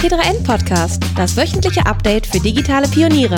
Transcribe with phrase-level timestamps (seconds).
[0.00, 3.36] T3N Podcast, das wöchentliche Update für digitale Pioniere.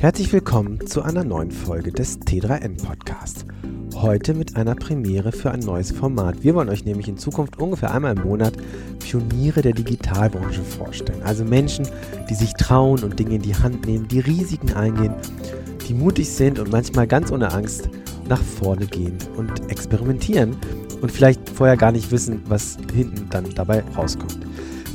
[0.00, 3.46] Herzlich willkommen zu einer neuen Folge des T3N Podcasts.
[3.94, 6.42] Heute mit einer Premiere für ein neues Format.
[6.42, 8.54] Wir wollen euch nämlich in Zukunft ungefähr einmal im Monat
[8.98, 11.22] Pioniere der Digitalbranche vorstellen.
[11.22, 11.86] Also Menschen,
[12.28, 15.14] die sich trauen und Dinge in die Hand nehmen, die Risiken eingehen,
[15.86, 17.88] die mutig sind und manchmal ganz ohne Angst
[18.28, 20.56] nach vorne gehen und experimentieren
[21.00, 24.38] und vielleicht vorher gar nicht wissen, was hinten dann dabei rauskommt.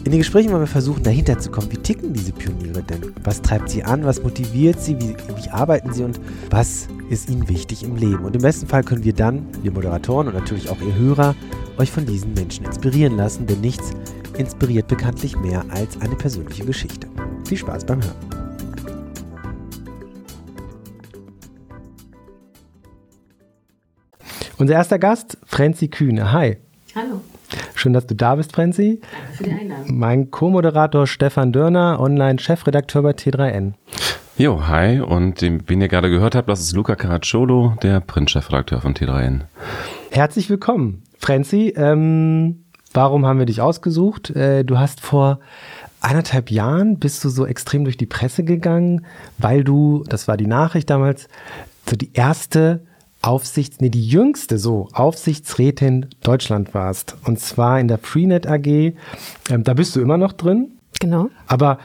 [0.06, 3.14] In den Gesprächen wollen wir versuchen, dahinter zu kommen, wie ticken diese Pioniere denn?
[3.24, 4.06] Was treibt sie an?
[4.06, 5.00] Was motiviert sie?
[5.00, 6.04] Wie, wie arbeiten sie?
[6.04, 6.20] Und
[6.50, 8.24] was ist ihnen wichtig im Leben?
[8.24, 11.36] Und im besten Fall können wir dann, wir Moderatoren und natürlich auch ihr Hörer,
[11.78, 13.92] euch von diesen Menschen inspirieren lassen, denn nichts
[14.38, 17.08] inspiriert bekanntlich mehr als eine persönliche Geschichte.
[17.46, 18.49] Viel Spaß beim Hören.
[24.60, 26.34] Unser erster Gast, Franzi Kühne.
[26.34, 26.58] Hi.
[26.94, 27.22] Hallo.
[27.76, 29.00] Schön, dass du da bist, Franzi.
[29.00, 29.98] Danke für die Einladung.
[29.98, 33.76] Mein Co-Moderator Stefan Dörner, Online-Chefredakteur bei T3N.
[34.38, 35.00] Jo, hi.
[35.00, 39.44] Und wen ihr gerade gehört habt, das ist Luca Caracciolo, der Print-Chefredakteur von T3N.
[40.12, 41.04] Herzlich willkommen.
[41.18, 44.32] Franzi, ähm, warum haben wir dich ausgesucht?
[44.32, 45.40] Äh, du hast vor
[46.02, 49.06] anderthalb Jahren bist du so extrem durch die Presse gegangen,
[49.38, 51.30] weil du, das war die Nachricht damals,
[51.90, 52.82] so die erste
[53.22, 57.16] Aufsichts, nee, die jüngste so Aufsichtsrätin Deutschland warst.
[57.26, 58.66] Und zwar in der Freenet AG.
[58.66, 58.96] Ähm,
[59.64, 60.72] da bist du immer noch drin.
[61.00, 61.30] Genau.
[61.48, 61.80] Aber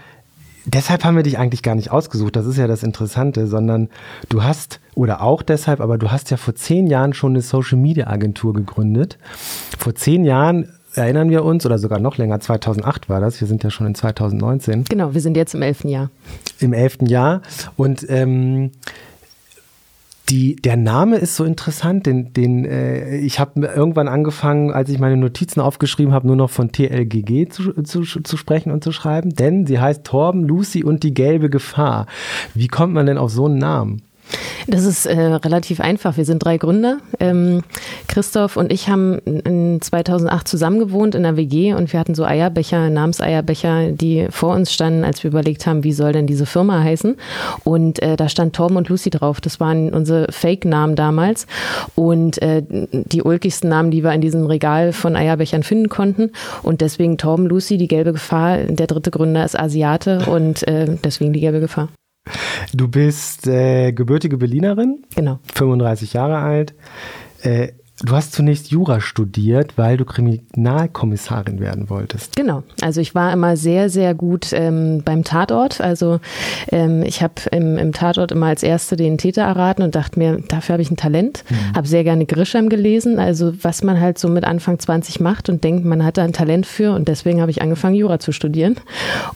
[0.65, 2.37] deshalb haben wir dich eigentlich gar nicht ausgesucht.
[2.37, 3.89] Das ist ja das Interessante, sondern
[4.29, 7.79] du hast, oder auch deshalb, aber du hast ja vor zehn Jahren schon eine Social
[7.79, 9.19] Media Agentur gegründet.
[9.79, 13.65] Vor zehn Jahren erinnern wir uns, oder sogar noch länger, 2008 war das, wir sind
[13.65, 14.85] ja schon in 2019.
[14.85, 16.11] Genau, wir sind jetzt im elften Jahr.
[16.61, 17.43] Im elften Jahr.
[17.77, 18.71] Und ähm,
[20.31, 24.99] die, der Name ist so interessant, den, den äh, ich habe irgendwann angefangen, als ich
[24.99, 29.35] meine Notizen aufgeschrieben habe, nur noch von TLGG zu, zu, zu sprechen und zu schreiben,
[29.35, 32.07] denn sie heißt Torben, Lucy und die gelbe Gefahr.
[32.55, 34.03] Wie kommt man denn auf so einen Namen?
[34.67, 36.17] Das ist äh, relativ einfach.
[36.17, 36.99] Wir sind drei Gründer.
[37.21, 37.63] Ähm,
[38.09, 42.25] Christoph und ich haben in 2008 zusammen gewohnt in der WG und wir hatten so
[42.25, 46.83] Eierbecher, Namenseierbecher, die vor uns standen, als wir überlegt haben, wie soll denn diese Firma
[46.83, 47.17] heißen.
[47.65, 49.41] Und äh, da stand Torben und Lucy drauf.
[49.41, 51.47] Das waren unsere Fake-Namen damals
[51.95, 56.31] und äh, die ulkigsten Namen, die wir in diesem Regal von Eierbechern finden konnten.
[56.63, 58.59] Und deswegen Torben, Lucy, die gelbe Gefahr.
[58.59, 61.89] Der dritte Gründer ist Asiate und äh, deswegen die gelbe Gefahr.
[62.73, 65.05] Du bist äh, gebürtige Berlinerin.
[65.15, 65.39] Genau.
[65.55, 66.75] 35 Jahre alt.
[67.43, 67.73] Äh,
[68.05, 72.37] Du hast zunächst Jura studiert, weil du Kriminalkommissarin werden wolltest.
[72.37, 72.63] Genau.
[72.83, 75.81] Also ich war immer sehr, sehr gut ähm, beim Tatort.
[75.81, 76.21] Also
[76.71, 80.39] ähm, ich habe im, im, Tatort immer als Erste den Täter erraten und dachte mir,
[80.49, 81.45] dafür habe ich ein Talent.
[81.49, 81.77] Mhm.
[81.77, 85.65] Habe sehr gerne Grisham gelesen, also was man halt so mit Anfang 20 macht und
[85.65, 86.93] denkt, man hat da ein Talent für.
[86.93, 88.77] Und deswegen habe ich angefangen, Jura zu studieren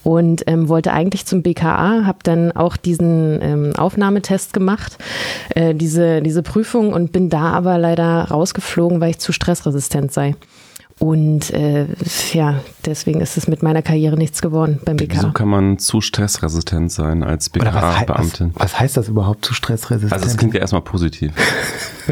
[0.03, 4.99] und ähm, wollte eigentlich zum BKA, habe dann auch diesen ähm, Aufnahmetest gemacht,
[5.55, 10.13] äh, diese, diese Prüfung und bin da aber leider raus rausgeflogen, weil ich zu stressresistent
[10.13, 10.35] sei.
[10.99, 11.87] Und äh,
[12.33, 15.15] ja, deswegen ist es mit meiner Karriere nichts geworden beim BK.
[15.15, 18.51] Wieso kann man zu stressresistent sein als BK-Beamtin?
[18.55, 20.13] Was, was, heißt das überhaupt, zu stressresistent?
[20.13, 21.33] Also es klingt ja erstmal positiv.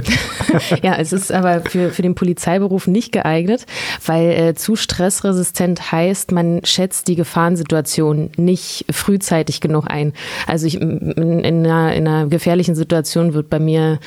[0.82, 3.66] ja, es ist aber für, für den Polizeiberuf nicht geeignet,
[4.04, 10.12] weil äh, zu stressresistent heißt, man schätzt die Gefahrensituation nicht frühzeitig genug ein.
[10.46, 13.98] Also ich, in, in, einer, in einer gefährlichen Situation wird bei mir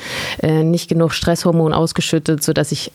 [0.42, 2.94] äh, nicht genug Stresshormon ausgeschüttet, sodass ich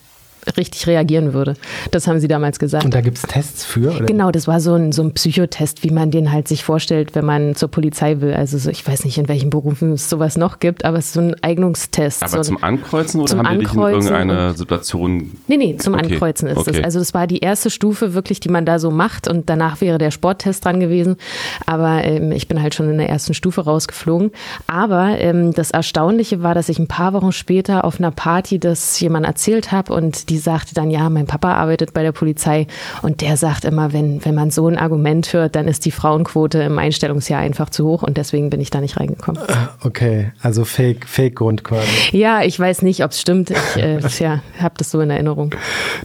[0.57, 1.55] richtig reagieren würde.
[1.91, 2.85] Das haben sie damals gesagt.
[2.85, 3.95] Und da gibt es Tests für?
[3.95, 4.05] Oder?
[4.05, 7.25] Genau, das war so ein, so ein Psychotest, wie man den halt sich vorstellt, wenn
[7.25, 8.33] man zur Polizei will.
[8.33, 11.13] Also so, ich weiß nicht, in welchen Berufen es sowas noch gibt, aber es ist
[11.13, 12.23] so ein Eignungstest.
[12.23, 15.31] Aber so zum Ankreuzen oder zum haben die dich in irgendeine Situation?
[15.47, 16.13] Nee, nee, zum okay.
[16.13, 16.83] Ankreuzen ist es.
[16.83, 19.97] Also das war die erste Stufe wirklich, die man da so macht und danach wäre
[19.97, 21.17] der Sporttest dran gewesen.
[21.65, 24.31] Aber ähm, ich bin halt schon in der ersten Stufe rausgeflogen.
[24.67, 28.99] Aber ähm, das Erstaunliche war, dass ich ein paar Wochen später auf einer Party das
[28.99, 32.67] jemand erzählt habe und die die sagte dann, ja, mein Papa arbeitet bei der Polizei
[33.01, 36.61] und der sagt immer, wenn, wenn man so ein Argument hört, dann ist die Frauenquote
[36.61, 39.41] im Einstellungsjahr einfach zu hoch und deswegen bin ich da nicht reingekommen.
[39.47, 41.87] Ah, okay, also Fake, Fake-Grund quasi.
[42.11, 43.51] Ja, ich weiß nicht, ob es stimmt.
[43.51, 45.55] Ich äh, ja, habe das so in Erinnerung.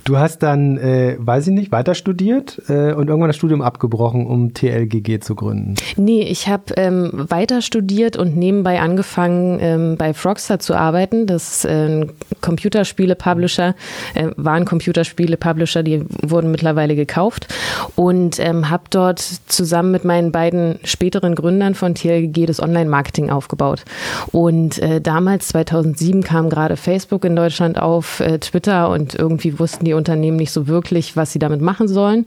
[0.05, 4.29] Du hast dann, äh, weiß ich nicht, weiter studiert äh, und irgendwann das Studium abgebrochen,
[4.29, 5.75] um TLGG zu gründen.
[5.97, 11.27] Nee, ich habe ähm, weiter studiert und nebenbei angefangen, ähm, bei Frogster zu arbeiten.
[11.27, 13.75] Das ist ein Computerspiele-Publisher
[14.21, 17.49] äh, waren Computerspiele, Publisher, die wurden mittlerweile gekauft
[17.97, 23.85] und ähm, habe dort zusammen mit meinen beiden späteren Gründern von TLG das Online-Marketing aufgebaut.
[24.33, 29.85] Und äh, damals, 2007, kam gerade Facebook in Deutschland auf, äh, Twitter und irgendwie wussten
[29.85, 32.27] die Unternehmen nicht so wirklich, was sie damit machen sollen.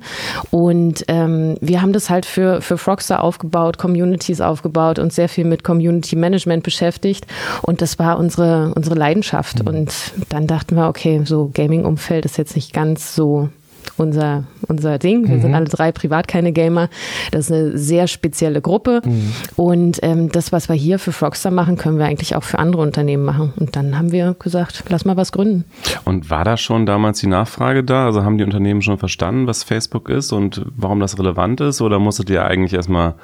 [0.52, 5.46] Und ähm, wir haben das halt für, für Frogstar aufgebaut, Communities aufgebaut und sehr viel
[5.46, 7.26] mit Community Management beschäftigt.
[7.62, 9.62] Und das war unsere, unsere Leidenschaft.
[9.62, 9.68] Mhm.
[9.68, 9.94] Und
[10.30, 11.50] dann dachten wir, okay, so
[11.84, 13.50] Gaming-Umfeld ist jetzt nicht ganz so
[13.98, 15.28] unser, unser Ding.
[15.28, 15.42] Wir mhm.
[15.42, 16.90] sind alle drei privat keine Gamer.
[17.32, 19.02] Das ist eine sehr spezielle Gruppe.
[19.04, 19.34] Mhm.
[19.56, 22.82] Und ähm, das, was wir hier für Frogstar machen, können wir eigentlich auch für andere
[22.82, 23.54] Unternehmen machen.
[23.58, 25.66] Und dann haben wir gesagt, lass mal was gründen.
[26.06, 28.06] Und war da schon damals die Nachfrage da?
[28.06, 31.82] Also haben die Unternehmen schon verstanden, was Facebook ist und warum das relevant ist?
[31.82, 33.16] Oder musstet ihr eigentlich erstmal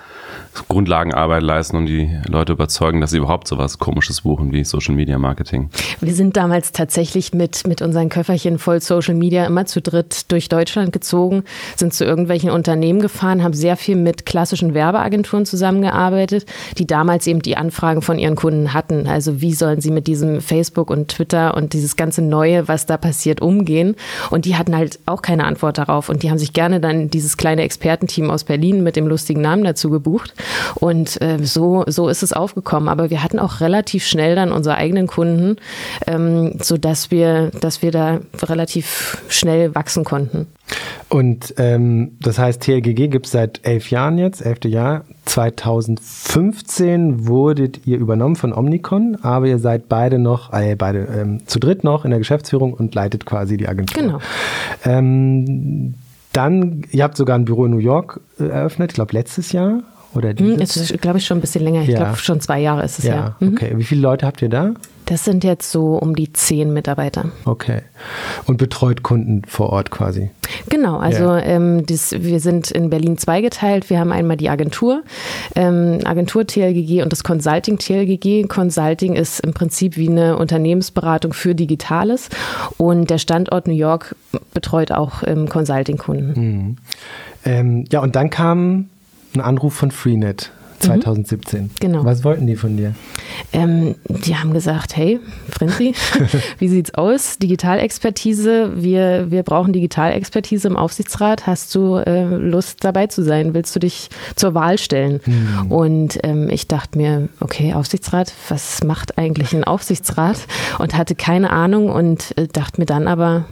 [0.67, 4.95] Grundlagenarbeit leisten und die Leute überzeugen, dass sie überhaupt so was Komisches buchen wie Social
[4.95, 5.69] Media Marketing?
[6.01, 10.48] Wir sind damals tatsächlich mit, mit unseren Köfferchen voll Social Media immer zu dritt durch
[10.51, 11.43] Deutschland gezogen,
[11.75, 16.45] sind zu irgendwelchen Unternehmen gefahren, haben sehr viel mit klassischen Werbeagenturen zusammengearbeitet,
[16.77, 19.07] die damals eben die Anfragen von ihren Kunden hatten.
[19.07, 22.97] Also wie sollen sie mit diesem Facebook und Twitter und dieses ganze Neue, was da
[22.97, 23.95] passiert, umgehen?
[24.29, 26.09] Und die hatten halt auch keine Antwort darauf.
[26.09, 29.63] Und die haben sich gerne dann dieses kleine Expertenteam aus Berlin mit dem lustigen Namen
[29.63, 30.33] dazu gebucht.
[30.75, 32.89] Und äh, so, so ist es aufgekommen.
[32.89, 35.57] Aber wir hatten auch relativ schnell dann unsere eigenen Kunden,
[36.07, 40.38] ähm, sodass wir, dass wir da relativ schnell wachsen konnten.
[41.09, 45.05] Und ähm, das heißt, TLGG gibt es seit elf Jahren jetzt, elfte Jahr.
[45.25, 51.59] 2015 wurdet ihr übernommen von Omnicon, aber ihr seid beide noch, äh, beide ähm, zu
[51.59, 54.01] dritt noch in der Geschäftsführung und leitet quasi die Agentur.
[54.01, 54.19] Genau.
[54.85, 55.95] Ähm,
[56.31, 59.81] dann, ihr habt sogar ein Büro in New York äh, eröffnet, ich glaube letztes Jahr
[60.13, 60.75] oder dieses?
[60.75, 61.81] Hm, ist, glaube ich, schon ein bisschen länger.
[61.81, 61.97] Ich ja.
[61.97, 63.15] glaube, schon zwei Jahre ist es ja.
[63.15, 63.35] ja.
[63.39, 63.53] Mhm.
[63.53, 63.73] Okay.
[63.75, 64.73] Wie viele Leute habt ihr da?
[65.09, 67.31] Das sind jetzt so um die zehn Mitarbeiter.
[67.45, 67.81] Okay.
[68.45, 70.29] Und betreut Kunden vor Ort quasi?
[70.69, 71.39] Genau, also ja.
[71.39, 73.89] ähm, das, wir sind in Berlin zweigeteilt.
[73.89, 75.01] Wir haben einmal die Agentur,
[75.55, 78.47] ähm, Agentur TLGG und das Consulting TLGG.
[78.47, 82.29] Consulting ist im Prinzip wie eine Unternehmensberatung für Digitales
[82.77, 84.15] und der Standort New York
[84.53, 86.33] betreut auch ähm, Consulting-Kunden.
[86.39, 86.77] Mhm.
[87.45, 88.89] Ähm, ja, und dann kam
[89.33, 91.63] ein Anruf von Freenet 2017.
[91.63, 91.69] Mhm.
[91.79, 92.05] Genau.
[92.05, 92.95] Was wollten die von dir?
[93.53, 95.93] Ähm, die haben gesagt, hey, Frenzi,
[96.59, 97.37] wie sieht's aus?
[97.37, 101.47] Digitalexpertise, wir, wir brauchen Digitalexpertise im Aufsichtsrat.
[101.47, 103.53] Hast du äh, Lust dabei zu sein?
[103.53, 105.19] Willst du dich zur Wahl stellen?
[105.25, 105.71] Mhm.
[105.71, 110.37] Und ähm, ich dachte mir, okay, Aufsichtsrat, was macht eigentlich ein Aufsichtsrat?
[110.79, 113.45] Und hatte keine Ahnung und äh, dachte mir dann aber,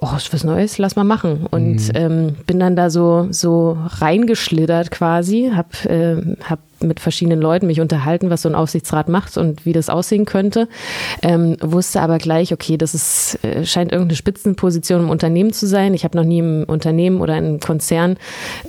[0.00, 1.46] oh, ist was Neues, lass mal machen.
[1.50, 1.90] Und mhm.
[1.94, 7.80] ähm, bin dann da so, so reingeschlittert quasi, hab, äh, hab mit verschiedenen Leuten mich
[7.80, 10.68] unterhalten, was so ein Aufsichtsrat macht und wie das aussehen könnte.
[11.22, 15.94] Ähm, wusste aber gleich, okay, das ist, äh, scheint irgendeine Spitzenposition im Unternehmen zu sein.
[15.94, 18.16] Ich habe noch nie im Unternehmen oder in einem Konzern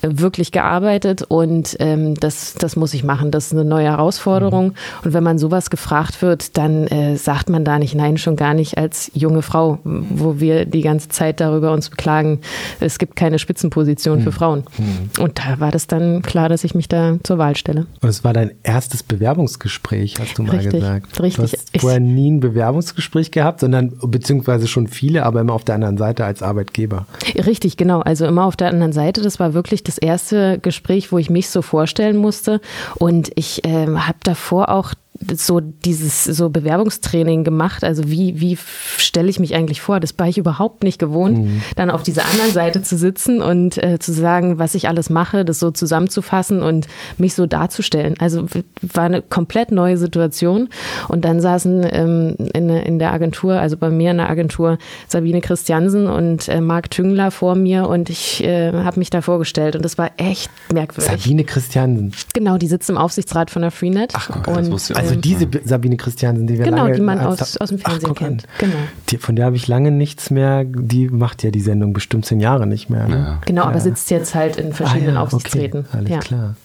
[0.01, 3.31] äh, wirklich gearbeitet und ähm, das, das muss ich machen.
[3.31, 4.73] Das ist eine neue Herausforderung.
[5.03, 8.53] Und wenn man sowas gefragt wird, dann äh, sagt man da nicht nein, schon gar
[8.53, 12.39] nicht als junge Frau, wo wir die ganze Zeit darüber uns beklagen,
[12.79, 14.23] es gibt keine Spitzenposition mhm.
[14.23, 14.63] für Frauen.
[14.77, 15.23] Mhm.
[15.23, 17.85] Und da war das dann klar, dass ich mich da zur Wahl stelle.
[18.01, 21.21] Und es war dein erstes Bewerbungsgespräch, hast du mal richtig, gesagt.
[21.21, 21.35] Richtig.
[21.35, 25.75] Du hast vorher nie ein Bewerbungsgespräch gehabt, sondern beziehungsweise schon viele, aber immer auf der
[25.75, 27.07] anderen Seite als Arbeitgeber.
[27.35, 28.01] Richtig, genau.
[28.01, 29.21] Also immer auf der anderen Seite.
[29.21, 32.61] Das war wirklich das erste Gespräch, wo ich mich so vorstellen musste.
[32.95, 34.93] Und ich äh, habe davor auch
[35.33, 37.83] so dieses so Bewerbungstraining gemacht.
[37.83, 38.57] Also wie, wie
[38.97, 39.99] stelle ich mich eigentlich vor?
[39.99, 41.61] Das war ich überhaupt nicht gewohnt, mhm.
[41.75, 45.45] dann auf dieser anderen Seite zu sitzen und äh, zu sagen, was ich alles mache,
[45.45, 48.15] das so zusammenzufassen und mich so darzustellen.
[48.19, 48.45] Also
[48.81, 50.69] war eine komplett neue Situation.
[51.07, 55.41] Und dann saßen ähm, in, in der Agentur, also bei mir in der Agentur, Sabine
[55.41, 59.85] Christiansen und äh, Marc Tüngler vor mir und ich äh, habe mich da vorgestellt und
[59.85, 61.23] das war echt merkwürdig.
[61.23, 62.11] Sabine Christiansen.
[62.33, 64.11] Genau, die sitzt im Aufsichtsrat von der Freenet.
[64.13, 66.95] Ach, okay, und, das wusste ich also diese Sabine Christiansen, die wir genau, lange...
[66.95, 68.43] Genau, die man aus, aus dem Fernsehen ach, kennt.
[68.59, 68.73] Genau.
[69.09, 70.63] Die, von der habe ich lange nichts mehr...
[70.65, 73.07] Die macht ja die Sendung bestimmt zehn Jahre nicht mehr.
[73.07, 73.15] Ne?
[73.15, 73.41] Ja.
[73.45, 73.69] Genau, ja.
[73.69, 75.81] aber sitzt jetzt halt in verschiedenen ah, ja, Aufsichtsräten.
[75.81, 76.19] Okay, alles ja.
[76.19, 76.55] klar.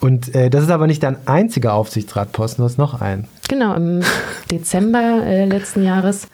[0.00, 3.28] Und äh, das ist aber nicht dein einziger Aufsichtsratposten, du hast noch einen.
[3.48, 4.00] Genau, im
[4.50, 6.26] Dezember äh, letzten Jahres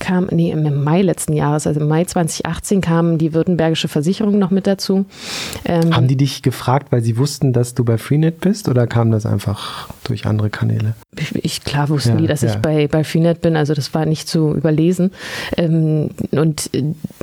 [0.00, 4.50] kam, nee, im Mai letzten Jahres, also im Mai 2018 kam die Württembergische Versicherung noch
[4.50, 5.04] mit dazu.
[5.64, 9.12] Ähm, Haben die dich gefragt, weil sie wussten, dass du bei Freenet bist oder kam
[9.12, 10.94] das einfach durch andere Kanäle?
[11.34, 12.50] Ich, klar wussten ja, die, dass ja.
[12.50, 15.12] ich bei, bei Freenet bin, also das war nicht zu überlesen.
[15.56, 16.70] Ähm, und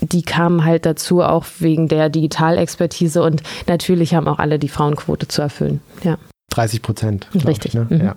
[0.01, 5.27] die kamen halt dazu auch wegen der Digitalexpertise und natürlich haben auch alle die Frauenquote
[5.27, 5.81] zu erfüllen.
[6.03, 6.17] Ja.
[6.51, 7.27] 30 Prozent.
[7.33, 7.65] Richtig.
[7.65, 7.87] Ich, ne?
[7.89, 8.01] mhm.
[8.01, 8.15] ja.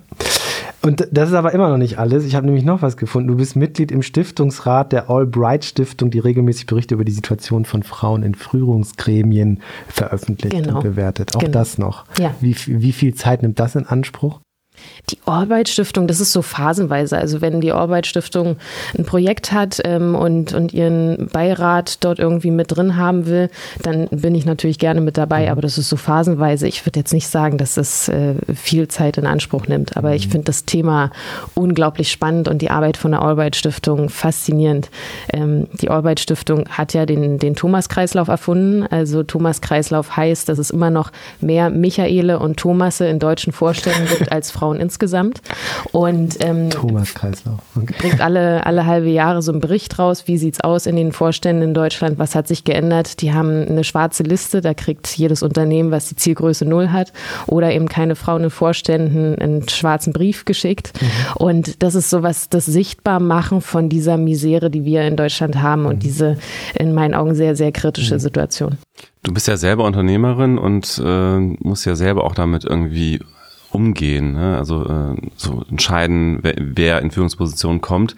[0.81, 2.25] Und das ist aber immer noch nicht alles.
[2.25, 3.27] Ich habe nämlich noch was gefunden.
[3.27, 7.83] Du bist Mitglied im Stiftungsrat der Albright Stiftung, die regelmäßig Berichte über die Situation von
[7.83, 10.75] Frauen in Führungsgremien veröffentlicht Genau.
[10.77, 11.35] und bewertet.
[11.35, 11.51] Auch Genau.
[11.51, 12.05] das noch.
[12.19, 12.33] Ja.
[12.41, 14.39] Wie, wie viel Zeit nimmt das in Anspruch?
[15.09, 17.17] Die Orbeit Stiftung, das ist so phasenweise.
[17.17, 18.57] Also wenn die Orbeit Stiftung
[18.97, 23.49] ein Projekt hat ähm, und, und ihren Beirat dort irgendwie mit drin haben will,
[23.81, 25.51] dann bin ich natürlich gerne mit dabei.
[25.51, 26.67] Aber das ist so phasenweise.
[26.67, 29.97] Ich würde jetzt nicht sagen, dass das äh, viel Zeit in Anspruch nimmt.
[29.97, 31.11] Aber ich finde das Thema
[31.55, 34.89] unglaublich spannend und die Arbeit von der Orbeit Stiftung faszinierend.
[35.33, 38.83] Ähm, die Orbeit Stiftung hat ja den, den Thomas-Kreislauf erfunden.
[38.87, 44.31] Also Thomas-Kreislauf heißt, dass es immer noch mehr Michaele und Thomasse in deutschen Vorstellungen gibt
[44.31, 45.41] als Frauen insgesamt.
[45.91, 47.59] Und ähm, Thomas Kreislauf.
[47.81, 47.95] Okay.
[47.97, 51.63] bringt alle, alle halbe Jahre so einen Bericht raus, wie sieht's aus in den Vorständen
[51.63, 53.21] in Deutschland, was hat sich geändert.
[53.21, 57.13] Die haben eine schwarze Liste, da kriegt jedes Unternehmen, was die Zielgröße null hat
[57.47, 60.93] oder eben keine Frauen in Vorständen, einen schwarzen Brief geschickt.
[61.35, 66.03] Und das ist sowas, das Sichtbarmachen von dieser Misere, die wir in Deutschland haben und
[66.03, 66.37] diese
[66.77, 68.77] in meinen Augen sehr, sehr kritische Situation.
[69.23, 73.19] Du bist ja selber Unternehmerin und äh, musst ja selber auch damit irgendwie
[73.71, 74.57] umgehen, ne?
[74.57, 78.15] also äh, so entscheiden, wer, wer in Führungspositionen kommt.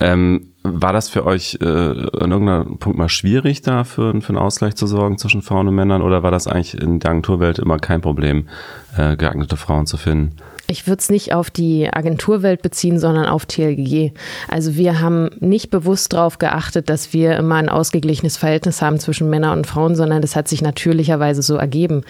[0.00, 4.38] Ähm, war das für euch äh, an irgendeinem Punkt mal schwierig, da für, für einen
[4.38, 7.78] Ausgleich zu sorgen zwischen Frauen und Männern oder war das eigentlich in der Agenturwelt immer
[7.78, 8.48] kein Problem,
[8.96, 10.36] äh, geeignete Frauen zu finden?
[10.68, 14.12] Ich würde es nicht auf die Agenturwelt beziehen, sondern auf TLG.
[14.48, 19.30] Also wir haben nicht bewusst darauf geachtet, dass wir immer ein ausgeglichenes Verhältnis haben zwischen
[19.30, 22.02] Männern und Frauen, sondern das hat sich natürlicherweise so ergeben,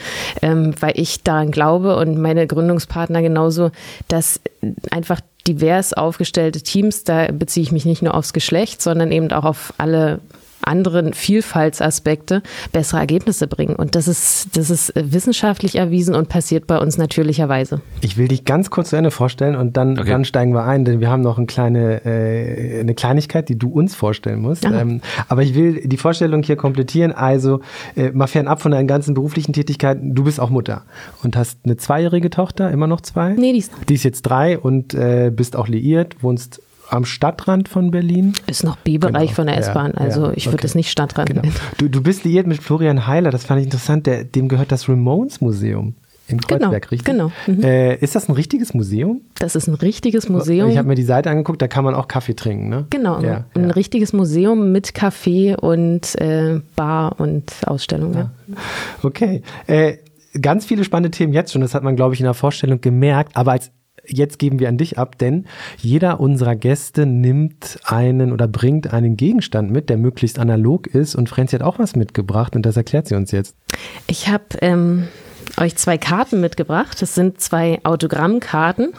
[0.43, 3.71] ähm, weil ich daran glaube und meine Gründungspartner genauso,
[4.09, 4.41] dass
[4.91, 9.45] einfach divers aufgestellte Teams, da beziehe ich mich nicht nur aufs Geschlecht, sondern eben auch
[9.45, 10.21] auf alle
[10.63, 13.77] anderen Vielfaltsaspekte bessere Ergebnisse bringen.
[13.77, 17.81] Und das ist, das ist wissenschaftlich erwiesen und passiert bei uns natürlicherweise.
[18.01, 20.11] Ich will dich ganz kurz zu Ende vorstellen und dann, Okay.
[20.11, 23.69] dann steigen wir ein, denn wir haben noch eine kleine äh, eine Kleinigkeit, die du
[23.69, 24.65] uns vorstellen musst.
[24.65, 27.13] Ähm, aber ich will die Vorstellung hier komplettieren.
[27.13, 27.61] Also
[27.97, 30.83] äh, mal fernab von deinen ganzen beruflichen Tätigkeiten, du bist auch Mutter
[31.23, 33.35] und hast eine zweijährige Tochter, immer noch zwei?
[33.35, 37.69] Nee, die ist, Die ist jetzt drei und äh, bist auch liiert, wohnst am Stadtrand
[37.69, 38.33] von Berlin.
[38.47, 39.35] ist noch B-Bereich Genau.
[39.35, 39.93] von der Ja, S-Bahn.
[39.95, 40.66] Also ja, ich würde okay.
[40.66, 41.43] es nicht Stadtrand Genau.
[41.43, 41.55] nennen.
[41.78, 44.07] Du, du bist liiert mit Florian Heiler, das fand ich interessant.
[44.07, 45.95] Der, dem gehört das Ramones Museum
[46.28, 47.05] in Genau, Kreuzberg, richtig?
[47.07, 47.31] genau.
[47.47, 47.62] Mhm.
[47.62, 49.21] Äh, ist das ein richtiges Museum?
[49.38, 50.69] Das ist ein richtiges Museum.
[50.71, 52.87] Ich habe mir die Seite angeguckt, da kann man auch Kaffee trinken, ne?
[52.90, 53.71] Genau, Ja, ein ja.
[53.71, 58.14] richtiges Museum mit Café und äh, Bar und Ausstellung.
[58.14, 58.31] Ja.
[59.02, 59.43] Okay.
[59.69, 59.99] Äh,
[60.40, 63.37] ganz viele spannende Themen jetzt schon, das hat man, glaube ich, in der Vorstellung gemerkt,
[63.37, 63.71] aber als
[64.09, 65.47] Jetzt geben wir an dich ab, denn
[65.79, 71.15] jeder unserer Gäste nimmt einen oder bringt einen Gegenstand mit, der möglichst analog ist.
[71.15, 73.57] Und Franzi hat auch was mitgebracht und das erklärt sie uns jetzt.
[74.07, 75.09] Ich habe ähm,
[75.59, 77.01] euch zwei Karten mitgebracht.
[77.01, 78.93] Das sind zwei Autogrammkarten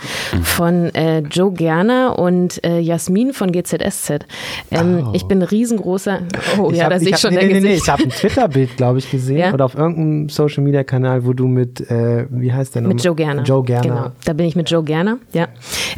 [0.43, 4.25] von äh, Joe Gerner und äh, Jasmin von GZSZ.
[4.71, 5.11] Ähm, Oh.
[5.13, 6.19] Ich bin ein riesengroßer.
[6.59, 7.83] Oh ja, hab- da sehe ich schon nee, dein nee, nee, nee, Gesicht.
[7.85, 9.53] ich habe ein Twitter-Bild, glaube ich, gesehen Ja?
[9.53, 12.95] oder auf irgendeinem Social-Media-Kanal, wo du mit, äh, wie heißt der nochmal?
[12.95, 13.43] Mit Joe Gerner.
[13.43, 13.81] Joe Gerner.
[13.83, 15.47] Genau, da bin ich mit Joe Gerner, ja.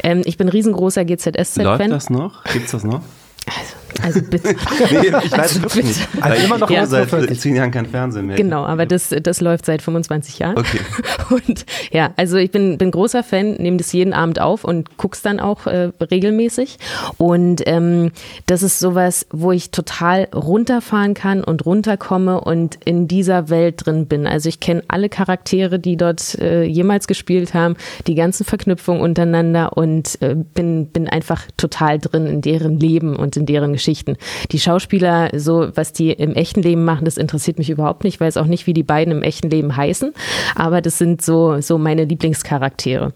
[0.02, 1.90] Ähm, ich bin ein riesengroßer Läuft GZSZ-Fan.
[1.90, 2.44] das noch?
[2.44, 3.00] Gibt's das noch?
[3.46, 3.74] Also
[4.22, 4.54] bitte.
[4.90, 5.86] Nee, ich weiß Also bitte.
[5.86, 6.08] nicht.
[6.20, 6.86] Also Weil immer noch ja.
[6.86, 7.40] seit 1940.
[7.40, 8.36] zehn Jahren kein Fernsehen mehr.
[8.36, 10.58] Genau, aber das, das läuft seit 25 Jahren.
[10.58, 10.80] Okay.
[11.30, 15.22] Und ja, also ich bin, bin großer Fan, nehme das jeden Abend auf und guck's
[15.22, 16.78] dann auch äh, regelmäßig.
[17.18, 18.10] Und ähm,
[18.46, 24.06] das ist sowas, wo ich total runterfahren kann und runterkomme und in dieser Welt drin
[24.06, 24.26] bin.
[24.26, 27.76] Also ich kenne alle Charaktere, die dort äh, jemals gespielt haben,
[28.06, 33.36] die ganzen Verknüpfungen untereinander und äh, bin, bin einfach total drin in deren Leben und
[33.36, 34.16] in deren Geschichten.
[34.52, 38.14] Die Schauspieler, so was die im echten Leben machen, das interessiert mich überhaupt nicht.
[38.14, 40.12] Ich weiß auch nicht, wie die beiden im echten Leben heißen,
[40.54, 43.12] aber das sind so, so meine Lieblingscharaktere.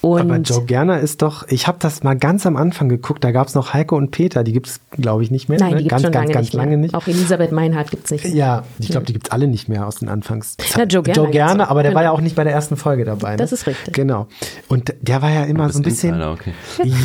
[0.00, 3.32] Und Aber Joe Gerner ist doch, ich habe das mal ganz am Anfang geguckt, da
[3.32, 5.58] gab es noch Heiko und Peter, die gibt es, glaube ich, nicht mehr.
[5.58, 5.76] nein, ne?
[5.76, 6.78] die gibt ganz, schon ganz, lange, ganz nicht, lange mehr.
[6.78, 6.94] nicht.
[6.94, 8.24] Auch Elisabeth Meinhardt gibt es nicht.
[8.24, 8.34] mehr.
[8.34, 10.56] Ja, ich glaube, die gibt es alle nicht mehr aus den Anfangs.
[10.76, 12.18] Na, Joe Gerner Joe Gerner, aber der war ja Genau.
[12.18, 13.32] auch nicht bei der ersten Folge dabei.
[13.32, 13.36] Ne?
[13.38, 13.94] Das ist richtig.
[13.94, 14.26] Genau.
[14.68, 16.14] Und der war ja immer so ein bisschen.
[16.14, 16.52] Insider, okay.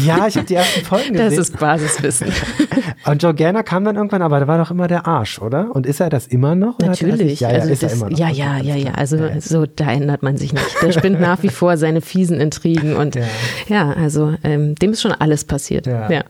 [0.05, 1.41] Ja, ich habe die ersten Folgen Das gesehen.
[1.41, 2.27] ist Basiswissen.
[3.11, 5.73] und Joe Gerner kam dann irgendwann, aber der war doch immer der Arsch, oder?
[5.75, 6.79] Und ist er das immer noch?
[6.79, 7.39] Er Natürlich.
[7.39, 8.17] Ja, ja, also ist das, er immer noch.
[8.17, 8.91] ja, ja, ja, ja.
[8.93, 10.65] Also so, da ändert man sich nicht.
[10.81, 13.23] Der spinnt nach wie vor seine fiesen Intrigen und Ja.
[13.67, 15.85] ja, also ähm, dem ist schon alles passiert.
[15.85, 16.23] Ja.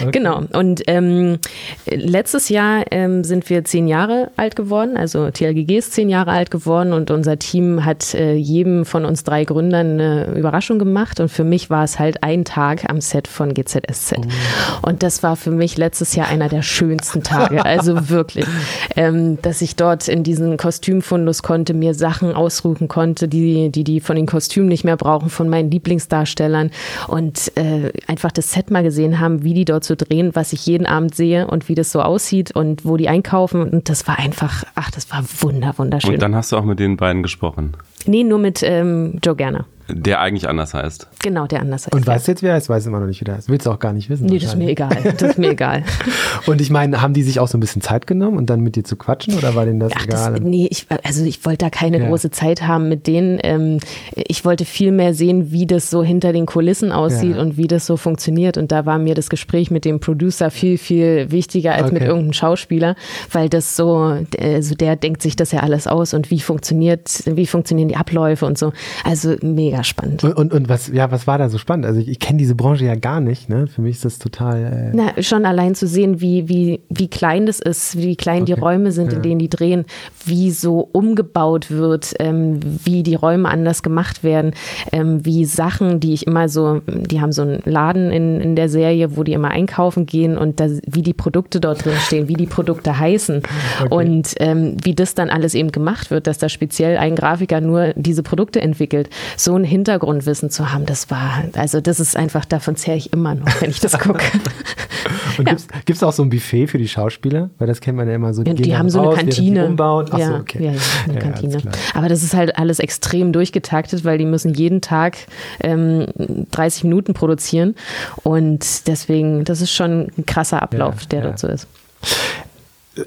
[0.00, 0.10] Okay.
[0.12, 0.42] Genau.
[0.52, 1.38] Und ähm,
[1.86, 6.50] letztes Jahr ähm, sind wir zehn Jahre alt geworden, also TLGG ist zehn Jahre alt
[6.50, 11.28] geworden und unser Team hat äh, jedem von uns drei Gründern eine Überraschung gemacht und
[11.28, 14.14] für mich war es halt ein Tag am Set von GZSZ.
[14.18, 14.88] Oh.
[14.88, 18.46] Und das war für mich letztes Jahr einer der schönsten Tage, also wirklich,
[18.96, 24.00] ähm, dass ich dort in diesen Kostümfundus konnte, mir Sachen ausrufen konnte, die, die die
[24.00, 26.70] von den Kostümen nicht mehr brauchen, von meinen Lieblingsdarstellern
[27.08, 30.66] und äh, einfach das Set mal gesehen haben, wie die dort so drehen, was ich
[30.66, 33.62] jeden Abend sehe und wie das so aussieht und wo die einkaufen.
[33.62, 36.14] Und das war einfach, ach, das war wunder, wunderschön.
[36.14, 37.76] Und dann hast du auch mit den beiden gesprochen?
[38.06, 39.66] Nee, nur mit ähm, Joe Gerner.
[39.88, 41.08] Der eigentlich anders heißt.
[41.22, 41.94] Genau, der anders heißt.
[41.94, 42.68] Und weißt du jetzt, wer er ist?
[42.68, 43.50] Weiß immer noch nicht, wie der heißt.
[43.50, 44.26] Willst du auch gar nicht wissen.
[44.26, 44.96] Nee, das ist mir egal.
[45.18, 45.84] Das ist mir egal.
[46.46, 48.76] und ich meine, haben die sich auch so ein bisschen Zeit genommen und dann mit
[48.76, 50.32] dir zu quatschen oder war denen das Ach, egal?
[50.32, 52.08] Das, nee, ich, also ich wollte da keine ja.
[52.08, 53.38] große Zeit haben mit denen.
[53.42, 53.78] Ähm,
[54.14, 57.42] ich wollte viel mehr sehen, wie das so hinter den Kulissen aussieht ja.
[57.42, 58.56] und wie das so funktioniert.
[58.56, 61.94] Und da war mir das Gespräch mit dem Producer viel, viel wichtiger als okay.
[61.94, 62.96] mit irgendeinem Schauspieler,
[63.32, 67.46] weil das so, also der denkt sich das ja alles aus und wie funktioniert, wie
[67.46, 68.72] funktionieren die Abläufe und so.
[69.04, 70.24] Also mega spannend.
[70.24, 71.84] Und, und und was, ja, was war da so spannend?
[71.84, 73.66] Also ich, ich kenne diese Branche ja gar nicht, ne?
[73.66, 74.92] Für mich ist das total.
[74.92, 78.54] Äh Na, schon allein zu sehen, wie, wie, wie klein das ist, wie klein okay.
[78.54, 79.16] die Räume sind, ja.
[79.16, 79.84] in denen die drehen,
[80.24, 84.52] wie so umgebaut wird, ähm, wie die Räume anders gemacht werden,
[84.92, 88.68] ähm, wie Sachen, die ich immer so, die haben so einen Laden in, in der
[88.68, 92.34] Serie, wo die immer einkaufen gehen und das, wie die Produkte dort drin stehen, wie
[92.34, 93.42] die Produkte heißen
[93.82, 93.94] okay.
[93.94, 97.92] und ähm, wie das dann alles eben gemacht wird, dass da speziell ein Grafiker nur
[97.96, 99.10] diese Produkte entwickelt.
[99.36, 103.34] So ein Hintergrundwissen zu haben, das war, also das ist einfach, davon zehre ich immer
[103.34, 104.24] noch, wenn ich das gucke.
[105.38, 105.56] Und ja.
[105.84, 107.50] gibt es auch so ein Buffet für die Schauspieler?
[107.58, 108.42] Weil das kennt man ja immer so.
[108.42, 109.66] Die, die haben so raus, eine Kantine.
[109.66, 110.06] Umbauen.
[110.10, 110.64] Ach ja, so, okay.
[110.64, 111.62] ja, ja, eine ja, Kantine.
[111.94, 115.16] Aber das ist halt alles extrem durchgetaktet, weil die müssen jeden Tag
[115.60, 116.06] ähm,
[116.52, 117.74] 30 Minuten produzieren.
[118.22, 121.66] Und deswegen, das ist schon ein krasser Ablauf, der dazu ist.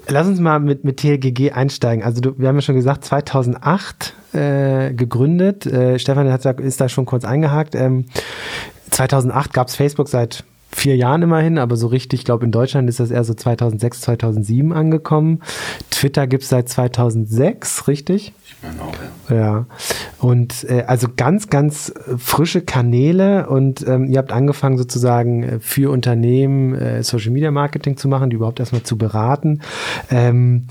[0.08, 2.04] Lass uns mal mit, mit TLGG einsteigen.
[2.04, 5.66] Also du, wir haben ja schon gesagt, 2008 äh, gegründet.
[5.66, 7.74] Äh, Stefan hat, ist da schon kurz eingehakt.
[7.74, 8.06] Ähm,
[8.90, 12.88] 2008 gab es Facebook seit vier Jahren immerhin, aber so richtig, ich glaube in Deutschland
[12.88, 15.40] ist das eher so 2006, 2007 angekommen.
[15.90, 18.32] Twitter gibt es seit 2006, richtig?
[18.44, 18.94] Ich meine auch,
[19.30, 19.36] ja.
[19.36, 19.66] Ja,
[20.18, 25.90] und äh, also ganz, ganz frische Kanäle und ähm, ihr habt angefangen sozusagen äh, für
[25.90, 29.60] Unternehmen äh, Social Media Marketing zu machen, die überhaupt erstmal zu beraten.
[30.10, 30.66] Ähm,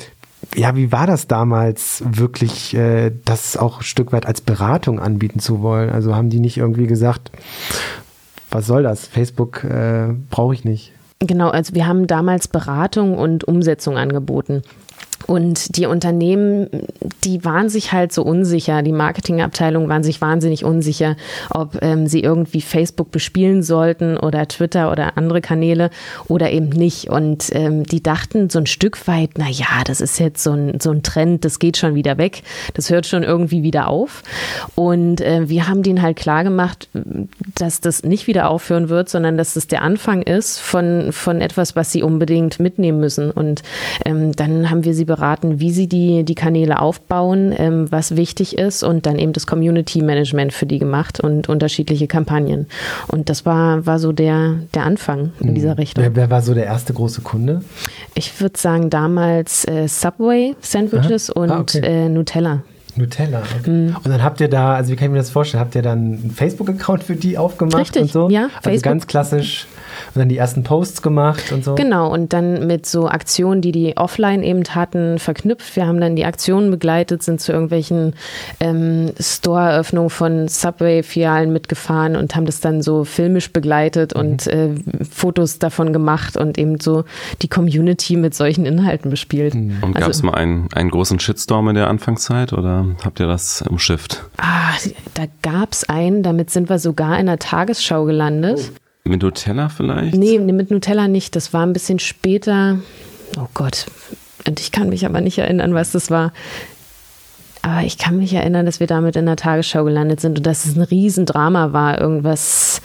[0.55, 5.39] ja, wie war das damals wirklich, äh, das auch ein Stück weit als Beratung anbieten
[5.39, 5.89] zu wollen?
[5.89, 7.31] Also haben die nicht irgendwie gesagt,
[8.49, 9.07] was soll das?
[9.07, 10.93] Facebook äh, brauche ich nicht.
[11.19, 14.61] Genau, also wir haben damals Beratung und Umsetzung angeboten.
[15.27, 16.69] Und die Unternehmen,
[17.23, 21.17] die waren sich halt so unsicher, die Marketingabteilungen waren sich wahnsinnig unsicher,
[21.49, 25.89] ob ähm, sie irgendwie Facebook bespielen sollten oder Twitter oder andere Kanäle
[26.27, 27.09] oder eben nicht.
[27.09, 30.79] Und ähm, die dachten so ein Stück weit, na ja, das ist jetzt so ein,
[30.79, 34.23] so ein Trend, das geht schon wieder weg, das hört schon irgendwie wieder auf.
[34.75, 36.87] Und äh, wir haben denen halt klar gemacht,
[37.55, 41.75] dass das nicht wieder aufhören wird, sondern dass das der Anfang ist von, von etwas,
[41.75, 43.29] was sie unbedingt mitnehmen müssen.
[43.29, 43.61] Und
[44.05, 48.57] ähm, dann haben wir sie beraten, wie sie die, die Kanäle aufbauen, ähm, was wichtig
[48.57, 52.67] ist und dann eben das Community Management für die gemacht und unterschiedliche Kampagnen.
[53.07, 55.79] Und das war, war so der, der Anfang in dieser mhm.
[55.79, 56.03] Richtung.
[56.03, 57.61] Wer, wer war so der erste große Kunde?
[58.13, 61.41] Ich würde sagen damals äh, Subway Sandwiches Aha.
[61.41, 61.79] und ah, okay.
[61.83, 62.61] äh, Nutella.
[62.97, 63.43] Nutella.
[63.59, 63.69] Okay.
[63.69, 63.95] Mm.
[63.95, 65.97] Und dann habt ihr da, also wie kann ich mir das vorstellen, habt ihr dann
[65.99, 68.29] einen Facebook-Account für die aufgemacht Richtig, und so?
[68.29, 68.83] Ja, also Facebook.
[68.83, 69.67] ganz klassisch
[70.13, 71.75] und dann die ersten Posts gemacht und so.
[71.75, 75.75] Genau, und dann mit so Aktionen, die die offline eben hatten, verknüpft.
[75.75, 78.13] Wir haben dann die Aktionen begleitet, sind zu irgendwelchen
[78.59, 84.21] ähm, Store-Eröffnungen von Subway-Filialen mitgefahren und haben das dann so filmisch begleitet mhm.
[84.21, 84.69] und äh,
[85.09, 87.03] Fotos davon gemacht und eben so
[87.41, 89.53] die Community mit solchen Inhalten bespielt.
[89.55, 89.77] Mhm.
[89.81, 93.27] Und gab es also, mal einen, einen großen Shitstorm in der Anfangszeit oder habt ihr
[93.27, 94.23] das umschifft?
[94.37, 94.73] Ah,
[95.13, 98.71] da gab es einen, damit sind wir sogar in der Tagesschau gelandet.
[99.05, 99.09] Oh.
[99.09, 100.15] Mit Nutella vielleicht?
[100.15, 101.35] Nee, mit Nutella nicht.
[101.35, 102.79] Das war ein bisschen später.
[103.37, 103.85] Oh Gott.
[104.45, 106.33] Und ich kann mich aber nicht erinnern, was das war.
[107.61, 110.65] Aber ich kann mich erinnern, dass wir damit in der Tagesschau gelandet sind und dass
[110.65, 112.81] es ein Riesendrama war, irgendwas.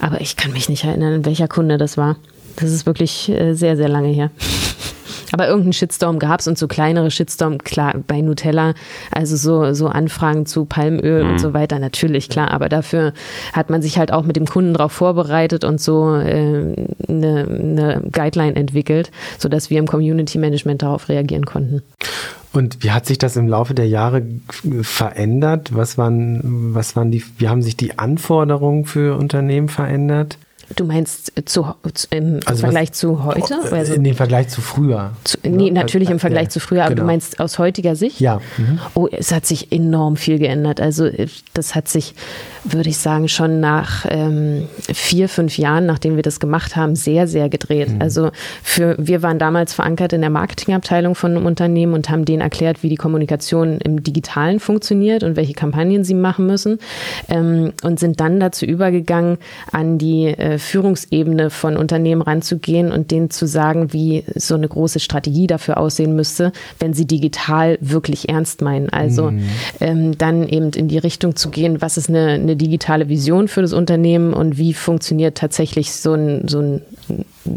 [0.00, 2.16] Aber ich kann mich nicht erinnern, welcher Kunde das war.
[2.56, 4.30] Das ist wirklich äh, sehr, sehr lange her.
[5.32, 8.74] Aber irgendeinen Shitstorm gab es und so kleinere Shitstorm, klar, bei Nutella,
[9.10, 11.30] also so, so Anfragen zu Palmöl mhm.
[11.30, 12.50] und so weiter, natürlich, klar.
[12.50, 13.12] Aber dafür
[13.52, 16.74] hat man sich halt auch mit dem Kunden darauf vorbereitet und so äh,
[17.08, 21.82] eine, eine Guideline entwickelt, sodass wir im Community Management darauf reagieren konnten.
[22.52, 24.22] Und wie hat sich das im Laufe der Jahre
[24.82, 25.74] verändert?
[25.74, 30.36] Was waren, was waren die, wie haben sich die Anforderungen für Unternehmen verändert?
[30.76, 31.66] Du meinst zu,
[32.10, 33.54] im also Vergleich was, zu heute?
[33.70, 35.12] Äh, also in dem Vergleich zu früher.
[35.24, 35.72] Zu, nee, ne?
[35.72, 37.02] natürlich im Vergleich ja, zu früher, aber genau.
[37.02, 38.20] du meinst aus heutiger Sicht?
[38.20, 38.40] Ja.
[38.56, 38.78] Mhm.
[38.94, 40.80] Oh, es hat sich enorm viel geändert.
[40.80, 42.14] Also äh, das hat sich,
[42.64, 47.26] würde ich sagen, schon nach ähm, vier, fünf Jahren, nachdem wir das gemacht haben, sehr,
[47.26, 47.90] sehr gedreht.
[47.90, 48.02] Mhm.
[48.02, 48.30] Also
[48.62, 52.82] für, wir waren damals verankert in der Marketingabteilung von einem Unternehmen und haben denen erklärt,
[52.82, 56.78] wie die Kommunikation im Digitalen funktioniert und welche Kampagnen sie machen müssen
[57.28, 59.38] ähm, und sind dann dazu übergegangen,
[59.70, 65.00] an die äh, Führungsebene von Unternehmen ranzugehen und denen zu sagen, wie so eine große
[65.00, 68.88] Strategie dafür aussehen müsste, wenn sie digital wirklich ernst meinen.
[68.88, 69.44] Also mhm.
[69.80, 73.62] ähm, dann eben in die Richtung zu gehen, was ist eine, eine digitale Vision für
[73.62, 76.82] das Unternehmen und wie funktioniert tatsächlich so ein, so ein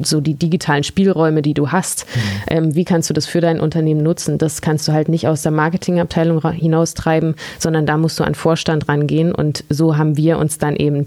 [0.04, 2.21] so die digitalen Spielräume, die du hast, mhm.
[2.48, 4.38] ähm, wie kannst du das für dein Unternehmen nutzen?
[4.38, 8.89] Das kannst du halt nicht aus der Marketingabteilung hinaustreiben, sondern da musst du an Vorstand
[8.89, 9.34] rangehen.
[9.34, 11.04] Und so haben wir uns dann eben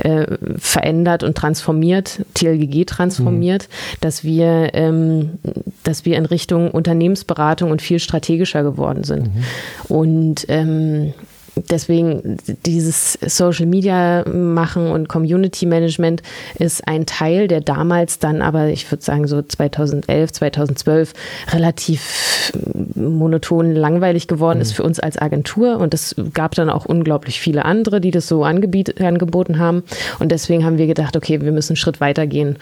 [0.00, 3.96] äh, verändert und transformiert, TLGG transformiert, mhm.
[4.00, 5.38] dass wir, ähm,
[5.84, 9.34] dass wir in Richtung Unternehmensberatung und viel strategischer geworden sind.
[9.34, 9.44] Mhm.
[9.88, 11.14] Und ähm,
[11.56, 16.22] deswegen dieses Social Media machen und Community Management
[16.58, 21.12] ist ein Teil, der damals dann aber, ich würde sagen so 2011, 2012
[21.52, 22.52] relativ
[22.94, 24.62] monoton langweilig geworden mhm.
[24.62, 25.78] ist für uns als Agentur.
[25.78, 29.82] Und es gab dann auch unglaublich viele andere, die das so angeboten haben.
[30.18, 32.56] Und deswegen haben wir gedacht, okay, wir müssen einen Schritt weiter gehen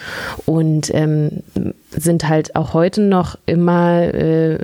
[0.47, 1.43] und ähm,
[1.91, 4.59] sind halt auch heute noch immer, äh,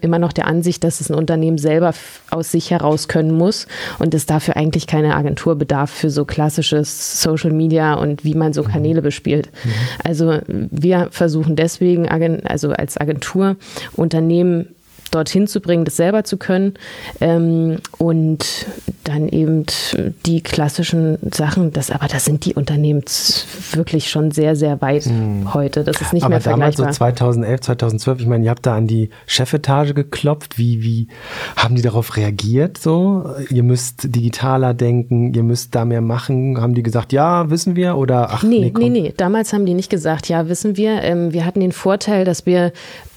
[0.00, 1.94] immer noch der Ansicht, dass es ein Unternehmen selber
[2.30, 3.66] aus sich heraus können muss
[3.98, 8.52] und es dafür eigentlich keine Agentur bedarf für so klassisches Social Media und wie man
[8.52, 8.68] so mhm.
[8.68, 9.48] Kanäle bespielt.
[9.64, 9.70] Mhm.
[10.04, 13.56] Also wir versuchen deswegen, also als Agentur
[13.94, 14.74] Unternehmen
[15.10, 16.74] dorthin zu bringen, das selber zu können.
[17.20, 18.66] Ähm, und
[19.04, 19.64] dann eben
[20.26, 23.02] die klassischen Sachen, das, aber da sind die Unternehmen
[23.72, 25.54] wirklich schon sehr, sehr weit hm.
[25.54, 25.84] heute.
[25.84, 26.86] Das ist nicht aber mehr vergleichbar.
[26.86, 30.58] damals so 2011, 2012, ich meine, ihr habt da an die Chefetage geklopft.
[30.58, 31.08] Wie, wie
[31.56, 32.78] haben die darauf reagiert?
[32.78, 36.60] So, ihr müsst digitaler denken, ihr müsst da mehr machen.
[36.60, 37.96] Haben die gesagt, ja, wissen wir?
[37.96, 39.14] Oder ach, nee, nee, nee, nee.
[39.16, 41.02] Damals haben die nicht gesagt, ja, wissen wir.
[41.02, 42.72] Ähm, wir hatten den Vorteil, dass wir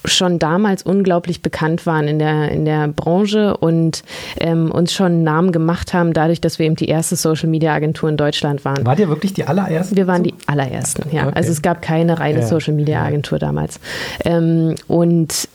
[0.06, 4.04] schon damals unglaublich bekannt waren in der, in der Branche und
[4.40, 7.74] ähm, uns schon einen Namen gemacht haben, dadurch, dass wir eben die erste Social Media
[7.74, 8.86] Agentur in Deutschland waren.
[8.86, 9.96] War ihr wirklich die allerersten?
[9.96, 11.28] Wir waren die allerersten, ja.
[11.28, 11.34] Okay.
[11.36, 12.48] Also es gab keine reine ja.
[12.48, 13.80] Social Media Agentur damals.
[14.26, 15.48] Ähm, und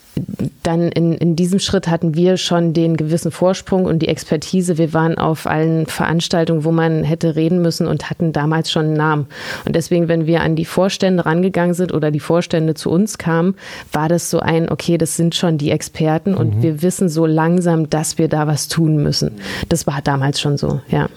[0.62, 4.78] dann in, in diesem Schritt hatten wir schon den gewissen Vorsprung und die Expertise.
[4.78, 8.94] Wir waren auf allen Veranstaltungen, wo man hätte reden müssen und hatten damals schon einen
[8.94, 9.26] Namen.
[9.64, 13.54] Und deswegen, wenn wir an die Vorstände rangegangen sind oder die Vorstände zu uns kamen,
[13.92, 16.62] war das so ein, okay, das sind schon die Experten und mhm.
[16.62, 19.32] wir wissen so langsam, dass wir da was tun müssen.
[19.68, 21.08] Das war damals schon so, ja.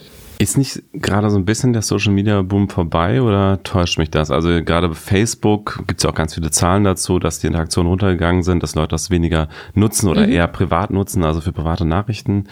[0.41, 4.31] Ist nicht gerade so ein bisschen der Social Media Boom vorbei oder täuscht mich das?
[4.31, 7.89] Also gerade bei Facebook gibt es ja auch ganz viele Zahlen dazu, dass die Interaktionen
[7.89, 10.31] runtergegangen sind, dass Leute das weniger nutzen oder mhm.
[10.31, 12.45] eher privat nutzen, also für private Nachrichten.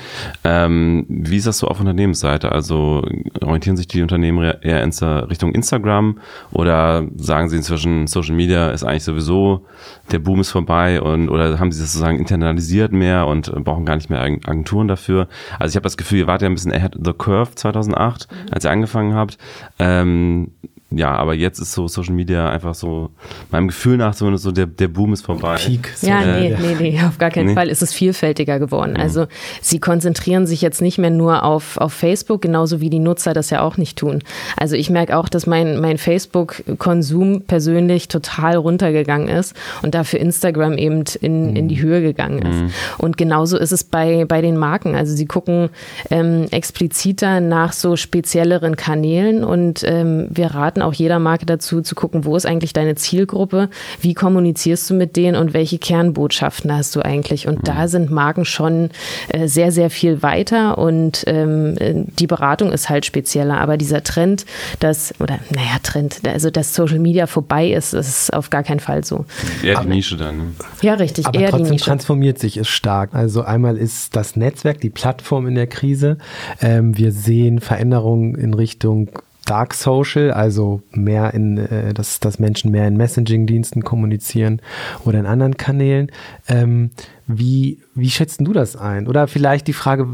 [0.43, 2.51] Ähm, wie ist das so auf Unternehmensseite?
[2.51, 3.05] Also
[3.39, 6.19] orientieren sich die Unternehmen eher in Richtung Instagram
[6.51, 9.65] oder sagen sie inzwischen Social Media ist eigentlich sowieso
[10.11, 13.95] der Boom ist vorbei und oder haben sie das sozusagen internalisiert mehr und brauchen gar
[13.95, 15.29] nicht mehr Agenturen dafür?
[15.57, 17.76] Also ich habe das Gefühl, ihr wart ja ein bisschen ahead of the curve 2000
[17.83, 18.53] 2008, mhm.
[18.53, 19.37] als ihr angefangen habt.
[19.79, 20.51] Ähm,
[20.89, 23.09] ja, aber jetzt ist so Social Media einfach so,
[23.51, 25.57] meinem Gefühl nach zumindest so, der, der Boom ist vorbei.
[25.57, 25.93] Peak.
[26.01, 27.53] Ja, nee, nee, nee, auf gar keinen nee.
[27.55, 28.91] Fall ist es vielfältiger geworden.
[28.91, 29.01] Mhm.
[29.01, 29.27] Also
[29.61, 33.49] sie konzentrieren sich jetzt nicht mehr nur auf, auf Facebook, genauso wie die Nutzer das
[33.49, 34.23] ja auch nicht tun.
[34.55, 40.77] Also ich merke auch, dass mein, mein Facebook-Konsum persönlich total runtergegangen ist und dafür Instagram
[40.77, 41.55] eben in, mhm.
[41.57, 42.61] in die Höhe gegangen ist.
[42.61, 42.71] Mhm.
[42.97, 44.95] Und genauso ist es bei, bei den Marken.
[44.95, 45.69] Also sie gucken
[46.09, 51.81] ähm, expliziter nach so spezielleren Kanälen und ähm, wir raten raten auch jeder Marke dazu,
[51.81, 53.69] zu gucken, wo ist eigentlich deine Zielgruppe,
[54.01, 57.47] wie kommunizierst du mit denen und welche Kernbotschaften hast du eigentlich.
[57.47, 57.63] Und mhm.
[57.63, 58.89] da sind Marken schon
[59.29, 61.75] äh, sehr, sehr viel weiter und ähm,
[62.19, 63.59] die Beratung ist halt spezieller.
[63.59, 64.45] Aber dieser Trend,
[64.79, 69.03] dass, oder naja, Trend, also dass Social Media vorbei ist, ist auf gar keinen Fall
[69.03, 69.25] so.
[69.63, 70.37] Eher die Nische dann.
[70.37, 70.43] Ne?
[70.81, 71.85] Ja, richtig, aber eher trotzdem die Nische.
[71.85, 73.13] transformiert sich es stark.
[73.13, 76.17] Also einmal ist das Netzwerk, die Plattform in der Krise.
[76.61, 79.09] Ähm, wir sehen Veränderungen in Richtung
[79.47, 84.61] Dark Social, also mehr in, äh, dass, dass Menschen mehr in Messaging-Diensten kommunizieren
[85.05, 86.11] oder in anderen Kanälen.
[86.49, 86.91] Ähm,
[87.27, 89.07] wie, wie schätzt du das ein?
[89.07, 90.05] Oder vielleicht die Frage,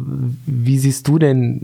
[0.45, 1.59] wie siehst du denn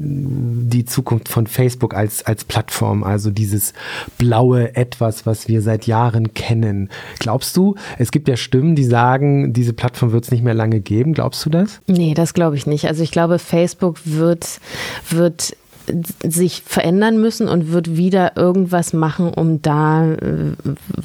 [0.69, 3.03] die Zukunft von Facebook als, als Plattform?
[3.03, 3.73] Also dieses
[4.17, 6.89] blaue Etwas, was wir seit Jahren kennen.
[7.19, 10.81] Glaubst du, es gibt ja Stimmen, die sagen, diese Plattform wird es nicht mehr lange
[10.81, 11.13] geben.
[11.13, 11.81] Glaubst du das?
[11.87, 12.85] Nee, das glaube ich nicht.
[12.85, 14.59] Also ich glaube, Facebook wird,
[15.09, 15.55] wird
[16.23, 20.53] sich verändern müssen und wird wieder irgendwas machen, um da äh,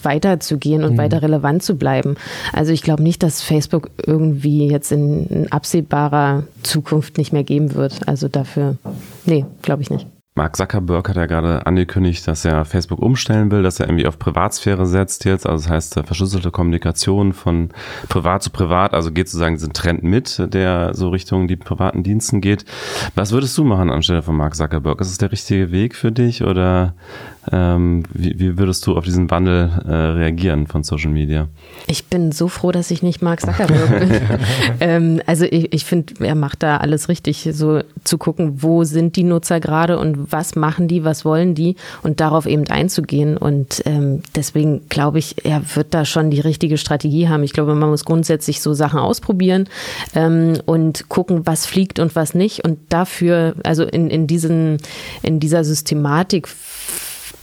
[0.02, 0.98] weiterzugehen und mhm.
[0.98, 2.16] weiter relevant zu bleiben.
[2.52, 7.74] Also ich glaube nicht, dass Facebook irgendwie jetzt in, in absehbarer Zukunft nicht mehr geben
[7.74, 8.06] wird.
[8.08, 8.76] Also dafür,
[9.26, 10.06] nee, glaube ich nicht.
[10.36, 14.18] Mark Zuckerberg hat ja gerade angekündigt, dass er Facebook umstellen will, dass er irgendwie auf
[14.18, 15.46] Privatsphäre setzt jetzt.
[15.46, 17.68] Also das heißt, verschlüsselte Kommunikation von
[18.08, 22.40] privat zu privat, also geht sozusagen diesen Trend mit, der so Richtung die privaten Diensten
[22.40, 22.64] geht.
[23.14, 25.00] Was würdest du machen anstelle von Mark Zuckerberg?
[25.00, 26.96] Ist es der richtige Weg für dich oder
[27.52, 31.48] ähm, wie, wie, würdest du auf diesen Wandel äh, reagieren von Social Media?
[31.86, 34.20] Ich bin so froh, dass ich nicht Mark Zuckerberg bin.
[34.80, 39.16] ähm, also ich, ich finde, er macht da alles richtig, so zu gucken, wo sind
[39.16, 43.36] die Nutzer gerade und was machen die, was wollen die und darauf eben einzugehen.
[43.36, 47.42] Und ähm, deswegen glaube ich, er wird da schon die richtige Strategie haben.
[47.42, 49.68] Ich glaube, man muss grundsätzlich so Sachen ausprobieren
[50.14, 52.64] ähm, und gucken, was fliegt und was nicht.
[52.64, 54.78] Und dafür, also in, in, diesen,
[55.22, 56.48] in dieser Systematik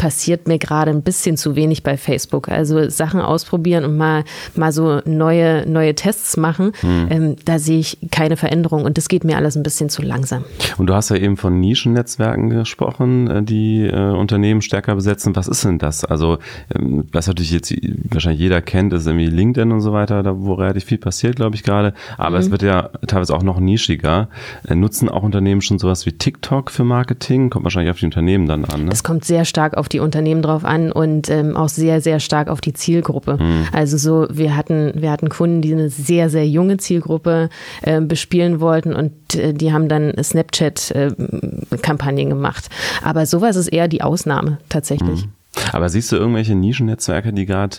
[0.02, 2.50] passiert mir gerade ein bisschen zu wenig bei Facebook.
[2.50, 4.24] Also Sachen ausprobieren und mal,
[4.56, 7.08] mal so neue, neue Tests machen, hm.
[7.12, 10.44] ähm, da sehe ich keine Veränderung und das geht mir alles ein bisschen zu langsam.
[10.80, 15.36] Und du hast ja eben von Nischennetzwerken gesprochen, äh, die äh, Unternehmen stärker besetzen.
[15.36, 16.04] Was ist denn das?
[16.04, 16.40] Also,
[16.74, 17.72] ähm, was natürlich jetzt
[18.10, 21.56] wahrscheinlich jeder kennt, ist irgendwie LinkedIn und so weiter, da wo relativ viel passiert, glaube
[21.56, 21.94] ich gerade.
[22.18, 22.44] Aber mhm.
[22.44, 24.30] es wird ja teilweise auch noch nischiger.
[24.68, 27.52] Äh, nutzen auch Unternehmen schon sowas wie TikTok für Marketing?
[27.52, 28.86] Kommt wahrscheinlich auf die Unternehmen dann an.
[28.86, 28.92] Ne?
[28.92, 32.48] Es kommt sehr stark auf die Unternehmen drauf an und ähm, auch sehr, sehr stark
[32.48, 33.38] auf die Zielgruppe.
[33.40, 33.68] Mhm.
[33.72, 37.50] Also so, wir hatten, wir hatten Kunden, die eine sehr, sehr junge Zielgruppe
[37.82, 42.70] äh, bespielen wollten und äh, die haben dann Snapchat-Kampagnen äh, gemacht.
[43.04, 45.26] Aber sowas ist eher die Ausnahme tatsächlich.
[45.26, 45.32] Mhm.
[45.74, 47.78] Aber siehst du irgendwelche Nischennetzwerke, die gerade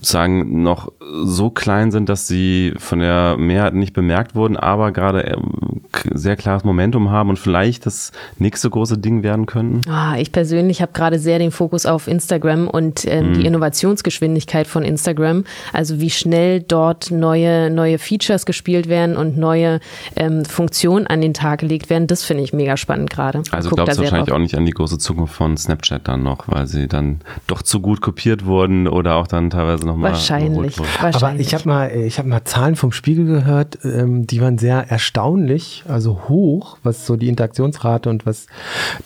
[0.00, 5.26] sagen, noch so klein sind, dass sie von der Mehrheit nicht bemerkt wurden, aber gerade
[5.26, 5.36] äh,
[6.12, 9.80] sehr klares Momentum haben und vielleicht das nächste große Ding werden können?
[9.88, 13.34] Ah, ich persönlich habe gerade sehr den Fokus auf Instagram und ähm, mhm.
[13.34, 15.44] die Innovationsgeschwindigkeit von Instagram.
[15.72, 19.80] Also wie schnell dort neue, neue Features gespielt werden und neue
[20.16, 23.42] ähm, Funktionen an den Tag gelegt werden, das finde ich mega spannend gerade.
[23.50, 24.36] Also glaubst du wahrscheinlich drauf.
[24.36, 27.80] auch nicht an die große Zukunft von Snapchat dann noch, weil sie dann doch zu
[27.80, 30.12] gut kopiert wurden oder auch dann teilweise teilweise nochmal.
[30.12, 31.22] Wahrscheinlich, wahrscheinlich.
[31.22, 34.90] Aber ich habe mal, ich habe mal Zahlen vom Spiegel gehört, ähm, die waren sehr
[34.90, 38.46] erstaunlich, also hoch, was so die Interaktionsrate und was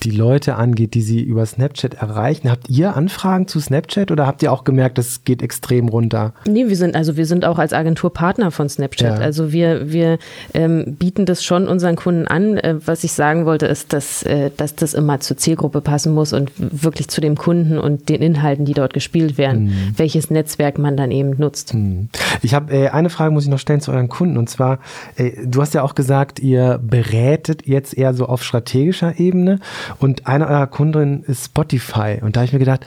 [0.02, 2.50] die Leute angeht, die sie über Snapchat erreichen.
[2.50, 6.32] Habt ihr Anfragen zu Snapchat oder habt ihr auch gemerkt, das geht extrem runter?
[6.46, 9.18] Nee, wir sind, also wir sind auch als Agentur Partner von Snapchat.
[9.18, 9.24] Ja.
[9.24, 10.18] Also wir, wir
[10.54, 12.56] ähm, bieten das schon unseren Kunden an.
[12.58, 16.32] Äh, was ich sagen wollte, ist, dass, äh, dass das immer zur Zielgruppe passen muss
[16.32, 19.64] und wirklich zu dem Kunden und den Inhalten, die dort gespielt werden.
[19.64, 19.94] Mhm.
[19.96, 21.72] Welches Netzwerk Netzwerk man dann eben nutzt.
[21.72, 22.08] Hm.
[22.42, 24.36] Ich habe äh, eine Frage, muss ich noch stellen zu euren Kunden.
[24.36, 24.80] Und zwar,
[25.16, 29.60] äh, du hast ja auch gesagt, ihr berätet jetzt eher so auf strategischer Ebene.
[29.98, 32.18] Und eine eurer Kunden ist Spotify.
[32.20, 32.84] Und da habe ich mir gedacht,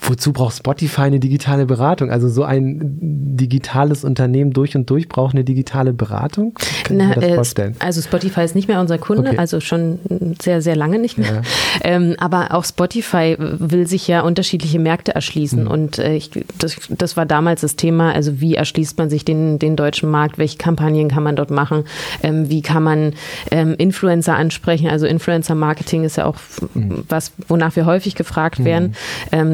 [0.00, 2.10] wozu braucht Spotify eine digitale Beratung?
[2.10, 2.98] Also so ein
[3.36, 6.54] digitales Unternehmen durch und durch braucht eine digitale Beratung?
[6.84, 7.76] Kann Na, das äh, vorstellen?
[7.78, 9.38] Also Spotify ist nicht mehr unser Kunde, okay.
[9.38, 9.98] also schon
[10.40, 11.36] sehr, sehr lange nicht mehr.
[11.36, 11.42] Ja.
[11.82, 15.64] Ähm, aber auch Spotify will sich ja unterschiedliche Märkte erschließen.
[15.64, 15.70] Mhm.
[15.70, 19.58] Und äh, ich, das, das war damals das Thema, also wie erschließt man sich den,
[19.58, 21.84] den deutschen Markt, welche Kampagnen kann man dort machen,
[22.22, 23.14] ähm, wie kann man
[23.50, 24.88] ähm, Influencer ansprechen.
[24.88, 26.36] Also Influencer-Marketing ist ja auch
[26.74, 27.04] mhm.
[27.08, 28.92] was, wonach wir häufig gefragt mhm.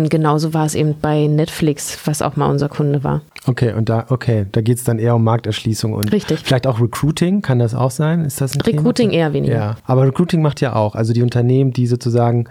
[0.09, 3.23] Genauso war es eben bei Netflix, was auch mal unser Kunde war.
[3.47, 6.41] Okay, und da, okay, da geht es dann eher um Markterschließung und Richtig.
[6.45, 8.25] vielleicht auch Recruiting, kann das auch sein?
[8.25, 9.23] Ist das ein Recruiting Thema?
[9.23, 9.55] eher weniger.
[9.55, 10.95] Ja, aber Recruiting macht ja auch.
[10.95, 12.49] Also die Unternehmen, die sozusagen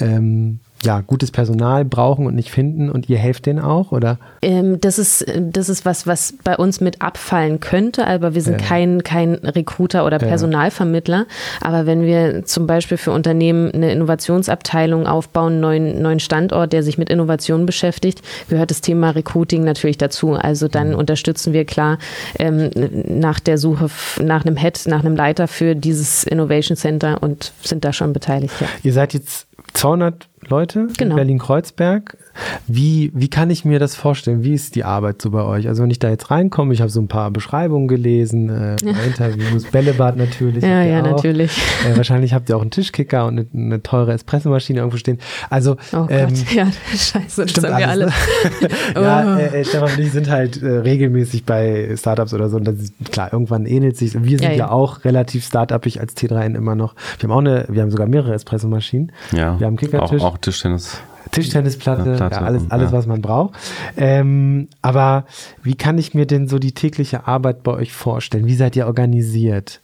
[0.00, 4.18] ähm, ja, gutes Personal brauchen und nicht finden und ihr helft denen auch, oder?
[4.40, 8.60] Ähm, das, ist, das ist was, was bei uns mit abfallen könnte, aber wir sind
[8.60, 8.66] ja.
[8.66, 11.18] kein, kein Recruiter oder Personalvermittler.
[11.18, 11.26] Ja.
[11.60, 16.82] Aber wenn wir zum Beispiel für Unternehmen eine Innovationsabteilung aufbauen, einen neuen, neuen Standort, der
[16.82, 20.32] sich mit Innovation beschäftigt, gehört das Thema Recruiting natürlich dazu.
[20.32, 20.94] Also dann mhm.
[20.96, 21.98] unterstützen wir klar
[22.38, 22.70] ähm,
[23.06, 23.90] nach der Suche
[24.22, 28.54] nach einem Head, nach einem Leiter für dieses Innovation Center und sind da schon beteiligt.
[28.60, 28.66] Ja.
[28.82, 31.12] Ihr seid jetzt 200 Leute genau.
[31.12, 32.16] in Berlin-Kreuzberg.
[32.66, 34.42] Wie, wie kann ich mir das vorstellen?
[34.42, 35.68] Wie ist die Arbeit so bei euch?
[35.68, 38.76] Also wenn ich da jetzt reinkomme, ich habe so ein paar Beschreibungen gelesen, äh,
[39.06, 40.62] Interviews, Bällebad natürlich.
[40.62, 41.10] Ja, ja, auch.
[41.10, 41.56] natürlich.
[41.86, 45.18] Äh, wahrscheinlich habt ihr auch einen Tischkicker und eine, eine teure Espressomaschine irgendwo stehen.
[45.48, 48.06] Also, oh ähm, Gott, ja, scheiße, das haben wir alle.
[48.06, 48.12] Ne?
[48.94, 52.56] ja, äh, äh, Stefan und ich sind halt äh, regelmäßig bei Startups oder so.
[52.56, 54.14] Und das ist, klar, irgendwann ähnelt sich.
[54.14, 54.56] Wir sind ja, ja.
[54.56, 56.94] ja auch relativ startupig als T3N immer noch.
[57.18, 59.12] Wir haben auch eine, wir haben sogar mehrere Espressomaschinen.
[59.32, 60.22] Ja, wir haben Kickertisch.
[60.22, 61.00] Auch, auch Tischtennis.
[61.30, 63.54] Tischtennisplatte, ja, alles, alles, was man braucht.
[63.96, 65.26] Ähm, aber
[65.62, 68.46] wie kann ich mir denn so die tägliche Arbeit bei euch vorstellen?
[68.46, 69.80] Wie seid ihr organisiert?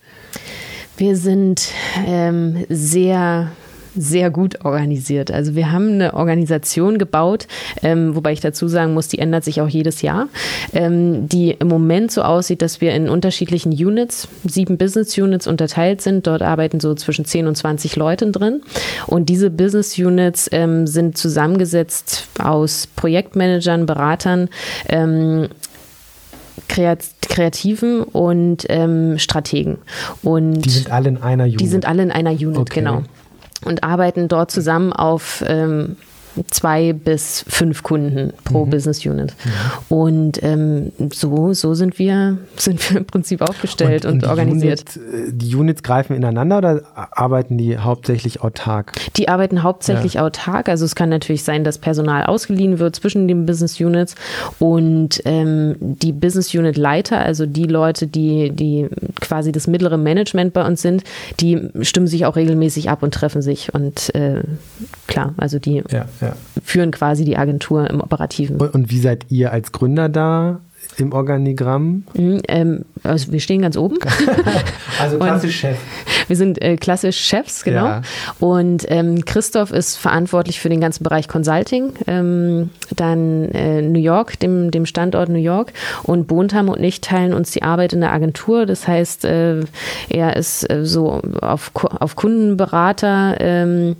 [0.96, 1.68] Wir sind
[2.06, 3.50] ähm, sehr
[3.96, 5.30] sehr gut organisiert.
[5.30, 7.46] Also wir haben eine Organisation gebaut,
[7.82, 10.28] ähm, wobei ich dazu sagen muss, die ändert sich auch jedes Jahr,
[10.72, 16.02] ähm, die im Moment so aussieht, dass wir in unterschiedlichen Units, sieben Business Units unterteilt
[16.02, 16.26] sind.
[16.26, 18.62] Dort arbeiten so zwischen 10 und 20 Leute drin.
[19.06, 24.48] Und diese Business Units ähm, sind zusammengesetzt aus Projektmanagern, Beratern,
[24.88, 25.48] ähm,
[26.68, 29.78] Kreativen und ähm, Strategen.
[30.22, 31.60] Und die sind alle in einer Unit.
[31.60, 32.80] Die sind alle in einer Unit, okay.
[32.80, 33.02] genau.
[33.66, 35.96] Und arbeiten dort zusammen auf ähm,
[36.50, 38.70] zwei bis fünf Kunden pro mhm.
[38.70, 39.34] Business Unit.
[39.44, 39.96] Mhm.
[39.96, 44.96] Und ähm, so, so sind wir, sind wir im Prinzip aufgestellt und, und, und organisiert.
[44.96, 48.92] Unit, äh, die Units greifen ineinander oder arbeiten die hauptsächlich autark?
[49.16, 50.24] Die arbeiten hauptsächlich ja.
[50.24, 50.68] autark.
[50.68, 54.14] Also es kann natürlich sein, dass Personal ausgeliehen wird zwischen den Business Units
[54.58, 58.88] und ähm, die Business Unit Leiter, also die Leute, die, die
[59.20, 61.04] quasi das mittlere Management bei uns sind,
[61.40, 63.74] die stimmen sich auch regelmäßig ab und treffen sich.
[63.74, 64.42] Und äh,
[65.06, 66.60] klar, also die ja, ja ja.
[66.62, 68.56] führen quasi die Agentur im Operativen.
[68.56, 70.60] Und, und, wie seid ihr als Gründer da
[70.96, 72.04] im Organigramm?
[72.14, 73.98] Mhm, ähm, also wir stehen ganz oben.
[75.00, 75.78] also klassisch Chef.
[76.28, 77.86] Wir sind äh, klassisch Chefs, genau.
[77.86, 78.02] Ja.
[78.40, 81.92] Und ähm, Christoph ist verantwortlich für den ganzen Bereich Consulting.
[82.06, 85.72] Ähm, dann äh, New York, dem, dem Standort New York.
[86.02, 88.66] Und Bontam und ich teilen uns die Arbeit in der Agentur.
[88.66, 89.60] Das heißt, äh,
[90.08, 93.96] er ist so auf, auf Kundenberater ähm,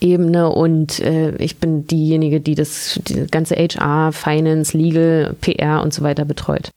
[0.00, 5.92] Ebene und äh, ich bin diejenige, die das die ganze HR, Finance, Legal, PR und
[5.92, 6.70] so weiter betreut.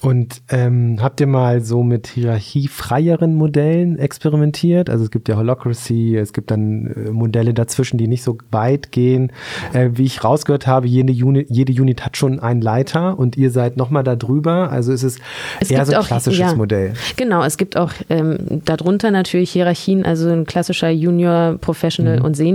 [0.00, 4.90] Und ähm, habt ihr mal so mit hierarchiefreieren Modellen experimentiert?
[4.90, 8.92] Also es gibt ja Holocracy, es gibt dann äh, Modelle dazwischen, die nicht so weit
[8.92, 9.32] gehen.
[9.72, 13.50] Äh, wie ich rausgehört habe, jede Unit, jede Unit hat schon einen Leiter und ihr
[13.50, 14.70] seid nochmal da drüber.
[14.70, 15.20] Also es ist
[15.60, 16.92] es eher so ein auch, klassisches ja, Modell.
[17.16, 22.24] Genau, es gibt auch ähm, darunter natürlich Hierarchien, also ein klassischer Junior, Professional mhm.
[22.24, 22.53] und Senior,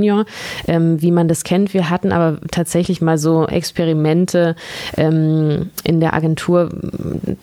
[0.67, 1.73] ähm, wie man das kennt.
[1.73, 4.55] Wir hatten aber tatsächlich mal so Experimente
[4.97, 6.69] ähm, in der Agentur,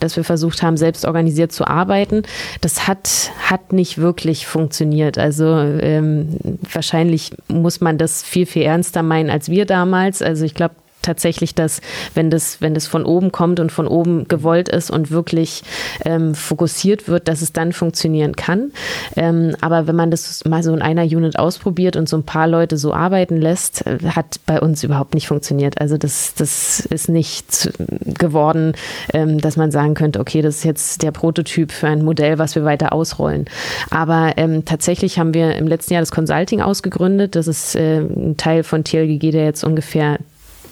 [0.01, 2.23] dass wir versucht haben, selbst organisiert zu arbeiten.
[2.61, 5.19] Das hat, hat nicht wirklich funktioniert.
[5.19, 10.23] Also ähm, wahrscheinlich muss man das viel, viel ernster meinen als wir damals.
[10.23, 10.75] Also ich glaube,
[11.07, 11.81] tatsächlich, dass
[12.15, 15.63] wenn das, wenn das von oben kommt und von oben gewollt ist und wirklich
[16.05, 18.73] ähm, fokussiert wird, dass es dann funktionieren kann.
[19.17, 22.49] Ähm, aber wenn man das mal so in einer Unit ausprobiert und so ein paar
[22.49, 25.81] Leute so arbeiten lässt, äh, hat bei uns überhaupt nicht funktioniert.
[25.81, 27.73] Also das, das ist nicht
[28.19, 28.75] geworden,
[29.13, 32.55] ähm, dass man sagen könnte, okay, das ist jetzt der Prototyp für ein Modell, was
[32.55, 33.47] wir weiter ausrollen.
[33.91, 37.37] Aber ähm, tatsächlich haben wir im letzten Jahr das Consulting ausgegründet.
[37.37, 40.19] Das ist äh, ein Teil von TLGG, der jetzt ungefähr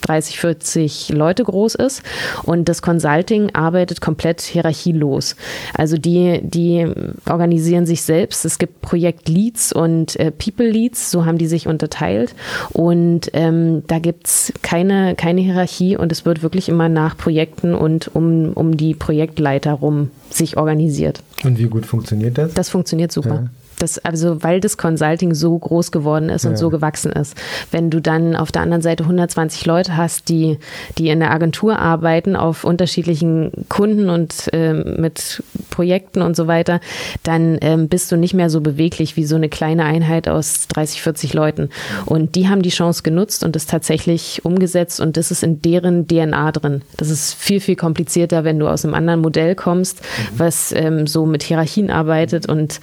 [0.01, 2.03] 30, 40 Leute groß ist.
[2.43, 5.35] Und das Consulting arbeitet komplett hierarchielos.
[5.73, 6.87] Also die, die
[7.29, 8.45] organisieren sich selbst.
[8.45, 12.35] Es gibt Projektleads und äh, People Leads, so haben die sich unterteilt.
[12.71, 17.73] Und ähm, da gibt es keine, keine Hierarchie und es wird wirklich immer nach Projekten
[17.73, 21.21] und um, um die Projektleiter rum sich organisiert.
[21.43, 22.53] Und wie gut funktioniert das?
[22.53, 23.35] Das funktioniert super.
[23.35, 23.49] Ja.
[23.85, 26.57] Das, also weil das Consulting so groß geworden ist und ja.
[26.57, 27.35] so gewachsen ist.
[27.69, 30.57] Wenn du dann auf der anderen Seite 120 Leute hast, die,
[30.97, 36.79] die in der Agentur arbeiten, auf unterschiedlichen Kunden und äh, mit Projekten und so weiter,
[37.21, 41.03] dann ähm, bist du nicht mehr so beweglich wie so eine kleine Einheit aus 30,
[41.03, 41.69] 40 Leuten.
[42.07, 46.07] Und die haben die Chance genutzt und das tatsächlich umgesetzt und das ist in deren
[46.07, 46.81] DNA drin.
[46.97, 50.39] Das ist viel, viel komplizierter, wenn du aus einem anderen Modell kommst, mhm.
[50.39, 52.79] was ähm, so mit Hierarchien arbeitet und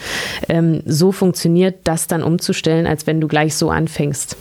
[0.48, 4.36] ähm, so funktioniert, das dann umzustellen, als wenn du gleich so anfängst.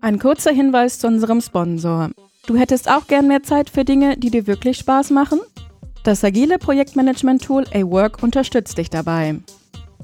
[0.00, 2.10] Ein kurzer Hinweis zu unserem Sponsor.
[2.46, 5.40] Du hättest auch gern mehr Zeit für Dinge, die dir wirklich Spaß machen?
[6.02, 9.36] Das agile Projektmanagement-Tool A-Work unterstützt dich dabei.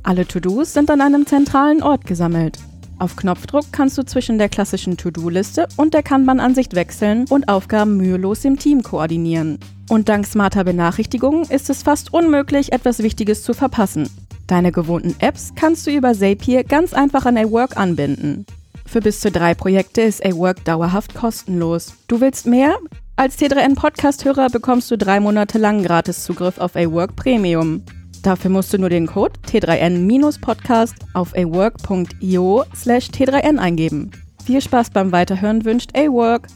[0.02, 2.58] Alle To-Dos sind an einem zentralen Ort gesammelt.
[2.98, 8.44] Auf Knopfdruck kannst du zwischen der klassischen To-Do-Liste und der Kanban-Ansicht wechseln und Aufgaben mühelos
[8.44, 9.58] im Team koordinieren.
[9.90, 14.08] Und dank smarter Benachrichtigungen ist es fast unmöglich, etwas Wichtiges zu verpassen.
[14.50, 18.46] Deine gewohnten Apps kannst du über Zapier ganz einfach an A-Work anbinden.
[18.84, 21.94] Für bis zu drei Projekte ist A-Work dauerhaft kostenlos.
[22.08, 22.76] Du willst mehr?
[23.14, 27.84] Als T3N Podcast-Hörer bekommst du drei Monate lang Gratiszugriff auf A-Work Premium.
[28.24, 34.10] Dafür musst du nur den Code T3N-Podcast auf awork.io slash T3N eingeben.
[34.44, 36.48] Viel Spaß beim Weiterhören wünscht A-Work.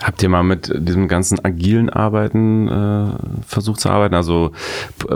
[0.00, 3.06] Habt ihr mal mit diesem ganzen agilen Arbeiten äh,
[3.46, 4.52] versucht zu arbeiten, also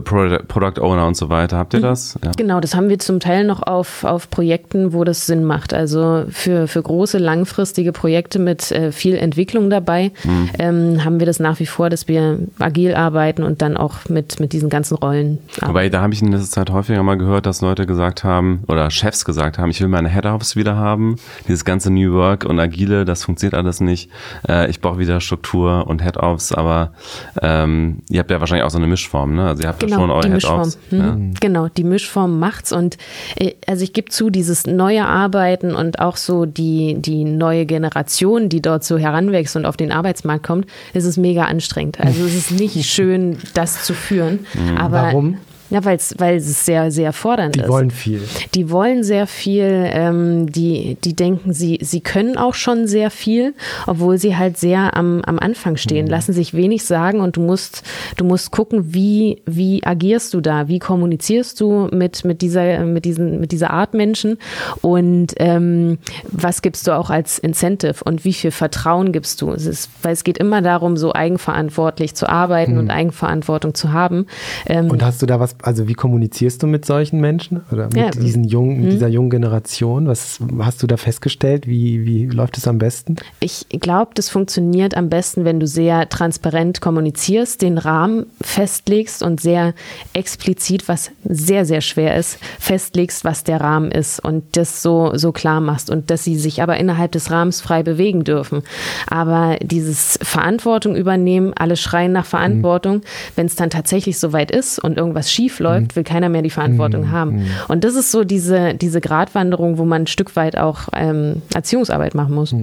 [0.04, 1.56] Product Owner und so weiter?
[1.56, 1.84] Habt ihr mhm.
[1.84, 2.18] das?
[2.24, 2.32] Ja.
[2.36, 5.72] Genau, das haben wir zum Teil noch auf, auf Projekten, wo das Sinn macht.
[5.72, 10.50] Also für, für große, langfristige Projekte mit äh, viel Entwicklung dabei mhm.
[10.58, 14.40] ähm, haben wir das nach wie vor, dass wir agil arbeiten und dann auch mit,
[14.40, 15.68] mit diesen ganzen Rollen arbeiten.
[15.68, 18.90] Wobei, da habe ich in letzter Zeit häufiger mal gehört, dass Leute gesagt haben oder
[18.90, 21.16] Chefs gesagt haben, ich will meine Head-Office wieder haben.
[21.46, 24.10] Dieses ganze New Work und Agile, das funktioniert alles nicht.
[24.48, 26.92] Äh, ich brauche wieder Struktur und Head-Offs, aber
[27.40, 29.48] ähm, ihr habt ja wahrscheinlich auch so eine Mischform, ne?
[29.48, 30.78] Also ihr habt genau, ja schon eure Head-Offs.
[30.88, 30.98] Hm.
[30.98, 31.16] Ja.
[31.40, 32.96] Genau, die Mischform macht's und
[33.36, 38.48] äh, also ich gebe zu, dieses neue Arbeiten und auch so die, die neue Generation,
[38.48, 42.00] die dort so heranwächst und auf den Arbeitsmarkt kommt, ist es mega anstrengend.
[42.00, 44.46] Also es ist nicht schön, das zu führen.
[44.54, 44.78] Mhm.
[44.78, 45.38] Aber Warum?
[45.72, 47.64] Ja, weil's, weil es sehr, sehr fordernd die ist.
[47.64, 48.20] Die wollen viel.
[48.54, 49.88] Die wollen sehr viel.
[49.90, 53.54] Ähm, die, die denken, sie, sie können auch schon sehr viel,
[53.86, 56.10] obwohl sie halt sehr am, am Anfang stehen, mhm.
[56.10, 57.84] lassen sich wenig sagen und du musst,
[58.18, 63.06] du musst gucken, wie, wie agierst du da, wie kommunizierst du mit, mit, dieser, mit,
[63.06, 64.36] diesen, mit dieser Art Menschen
[64.82, 65.96] und ähm,
[66.30, 69.50] was gibst du auch als Incentive und wie viel Vertrauen gibst du?
[69.52, 72.78] Es ist, weil es geht immer darum, so eigenverantwortlich zu arbeiten mhm.
[72.78, 74.26] und Eigenverantwortung zu haben.
[74.66, 77.96] Ähm, und hast du da was also wie kommunizierst du mit solchen Menschen oder mit
[77.96, 78.10] ja.
[78.10, 78.90] diesen jungen, mit mhm.
[78.90, 80.06] dieser jungen Generation?
[80.06, 81.66] Was hast du da festgestellt?
[81.66, 83.16] Wie, wie läuft es am besten?
[83.40, 89.40] Ich glaube, das funktioniert am besten, wenn du sehr transparent kommunizierst, den Rahmen festlegst und
[89.40, 89.74] sehr
[90.12, 95.32] explizit, was sehr, sehr schwer ist, festlegst, was der Rahmen ist und das so, so
[95.32, 98.62] klar machst und dass sie sich aber innerhalb des Rahmens frei bewegen dürfen.
[99.06, 103.02] Aber dieses Verantwortung übernehmen, alle schreien nach Verantwortung, mhm.
[103.36, 105.96] wenn es dann tatsächlich soweit ist und irgendwas schief schief läuft, mhm.
[105.96, 107.12] will keiner mehr die Verantwortung mhm.
[107.12, 107.36] haben.
[107.36, 107.46] Mhm.
[107.68, 112.14] Und das ist so diese, diese Gratwanderung, wo man ein Stück weit auch ähm, Erziehungsarbeit
[112.14, 112.54] machen muss.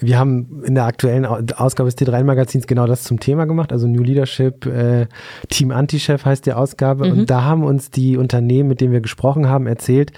[0.00, 4.02] Wir haben in der aktuellen Ausgabe des T3-Magazins genau das zum Thema gemacht, also New
[4.02, 5.06] Leadership, äh,
[5.48, 7.04] Team Anti-Chef heißt die Ausgabe.
[7.04, 7.26] Und mhm.
[7.26, 10.12] da haben uns die Unternehmen, mit denen wir gesprochen haben, erzählt,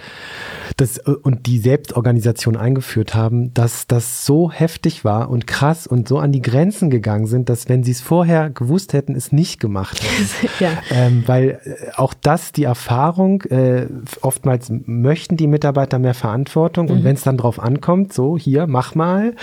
[0.76, 6.08] dass, äh, und die Selbstorganisation eingeführt haben, dass das so heftig war und krass und
[6.08, 9.60] so an die Grenzen gegangen sind, dass wenn sie es vorher gewusst hätten, es nicht
[9.60, 10.52] gemacht hätten.
[10.60, 10.70] ja.
[10.90, 13.86] ähm, weil äh, auch das die Erfahrung, äh,
[14.20, 16.92] oftmals möchten die Mitarbeiter mehr Verantwortung mhm.
[16.92, 19.34] und wenn es dann drauf ankommt, so hier, mach mal,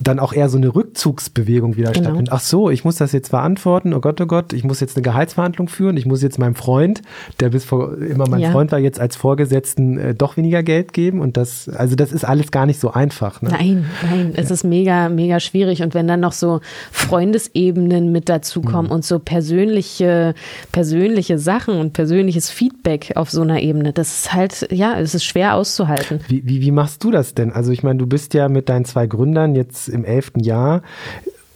[0.00, 2.04] dann auch eher so eine Rückzugsbewegung wieder genau.
[2.04, 2.32] stattfindet.
[2.32, 3.94] Ach so, ich muss das jetzt verantworten.
[3.94, 5.96] Oh Gott, oh Gott, ich muss jetzt eine Gehaltsverhandlung führen.
[5.96, 7.02] Ich muss jetzt meinem Freund,
[7.40, 8.50] der bis vor immer mein ja.
[8.50, 11.20] Freund war, jetzt als Vorgesetzten äh, doch weniger Geld geben.
[11.20, 13.40] Und das, also das ist alles gar nicht so einfach.
[13.40, 13.50] Ne?
[13.50, 14.54] Nein, nein, es ja.
[14.54, 15.82] ist mega, mega schwierig.
[15.82, 18.92] Und wenn dann noch so Freundesebenen mit dazukommen mhm.
[18.92, 20.34] und so persönliche,
[20.72, 25.24] persönliche Sachen und persönliches Feedback auf so einer Ebene, das ist halt, ja, es ist
[25.24, 26.20] schwer auszuhalten.
[26.28, 27.52] Wie, wie, wie machst du das denn?
[27.52, 30.82] Also ich meine, du bist ja mit deinen zwei Gründern jetzt im elften Jahr.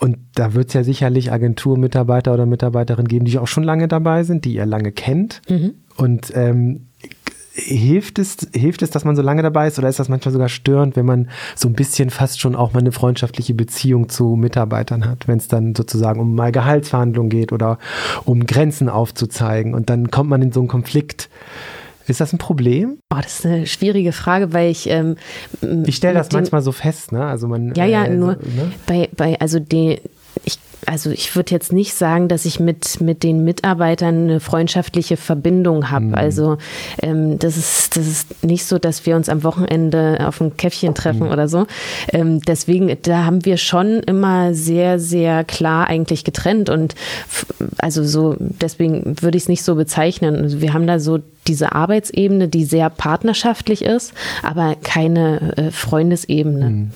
[0.01, 4.23] Und da wird es ja sicherlich Agenturmitarbeiter oder Mitarbeiterinnen geben, die auch schon lange dabei
[4.23, 5.43] sind, die ihr lange kennt.
[5.49, 5.75] Mhm.
[5.97, 6.87] Und ähm,
[7.59, 10.49] hilft es, hilft es, dass man so lange dabei ist oder ist das manchmal sogar
[10.49, 15.05] störend, wenn man so ein bisschen fast schon auch mal eine freundschaftliche Beziehung zu Mitarbeitern
[15.05, 17.79] hat, wenn es dann sozusagen um mal Gehaltsverhandlungen geht oder
[18.25, 21.29] um Grenzen aufzuzeigen und dann kommt man in so einen Konflikt.
[22.09, 22.99] Ist das ein Problem?
[23.13, 24.89] Oh, das ist eine schwierige Frage, weil ich.
[24.89, 25.17] Ähm,
[25.85, 27.25] ich stelle das manchmal so fest, ne?
[27.27, 27.75] Also man.
[27.75, 28.73] Ja, ja, äh, nur so, ne?
[28.87, 30.01] bei, bei, also die,
[30.87, 35.91] also ich würde jetzt nicht sagen, dass ich mit, mit den Mitarbeitern eine freundschaftliche Verbindung
[35.91, 36.07] habe.
[36.07, 36.15] Mhm.
[36.15, 36.59] Also
[37.03, 40.95] ähm, das, ist, das ist nicht so, dass wir uns am Wochenende auf ein Käffchen
[40.95, 41.33] treffen mhm.
[41.33, 41.67] oder so.
[42.13, 46.71] Ähm, deswegen, da haben wir schon immer sehr, sehr klar eigentlich getrennt.
[46.71, 46.95] Und
[47.79, 50.37] also so, deswegen würde ich es nicht so bezeichnen.
[50.37, 54.13] Also wir haben da so diese Arbeitsebene, die sehr partnerschaftlich ist,
[54.43, 56.71] aber keine äh, Freundesebene.
[56.71, 56.91] Mhm.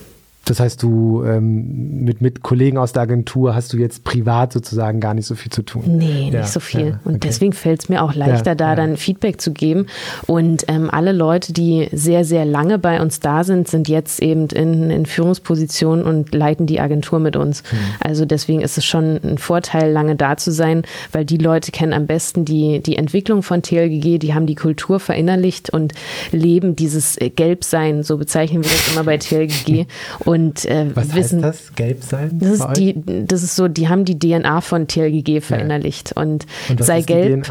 [0.45, 4.99] Das heißt, du ähm, mit, mit Kollegen aus der Agentur hast du jetzt privat sozusagen
[4.99, 5.85] gar nicht so viel zu tun.
[5.87, 6.81] Nee, ja, nicht so viel.
[6.81, 6.97] Ja, okay.
[7.05, 9.87] Und deswegen fällt es mir auch leichter, ja, da dann Feedback zu geben.
[10.27, 14.49] Und ähm, alle Leute, die sehr, sehr lange bei uns da sind, sind jetzt eben
[14.49, 17.63] in, in Führungspositionen und leiten die Agentur mit uns.
[17.63, 17.77] Mhm.
[18.01, 20.83] Also deswegen ist es schon ein Vorteil, lange da zu sein,
[21.13, 24.99] weil die Leute kennen am besten die, die Entwicklung von TLGG, die haben die Kultur
[24.99, 25.93] verinnerlicht und
[26.33, 29.87] leben dieses Gelbsein, so bezeichnen wir das immer bei TLGG.
[30.19, 31.75] Und, äh, Was wissen, heißt das?
[31.75, 32.39] Gelb sein?
[32.39, 32.95] Das ist, die,
[33.27, 36.13] das ist so, die haben die DNA von TLGG verinnerlicht.
[36.17, 36.23] Ja.
[36.23, 37.47] Und, und sei gelb.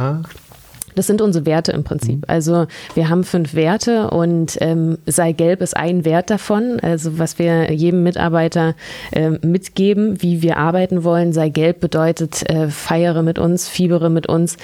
[0.95, 2.17] Das sind unsere Werte im Prinzip.
[2.17, 2.23] Mhm.
[2.27, 6.79] Also wir haben fünf Werte und ähm, sei gelb ist ein Wert davon.
[6.81, 8.75] Also was wir jedem Mitarbeiter
[9.11, 11.33] äh, mitgeben, wie wir arbeiten wollen.
[11.33, 14.57] Sei gelb bedeutet äh, feiere mit uns, fiebere mit uns.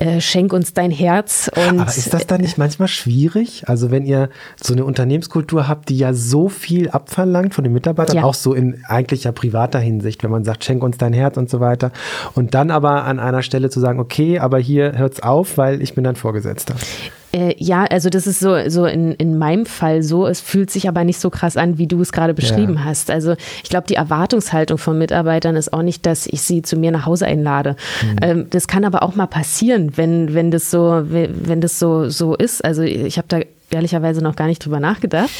[0.00, 1.50] Äh, schenk uns dein Herz.
[1.54, 3.64] Und, Aber ist das dann nicht manchmal schwierig?
[3.66, 4.30] Also wenn ihr
[4.62, 8.22] so eine Unternehmenskultur habt, die ja so viel abverlangt von den Mitarbeitern, ja.
[8.22, 11.58] auch so in eigentlicher privater Hinsicht, wenn man sagt, schenk uns dein Herz und so
[11.60, 11.90] weiter.
[12.34, 15.94] Und dann aber an einer Stelle zu sagen, okay, aber hier hört's auf, weil ich
[15.94, 16.76] bin dein Vorgesetzter.
[17.32, 20.26] Äh, ja, also das ist so, so in, in meinem Fall so.
[20.26, 22.84] Es fühlt sich aber nicht so krass an, wie du es gerade beschrieben ja.
[22.84, 23.10] hast.
[23.10, 26.90] Also ich glaube, die Erwartungshaltung von Mitarbeitern ist auch nicht, dass ich sie zu mir
[26.90, 27.76] nach Hause einlade.
[28.02, 28.16] Mhm.
[28.22, 32.34] Ähm, das kann aber auch mal passieren, wenn, wenn das so, wenn das so, so
[32.34, 32.64] ist.
[32.64, 33.40] Also ich habe da
[33.70, 35.30] ehrlicherweise noch gar nicht drüber nachgedacht.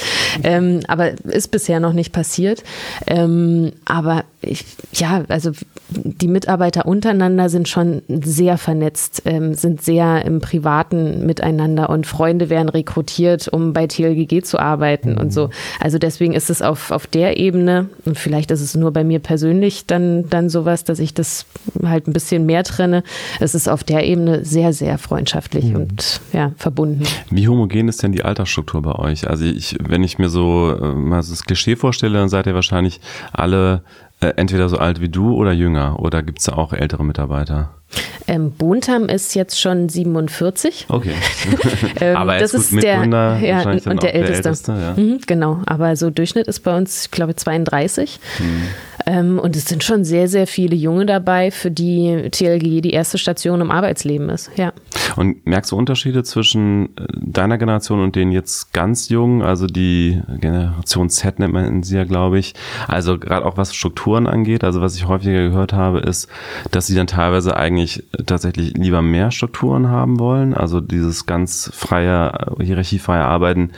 [0.42, 2.62] Ähm, aber ist bisher noch nicht passiert.
[3.06, 5.52] Ähm, aber ich, ja, also
[5.90, 12.50] die Mitarbeiter untereinander sind schon sehr vernetzt, ähm, sind sehr im Privaten miteinander und Freunde
[12.50, 15.18] werden rekrutiert, um bei TLGG zu arbeiten mhm.
[15.18, 15.50] und so.
[15.80, 19.18] Also deswegen ist es auf, auf der Ebene, und vielleicht ist es nur bei mir
[19.18, 21.46] persönlich dann, dann sowas, dass ich das
[21.82, 23.02] halt ein bisschen mehr trenne.
[23.40, 25.76] Es ist auf der Ebene sehr, sehr freundschaftlich mhm.
[25.76, 27.04] und ja, verbunden.
[27.30, 29.28] Wie homogen ist denn die Altersstruktur bei euch?
[29.28, 33.00] Also ich, wenn ich mir so äh, mal das Klischee vorstelle, dann seid ihr wahrscheinlich
[33.32, 33.82] alle
[34.20, 35.98] äh, entweder so alt wie du oder jünger?
[36.00, 37.77] Oder gibt es da auch ältere Mitarbeiter?
[38.26, 40.86] Ähm, Bontam ist jetzt schon 47.
[40.88, 41.14] Okay.
[42.00, 44.48] ähm, aber das ist der, ja, und der, der Älteste.
[44.48, 44.94] Älteste ja.
[45.02, 48.20] mhm, genau, aber so Durchschnitt ist bei uns, ich glaube, 32.
[48.38, 48.62] Mhm.
[49.08, 53.16] Ähm, und es sind schon sehr, sehr viele Junge dabei, für die TLG die erste
[53.16, 54.50] Station im Arbeitsleben ist.
[54.56, 54.74] Ja.
[55.16, 60.20] Und merkst du Unterschiede zwischen äh, deiner Generation und den jetzt ganz jungen, also die
[60.40, 62.54] Generation Z nennt man sie ja, glaube ich.
[62.86, 64.62] Also gerade auch was Strukturen angeht.
[64.62, 66.28] Also was ich häufiger gehört habe, ist,
[66.70, 67.77] dass sie dann teilweise eigentlich
[68.26, 70.54] tatsächlich lieber mehr Strukturen haben wollen.
[70.54, 73.70] Also dieses ganz freie, hierarchiefreie Arbeiten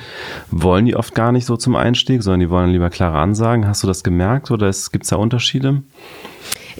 [0.51, 3.67] wollen die oft gar nicht so zum Einstieg, sondern die wollen lieber klare Ansagen.
[3.67, 5.83] Hast du das gemerkt oder gibt es da Unterschiede?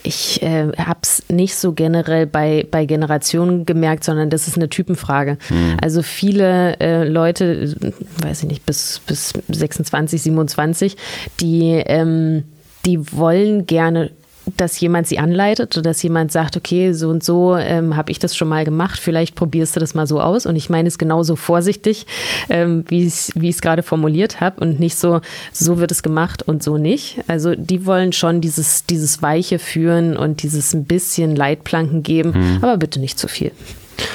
[0.03, 4.69] Ich äh, habe es nicht so generell bei, bei Generationen gemerkt, sondern das ist eine
[4.69, 5.37] Typenfrage.
[5.49, 5.77] Mhm.
[5.81, 7.75] Also viele äh, Leute,
[8.23, 10.97] weiß ich nicht, bis, bis 26, 27,
[11.39, 12.43] die, ähm,
[12.85, 14.11] die wollen gerne
[14.57, 18.19] dass jemand sie anleitet oder dass jemand sagt, okay, so und so ähm, habe ich
[18.19, 20.45] das schon mal gemacht, vielleicht probierst du das mal so aus.
[20.45, 22.05] Und ich meine es genauso vorsichtig,
[22.49, 25.21] ähm, wie ich es gerade formuliert habe und nicht so,
[25.51, 27.19] so wird es gemacht und so nicht.
[27.27, 32.57] Also die wollen schon dieses, dieses Weiche führen und dieses ein bisschen Leitplanken geben, mhm.
[32.61, 33.51] aber bitte nicht zu viel.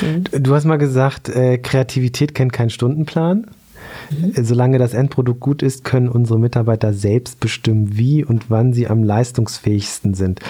[0.01, 0.43] Mhm.
[0.43, 3.47] Du hast mal gesagt, äh, Kreativität kennt keinen Stundenplan.
[4.41, 9.03] Solange das Endprodukt gut ist, können unsere Mitarbeiter selbst bestimmen, wie und wann sie am
[9.03, 10.41] leistungsfähigsten sind.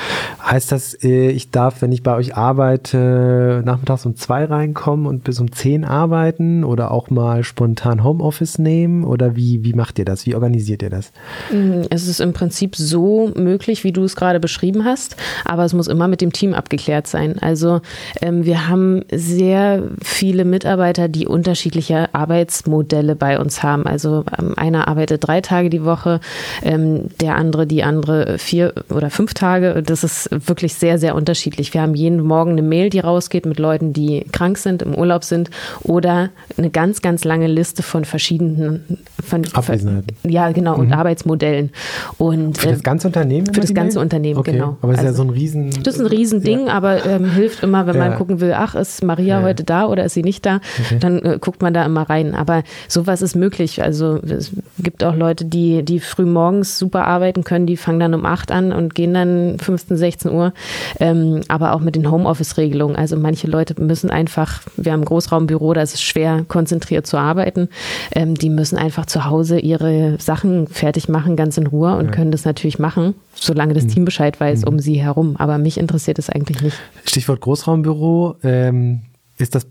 [0.44, 5.24] Heißt das, äh, ich darf, wenn ich bei euch arbeite, nachmittags um zwei reinkommen und
[5.24, 9.04] bis um zehn arbeiten oder auch mal spontan Homeoffice nehmen?
[9.04, 10.26] Oder wie, wie macht ihr das?
[10.26, 11.12] Wie organisiert ihr das?
[11.52, 15.72] Mhm, es ist im Prinzip so möglich, wie du es gerade beschrieben hast, aber es
[15.72, 17.38] muss immer mit dem Team abgeklärt sein.
[17.38, 17.80] Also
[18.20, 23.86] ähm, wir haben sehr viele Mitarbeiter, die unterschiedliche Arbeitsmodelle bei uns uns haben.
[23.86, 26.20] Also ähm, einer arbeitet drei Tage die Woche,
[26.62, 29.82] ähm, der andere die andere vier oder fünf Tage.
[29.82, 31.72] Das ist wirklich sehr, sehr unterschiedlich.
[31.72, 35.24] Wir haben jeden Morgen eine Mail, die rausgeht mit Leuten, die krank sind, im Urlaub
[35.24, 35.50] sind
[35.82, 40.16] oder eine ganz, ganz lange Liste von verschiedenen von, Abwesenheiten.
[40.28, 40.80] Ja, genau, mhm.
[40.80, 41.70] und Arbeitsmodellen.
[42.18, 43.46] Und, für das ganze Unternehmen?
[43.46, 44.04] Für das ganze Mail?
[44.04, 44.52] Unternehmen, okay.
[44.52, 44.76] genau.
[44.82, 45.70] Aber es also, ist ja so ein Riesen...
[45.82, 46.72] Das ist ein Riesending, ja.
[46.72, 48.08] aber ähm, hilft immer, wenn ja.
[48.08, 49.42] man gucken will, ach, ist Maria ja.
[49.42, 50.98] heute da oder ist sie nicht da, okay.
[50.98, 52.34] dann äh, guckt man da immer rein.
[52.34, 53.82] Aber sowas ist möglich.
[53.82, 58.14] Also es gibt auch Leute, die, die früh morgens super arbeiten können, die fangen dann
[58.14, 60.52] um 8 an und gehen dann 15, 16 Uhr.
[60.98, 62.96] Ähm, aber auch mit den Homeoffice-Regelungen.
[62.96, 67.16] Also manche Leute müssen einfach, wir haben ein Großraumbüro, da ist es schwer, konzentriert zu
[67.16, 67.68] arbeiten.
[68.12, 72.10] Ähm, die müssen einfach zu Hause ihre Sachen fertig machen, ganz in Ruhe und ja.
[72.10, 73.88] können das natürlich machen, solange das mhm.
[73.88, 74.68] Team Bescheid weiß mhm.
[74.68, 75.36] um sie herum.
[75.38, 76.76] Aber mich interessiert es eigentlich nicht.
[77.04, 78.36] Stichwort Großraumbüro.
[78.42, 79.02] Ähm,
[79.38, 79.66] ist das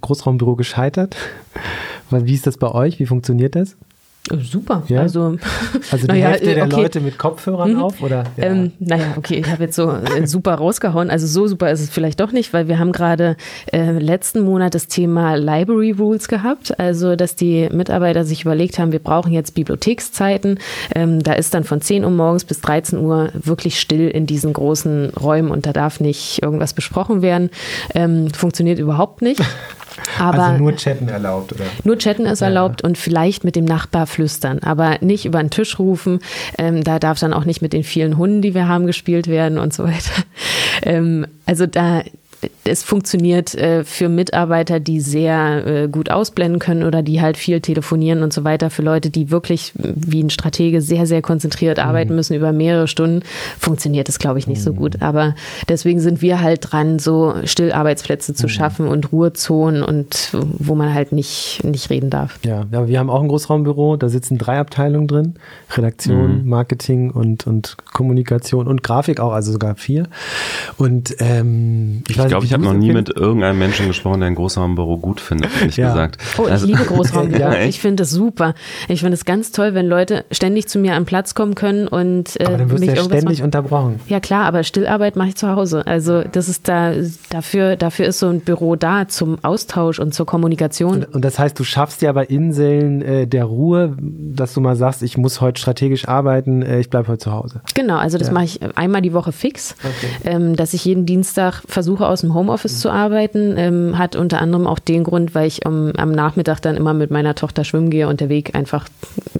[0.00, 1.16] Großraumbüro gescheitert?
[2.10, 2.98] Wie ist das bei euch?
[2.98, 3.76] Wie funktioniert das?
[4.42, 4.82] Super.
[4.88, 5.02] Ja?
[5.02, 5.36] Also,
[5.90, 6.82] also die ja, Hälfte der okay.
[6.82, 7.82] Leute mit Kopfhörern mhm.
[7.82, 8.02] auf?
[8.02, 8.24] Oder?
[8.38, 8.44] Ja.
[8.44, 11.10] Ähm, naja, okay, ich habe jetzt so äh, super rausgehauen.
[11.10, 13.36] Also so super ist es vielleicht doch nicht, weil wir haben gerade
[13.70, 16.78] äh, letzten Monat das Thema Library Rules gehabt.
[16.80, 20.58] Also, dass die Mitarbeiter sich überlegt haben, wir brauchen jetzt Bibliothekszeiten.
[20.94, 24.54] Ähm, da ist dann von 10 Uhr morgens bis 13 Uhr wirklich still in diesen
[24.54, 27.50] großen Räumen und da darf nicht irgendwas besprochen werden.
[27.94, 29.42] Ähm, funktioniert überhaupt nicht.
[30.18, 31.64] Aber also nur Chatten erlaubt, oder?
[31.84, 32.48] Nur Chatten ist ja.
[32.48, 36.20] erlaubt und vielleicht mit dem Nachbar flüstern, aber nicht über den Tisch rufen.
[36.58, 39.58] Ähm, da darf dann auch nicht mit den vielen Hunden, die wir haben, gespielt werden
[39.58, 40.12] und so weiter.
[40.82, 42.02] Ähm, also da
[42.64, 47.60] es funktioniert äh, für Mitarbeiter, die sehr äh, gut ausblenden können oder die halt viel
[47.60, 48.70] telefonieren und so weiter.
[48.70, 51.84] Für Leute, die wirklich wie ein Stratege sehr, sehr konzentriert mhm.
[51.84, 53.22] arbeiten müssen über mehrere Stunden,
[53.58, 54.64] funktioniert es, glaube ich, nicht mhm.
[54.64, 55.02] so gut.
[55.02, 55.34] Aber
[55.68, 58.50] deswegen sind wir halt dran, so Stillarbeitsplätze zu mhm.
[58.50, 62.38] schaffen und Ruhezonen und wo man halt nicht, nicht reden darf.
[62.44, 65.34] Ja, aber wir haben auch ein Großraumbüro, da sitzen drei Abteilungen drin:
[65.70, 66.48] Redaktion, mhm.
[66.48, 70.08] Marketing und, und Kommunikation und Grafik auch, also sogar vier.
[70.76, 74.34] Und ähm, ich, ich glaube, ich habe noch nie mit irgendeinem Menschen gesprochen, der ein
[74.34, 75.88] Großraumbüro gut findet, ehrlich ja.
[75.88, 76.18] gesagt.
[76.38, 77.40] Oh, ich also, liebe Großraumbüro.
[77.40, 78.54] ja, ich finde es super.
[78.88, 82.40] Ich finde es ganz toll, wenn Leute ständig zu mir am Platz kommen können und
[82.40, 83.44] äh, aber dann wirst mich du ja ständig machen.
[83.44, 84.00] unterbrochen.
[84.08, 85.86] Ja klar, aber Stillarbeit mache ich zu Hause.
[85.86, 86.92] Also das ist da
[87.30, 91.04] dafür dafür ist so ein Büro da zum Austausch und zur Kommunikation.
[91.04, 94.76] Und, und das heißt, du schaffst ja bei Inseln äh, der Ruhe, dass du mal
[94.76, 97.60] sagst, ich muss heute strategisch arbeiten, äh, ich bleibe heute zu Hause.
[97.74, 98.34] Genau, also das ja.
[98.34, 100.08] mache ich einmal die Woche fix, okay.
[100.24, 103.54] ähm, dass ich jeden Dienstag versuche aus dem Homeoffice zu arbeiten.
[103.56, 107.10] Ähm, hat unter anderem auch den Grund, weil ich um, am Nachmittag dann immer mit
[107.10, 108.88] meiner Tochter schwimmen gehe und der Weg einfach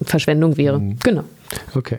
[0.02, 0.78] Verschwendung wäre.
[0.78, 0.98] Mhm.
[1.02, 1.24] Genau.
[1.74, 1.98] Okay.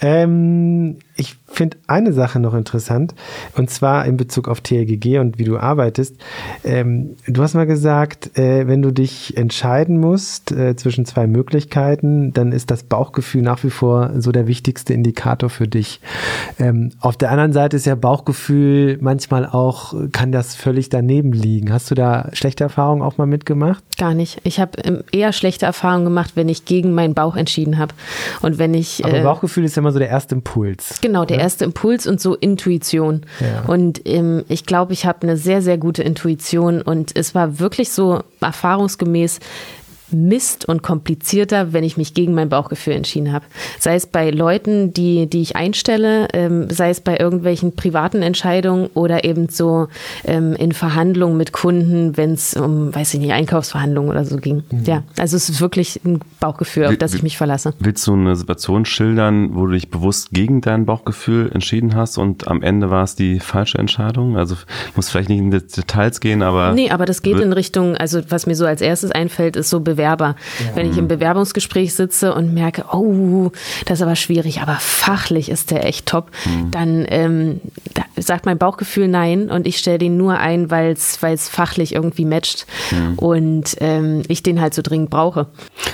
[0.00, 3.14] Ähm, ich finde eine Sache noch interessant,
[3.56, 6.16] und zwar in Bezug auf TLGG und wie du arbeitest.
[6.64, 12.32] Ähm, du hast mal gesagt, äh, wenn du dich entscheiden musst äh, zwischen zwei Möglichkeiten,
[12.32, 16.00] dann ist das Bauchgefühl nach wie vor so der wichtigste Indikator für dich.
[16.58, 21.72] Ähm, auf der anderen Seite ist ja Bauchgefühl manchmal auch, kann das völlig daneben liegen.
[21.72, 23.82] Hast du da schlechte Erfahrungen auch mal mitgemacht?
[23.96, 24.40] Gar nicht.
[24.44, 27.94] Ich habe ähm, eher schlechte Erfahrungen gemacht, wenn ich gegen meinen Bauch entschieden habe.
[28.42, 29.04] Und wenn ich.
[29.04, 31.00] Aber äh, Bauchgefühl ist ja immer so der erste Impuls.
[31.06, 33.20] Genau, der erste Impuls und so Intuition.
[33.38, 33.62] Ja.
[33.68, 37.92] Und ähm, ich glaube, ich habe eine sehr, sehr gute Intuition und es war wirklich
[37.92, 39.38] so erfahrungsgemäß,
[40.10, 43.44] Mist und komplizierter, wenn ich mich gegen mein Bauchgefühl entschieden habe.
[43.78, 48.88] Sei es bei Leuten, die, die ich einstelle, ähm, sei es bei irgendwelchen privaten Entscheidungen
[48.94, 49.88] oder eben so
[50.24, 54.62] ähm, in Verhandlungen mit Kunden, wenn es um, weiß ich nicht, Einkaufsverhandlungen oder so ging.
[54.70, 54.84] Mhm.
[54.84, 57.74] Ja, also es ist wirklich ein Bauchgefühl, auf das ich mich verlasse.
[57.78, 62.48] Willst du eine Situation schildern, wo du dich bewusst gegen dein Bauchgefühl entschieden hast und
[62.48, 64.36] am Ende war es die falsche Entscheidung?
[64.36, 64.56] Also
[64.94, 66.72] muss vielleicht nicht in die Details gehen, aber.
[66.72, 69.80] Nee, aber das geht in Richtung, also was mir so als erstes einfällt, ist so
[69.96, 70.36] Bewerber.
[70.58, 70.76] Ja.
[70.76, 73.50] Wenn ich im Bewerbungsgespräch sitze und merke, oh,
[73.86, 76.70] das ist aber schwierig, aber fachlich ist der echt top, mhm.
[76.70, 77.60] dann ähm,
[77.94, 81.18] da sagt mein Bauchgefühl nein und ich stelle den nur ein, weil es
[81.48, 83.14] fachlich irgendwie matcht mhm.
[83.18, 85.46] und ähm, ich den halt so dringend brauche.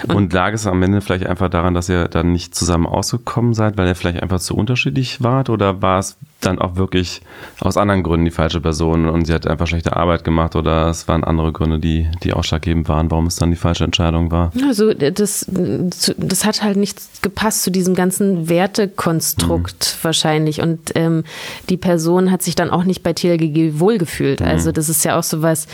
[0.08, 3.54] Und, und lag es am Ende vielleicht einfach daran, dass ihr dann nicht zusammen ausgekommen
[3.54, 6.16] seid, weil ihr vielleicht einfach zu unterschiedlich wart oder war es
[6.46, 7.22] dann auch wirklich
[7.60, 11.08] aus anderen Gründen die falsche Person und sie hat einfach schlechte Arbeit gemacht oder es
[11.08, 14.52] waren andere Gründe, die, die ausschlaggebend waren, warum es dann die falsche Entscheidung war?
[14.66, 20.04] Also das, das hat halt nicht gepasst zu diesem ganzen Wertekonstrukt mhm.
[20.04, 21.24] wahrscheinlich und ähm,
[21.68, 24.40] die Person hat sich dann auch nicht bei TLGG wohlgefühlt.
[24.40, 24.46] Mhm.
[24.46, 25.66] Also das ist ja auch sowas,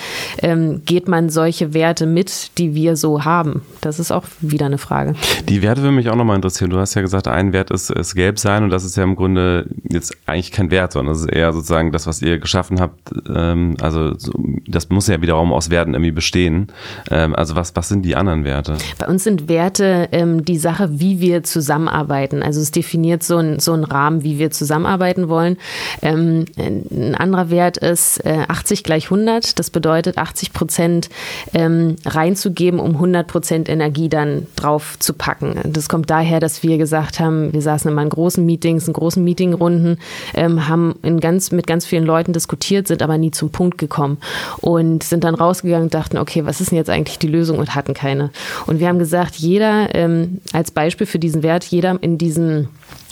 [0.43, 3.63] ähm, geht man solche Werte mit, die wir so haben?
[3.81, 5.15] Das ist auch wieder eine Frage.
[5.49, 6.71] Die Werte würde mich auch nochmal interessieren.
[6.71, 9.17] Du hast ja gesagt, ein Wert ist, ist gelb sein und das ist ja im
[9.17, 12.99] Grunde jetzt eigentlich kein Wert, sondern das ist eher sozusagen das, was ihr geschaffen habt.
[13.33, 14.33] Ähm, also so,
[14.67, 16.67] das muss ja wiederum aus Werten irgendwie bestehen.
[17.11, 18.77] Ähm, also was, was sind die anderen Werte?
[18.99, 22.43] Bei uns sind Werte ähm, die Sache, wie wir zusammenarbeiten.
[22.43, 25.59] Also es definiert so, ein, so einen Rahmen, wie wir zusammenarbeiten wollen.
[26.03, 29.61] Ähm, ein anderer Wert ist äh, 80 gleich 100.
[29.61, 31.09] Das bedeutet 80 Prozent
[31.55, 35.55] ähm, reinzugeben, um 100 Prozent Energie dann drauf zu packen.
[35.65, 39.23] Das kommt daher, dass wir gesagt haben, wir saßen immer in großen Meetings, in großen
[39.23, 39.99] Meetingrunden,
[40.35, 43.79] ähm, ähm, haben in ganz, mit ganz vielen Leuten diskutiert, sind aber nie zum Punkt
[43.79, 44.19] gekommen
[44.61, 47.75] und sind dann rausgegangen und dachten, okay, was ist denn jetzt eigentlich die Lösung und
[47.75, 48.31] hatten keine.
[48.67, 52.69] Und wir haben gesagt, jeder ähm, als Beispiel für diesen Wert, jeder in diesem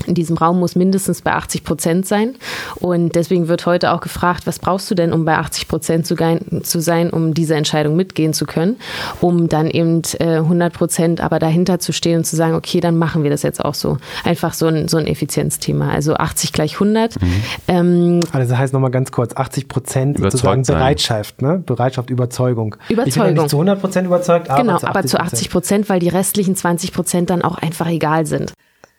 [0.07, 2.35] in diesem Raum muss mindestens bei 80 Prozent sein.
[2.77, 6.17] Und deswegen wird heute auch gefragt, was brauchst du denn, um bei 80 Prozent zu,
[6.63, 8.77] zu, sein, um diese Entscheidung mitgehen zu können,
[9.21, 12.99] um dann eben äh, 100 Prozent aber dahinter zu stehen und zu sagen, okay, dann
[12.99, 13.99] machen wir das jetzt auch so.
[14.25, 15.91] Einfach so ein, so ein Effizienzthema.
[15.91, 17.21] Also 80 gleich 100.
[17.21, 17.29] Mhm.
[17.69, 21.63] Ähm, also das heißt nochmal ganz kurz, 80 Prozent sozusagen Bereitschaft, ne?
[21.65, 22.77] Bereitschaft, Überzeugung.
[22.89, 23.07] Überzeugung.
[23.07, 25.51] Ich bin ja nicht zu 100 Prozent überzeugt, aber genau, zu 80 aber zu 80
[25.51, 28.53] Prozent, weil die restlichen 20 Prozent dann auch einfach egal sind.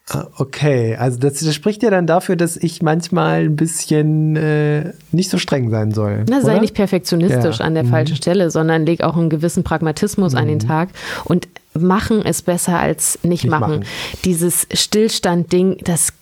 [0.10, 4.94] Ah, okay, also das, das, spricht ja dann dafür, dass ich manchmal ein bisschen äh,
[5.12, 6.24] nicht so streng sein soll.
[6.30, 7.66] Na, sei nicht perfektionistisch ja.
[7.66, 7.90] an der mhm.
[7.90, 10.38] falschen Stelle, sondern leg auch einen gewissen Pragmatismus mhm.
[10.38, 10.68] an den mhm.
[10.68, 10.90] Tag
[11.26, 13.80] und machen ist besser als nicht, nicht machen.
[13.80, 13.86] machen.
[14.24, 16.14] Dieses Stillstand-Ding, das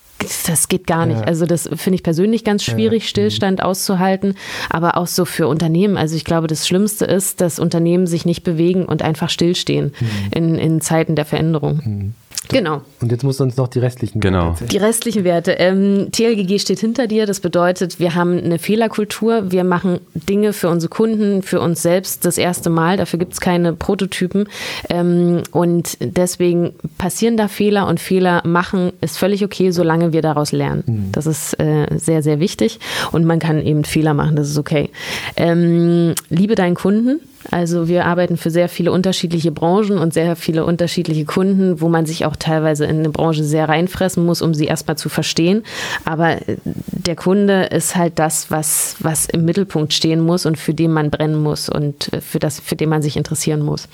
[0.46, 1.20] das geht gar nicht.
[1.20, 1.26] Ja.
[1.26, 3.08] Also das finde ich persönlich ganz schwierig, ja.
[3.08, 3.66] Stillstand mhm.
[3.66, 4.34] auszuhalten,
[4.70, 5.96] aber auch so für Unternehmen.
[5.96, 10.08] Also ich glaube, das Schlimmste ist, dass Unternehmen sich nicht bewegen und einfach stillstehen mhm.
[10.32, 12.14] in, in Zeiten der Veränderung.
[12.44, 12.56] Mhm.
[12.56, 12.80] Genau.
[13.00, 14.38] Und jetzt musst du uns noch die restlichen Genau.
[14.38, 14.68] Werte erzählen.
[14.68, 15.52] Die restlichen Werte.
[15.52, 17.26] Ähm, TLGG steht hinter dir.
[17.26, 19.50] Das bedeutet, wir haben eine Fehlerkultur.
[19.50, 22.96] Wir machen Dinge für unsere Kunden, für uns selbst das erste Mal.
[22.96, 24.48] Dafür gibt es keine Prototypen.
[24.88, 30.52] Ähm, und deswegen passieren da Fehler und Fehler machen ist völlig okay, solange wir daraus
[30.52, 31.10] lernen.
[31.12, 32.78] Das ist äh, sehr, sehr wichtig.
[33.12, 34.36] Und man kann eben Fehler machen.
[34.36, 34.90] Das ist okay.
[35.36, 37.20] Ähm, liebe deinen Kunden.
[37.50, 42.06] Also wir arbeiten für sehr viele unterschiedliche Branchen und sehr viele unterschiedliche Kunden, wo man
[42.06, 45.62] sich auch teilweise in eine Branche sehr reinfressen muss, um sie erstmal zu verstehen.
[46.04, 50.74] Aber äh, der Kunde ist halt das, was, was im Mittelpunkt stehen muss und für
[50.74, 53.88] den man brennen muss und äh, für, das, für den man sich interessieren muss.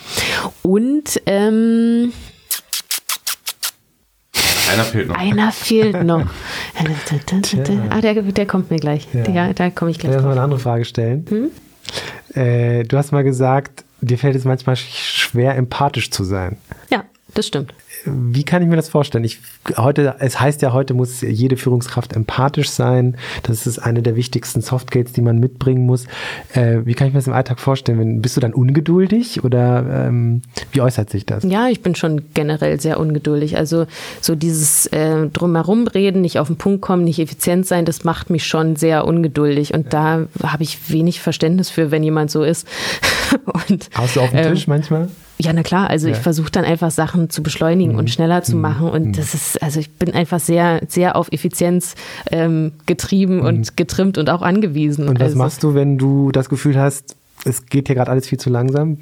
[0.63, 2.13] Und ähm,
[4.73, 5.17] Einer fehlt noch.
[5.19, 6.21] einer fehlt noch.
[7.91, 9.07] ah, der, der kommt mir gleich.
[9.13, 9.29] Ja.
[9.31, 10.25] Ja, da komme ich gleich ich drauf.
[10.25, 11.27] erstmal eine andere Frage stellen?
[11.29, 11.51] Hm?
[12.35, 16.57] Äh, du hast mal gesagt, dir fällt es manchmal sch- schwer, empathisch zu sein.
[16.91, 17.05] Ja,
[17.35, 17.75] das stimmt.
[18.05, 19.25] Wie kann ich mir das vorstellen?
[19.25, 19.39] Ich,
[19.77, 23.17] heute, es heißt ja, heute muss jede Führungskraft empathisch sein.
[23.43, 26.07] Das ist eine der wichtigsten Softskills, die man mitbringen muss.
[26.53, 27.99] Äh, wie kann ich mir das im Alltag vorstellen?
[27.99, 30.43] Wenn, bist du dann ungeduldig oder ähm,
[30.73, 31.45] wie äußert sich das?
[31.45, 33.57] Ja, ich bin schon generell sehr ungeduldig.
[33.57, 33.87] Also
[34.21, 38.31] so dieses äh, drumherum reden, nicht auf den Punkt kommen, nicht effizient sein, das macht
[38.31, 39.75] mich schon sehr ungeduldig.
[39.75, 42.67] Und da habe ich wenig Verständnis für, wenn jemand so ist.
[43.69, 45.09] Und, Haust du auf den ähm, Tisch manchmal?
[45.43, 45.91] Ja, na klar.
[45.91, 46.13] Also Ja.
[46.13, 46.19] Mhm.
[46.19, 48.89] ich versuche dann einfach Sachen zu beschleunigen und schneller zu machen.
[48.89, 51.95] Und das ist, also ich bin einfach sehr, sehr auf Effizienz
[52.31, 55.05] ähm, getrieben und getrimmt und auch angewiesen.
[55.05, 55.11] Mhm.
[55.11, 58.29] Und was also, machst du, wenn du das Gefühl hast, es geht hier gerade alles
[58.29, 58.99] viel zu langsam?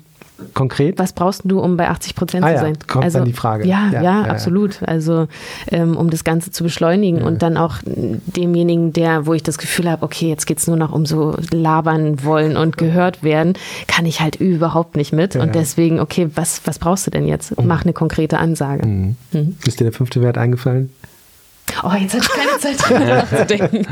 [0.55, 0.99] Konkret?
[0.99, 2.79] Was brauchst du, um bei 80 Prozent Ah zu ja, sein?
[2.87, 3.67] kommt dann die Frage.
[3.67, 4.31] Ja, Ja, ja, ja, ja.
[4.31, 4.83] absolut.
[4.83, 5.29] Also
[5.71, 9.91] ähm, um das Ganze zu beschleunigen und dann auch demjenigen, der, wo ich das Gefühl
[9.91, 13.55] habe, okay, jetzt geht's nur noch um so labern wollen und gehört werden,
[13.87, 15.35] kann ich halt überhaupt nicht mit.
[15.35, 15.43] Ja.
[15.43, 17.61] Und deswegen, okay, was, was brauchst du denn jetzt?
[17.63, 18.87] Mach eine konkrete Ansage.
[18.87, 19.17] Mhm.
[19.67, 20.91] Ist dir der fünfte Wert eingefallen?
[21.83, 23.87] Oh, jetzt habe ich keine Zeit drüber nachzudenken.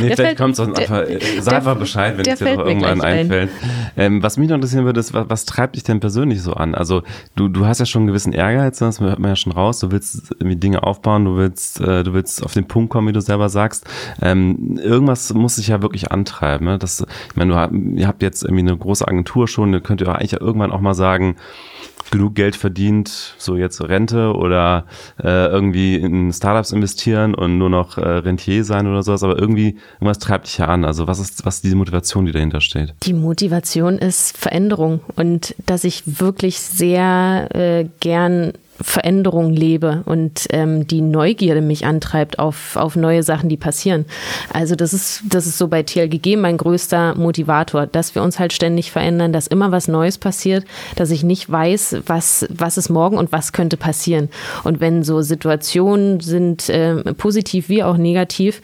[0.00, 1.00] Nee, Der vielleicht kommt es einfach.
[1.00, 3.50] äh, Sag einfach Bescheid, wenn es dir noch irgendwann einfällt.
[3.96, 6.74] Ähm, was mich noch interessieren würde, ist, was, was treibt dich denn persönlich so an?
[6.74, 7.02] Also
[7.36, 9.80] du, du hast ja schon einen gewissen Ehrgeiz, das hört man ja schon raus.
[9.80, 13.12] Du willst irgendwie Dinge aufbauen, du willst, äh, du willst auf den Punkt kommen, wie
[13.12, 13.86] du selber sagst.
[14.20, 16.66] Ähm, irgendwas muss dich ja wirklich antreiben.
[16.66, 16.78] Ne?
[16.78, 20.12] Das, ich meine, du ihr habt jetzt irgendwie eine große Agentur schon, ihr könnt ja
[20.12, 21.36] eigentlich irgendwann auch mal sagen,
[22.12, 24.84] genug Geld verdient, so jetzt Rente oder
[25.18, 29.78] äh, irgendwie in Startups investieren und nur noch äh, Rentier sein oder sowas, aber irgendwie
[29.94, 30.84] irgendwas treibt dich ja an.
[30.84, 32.94] Also was ist was ist diese Motivation, die dahinter steht?
[33.02, 38.52] Die Motivation ist Veränderung und dass ich wirklich sehr äh, gern
[38.82, 44.04] Veränderung lebe und ähm, die Neugierde mich antreibt auf, auf neue Sachen, die passieren.
[44.52, 48.52] Also das ist, das ist so bei TLGG mein größter Motivator, dass wir uns halt
[48.52, 50.64] ständig verändern, dass immer was Neues passiert,
[50.96, 54.28] dass ich nicht weiß, was, was ist morgen und was könnte passieren.
[54.64, 58.62] Und wenn so Situationen sind, äh, positiv wie auch negativ,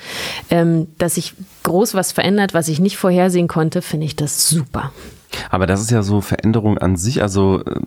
[0.51, 4.93] ähm, dass sich groß was verändert, was ich nicht vorhersehen konnte, finde ich das super.
[5.51, 7.81] Aber das ist ja so Veränderung an sich, also äh,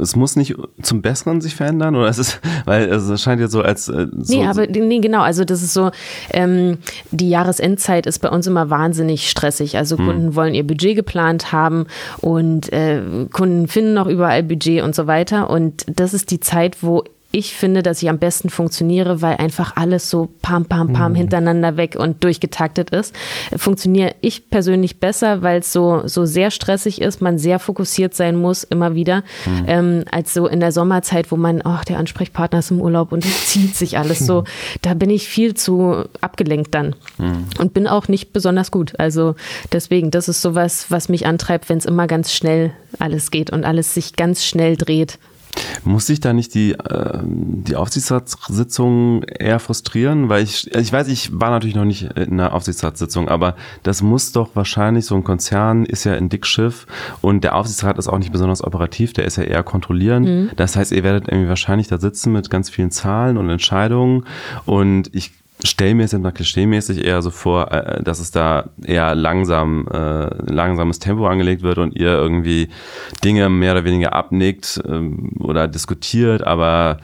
[0.00, 3.62] es muss nicht zum Besseren sich verändern oder es ist, weil es scheint ja so
[3.62, 5.90] als äh, so, Nee, aber nee, genau, also das ist so,
[6.32, 6.78] ähm,
[7.10, 9.76] die Jahresendzeit ist bei uns immer wahnsinnig stressig.
[9.76, 11.86] Also Kunden wollen ihr Budget geplant haben
[12.18, 15.50] und äh, Kunden finden noch überall Budget und so weiter.
[15.50, 19.76] Und das ist die Zeit, wo ich finde, dass ich am besten funktioniere, weil einfach
[19.76, 23.14] alles so pam, pam, pam hintereinander weg und durchgetaktet ist.
[23.56, 28.34] Funktioniere ich persönlich besser, weil es so, so sehr stressig ist, man sehr fokussiert sein
[28.36, 29.22] muss, immer wieder,
[29.68, 33.24] ähm, als so in der Sommerzeit, wo man, ach, der Ansprechpartner ist im Urlaub und
[33.24, 34.44] es zieht sich alles so.
[34.82, 36.94] Da bin ich viel zu abgelenkt dann
[37.58, 38.98] und bin auch nicht besonders gut.
[38.98, 39.34] Also
[39.72, 43.64] deswegen, das ist sowas, was mich antreibt, wenn es immer ganz schnell alles geht und
[43.64, 45.18] alles sich ganz schnell dreht.
[45.84, 50.28] Muss sich da nicht die, äh, die Aufsichtsratssitzung eher frustrieren?
[50.28, 54.32] Weil ich, ich weiß, ich war natürlich noch nicht in einer Aufsichtsratssitzung, aber das muss
[54.32, 56.86] doch wahrscheinlich, so ein Konzern ist ja ein Dickschiff
[57.20, 60.52] und der Aufsichtsrat ist auch nicht besonders operativ, der ist ja eher kontrollierend.
[60.56, 64.24] Das heißt, ihr werdet irgendwie wahrscheinlich da sitzen mit ganz vielen Zahlen und Entscheidungen
[64.66, 65.32] und ich
[65.64, 71.26] stelle mir klischeemäßig eher so vor, äh, dass es da eher langsam, äh, langsames Tempo
[71.26, 72.68] angelegt wird und ihr irgendwie
[73.24, 76.98] Dinge mehr oder weniger abnickt ähm, oder diskutiert, aber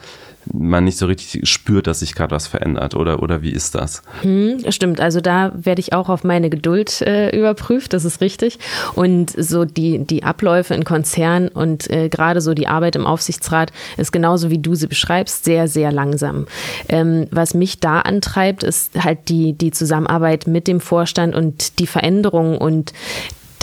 [0.52, 4.02] man nicht so richtig spürt, dass sich gerade was verändert oder, oder wie ist das?
[4.22, 8.58] Hm, stimmt, also da werde ich auch auf meine Geduld äh, überprüft, das ist richtig.
[8.94, 13.72] Und so die, die Abläufe in Konzernen und äh, gerade so die Arbeit im Aufsichtsrat
[13.96, 16.46] ist genauso wie du sie beschreibst, sehr, sehr langsam.
[16.88, 21.86] Ähm, was mich da antreibt, ist halt die, die Zusammenarbeit mit dem Vorstand und die
[21.86, 22.92] Veränderungen und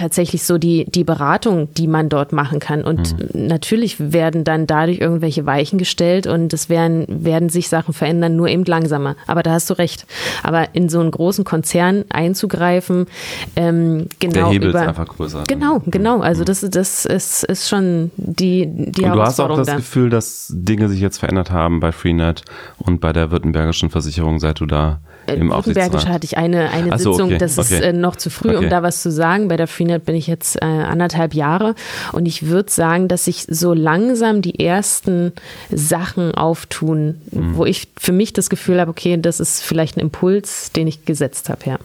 [0.03, 2.83] tatsächlich so die, die Beratung, die man dort machen kann.
[2.83, 3.47] Und mhm.
[3.47, 8.49] natürlich werden dann dadurch irgendwelche Weichen gestellt und es werden, werden sich Sachen verändern, nur
[8.49, 9.15] eben langsamer.
[9.27, 10.05] Aber da hast du recht.
[10.43, 13.07] Aber in so einen großen Konzern einzugreifen,
[13.55, 14.33] ähm, genau.
[14.33, 15.45] Der Hebel über, ist einfach größer.
[15.47, 16.19] Genau, genau.
[16.19, 16.45] Also mhm.
[16.47, 19.77] das, das ist, ist schon die, die und Du hast auch das da.
[19.77, 22.43] Gefühl, dass Dinge sich jetzt verändert haben bei Freenet
[22.77, 27.11] und bei der württembergischen Versicherung, seit du da im Württembergische hatte ich eine, eine so,
[27.11, 27.75] Sitzung, okay, das okay.
[27.75, 28.65] ist äh, noch zu früh, okay.
[28.65, 29.47] um da was zu sagen.
[29.47, 31.75] Bei der Freenet bin ich jetzt äh, anderthalb Jahre
[32.11, 35.33] und ich würde sagen, dass sich so langsam die ersten
[35.71, 37.55] Sachen auftun, mhm.
[37.55, 41.05] wo ich für mich das Gefühl habe, okay, das ist vielleicht ein Impuls, den ich
[41.05, 41.77] gesetzt habe, ja.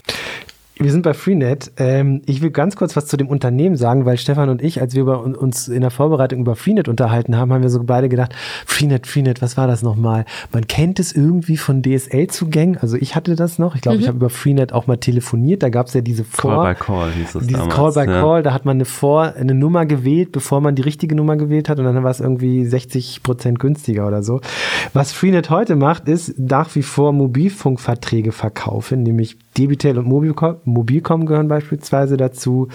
[0.80, 1.72] Wir sind bei Freenet.
[1.76, 4.94] Ähm, ich will ganz kurz was zu dem Unternehmen sagen, weil Stefan und ich, als
[4.94, 8.32] wir über uns in der Vorbereitung über Freenet unterhalten haben, haben wir so beide gedacht,
[8.64, 10.24] Freenet, Freenet, was war das nochmal?
[10.52, 12.78] Man kennt es irgendwie von DSL-Zugängen.
[12.78, 13.74] Also ich hatte das noch.
[13.74, 14.02] Ich glaube, mhm.
[14.02, 15.64] ich habe über Freenet auch mal telefoniert.
[15.64, 16.62] Da gab es ja diese Vor...
[16.62, 18.20] Call by Call hieß es Dieses damals, Call by ja.
[18.20, 21.68] Call, da hat man eine Vor, eine Nummer gewählt, bevor man die richtige Nummer gewählt
[21.68, 24.40] hat und dann war es irgendwie 60 Prozent günstiger oder so.
[24.92, 31.26] Was Freenet heute macht, ist nach wie vor Mobilfunkverträge verkaufen, nämlich Debitel und Mobilcom, Mobilcom
[31.26, 32.68] gehören beispielsweise dazu.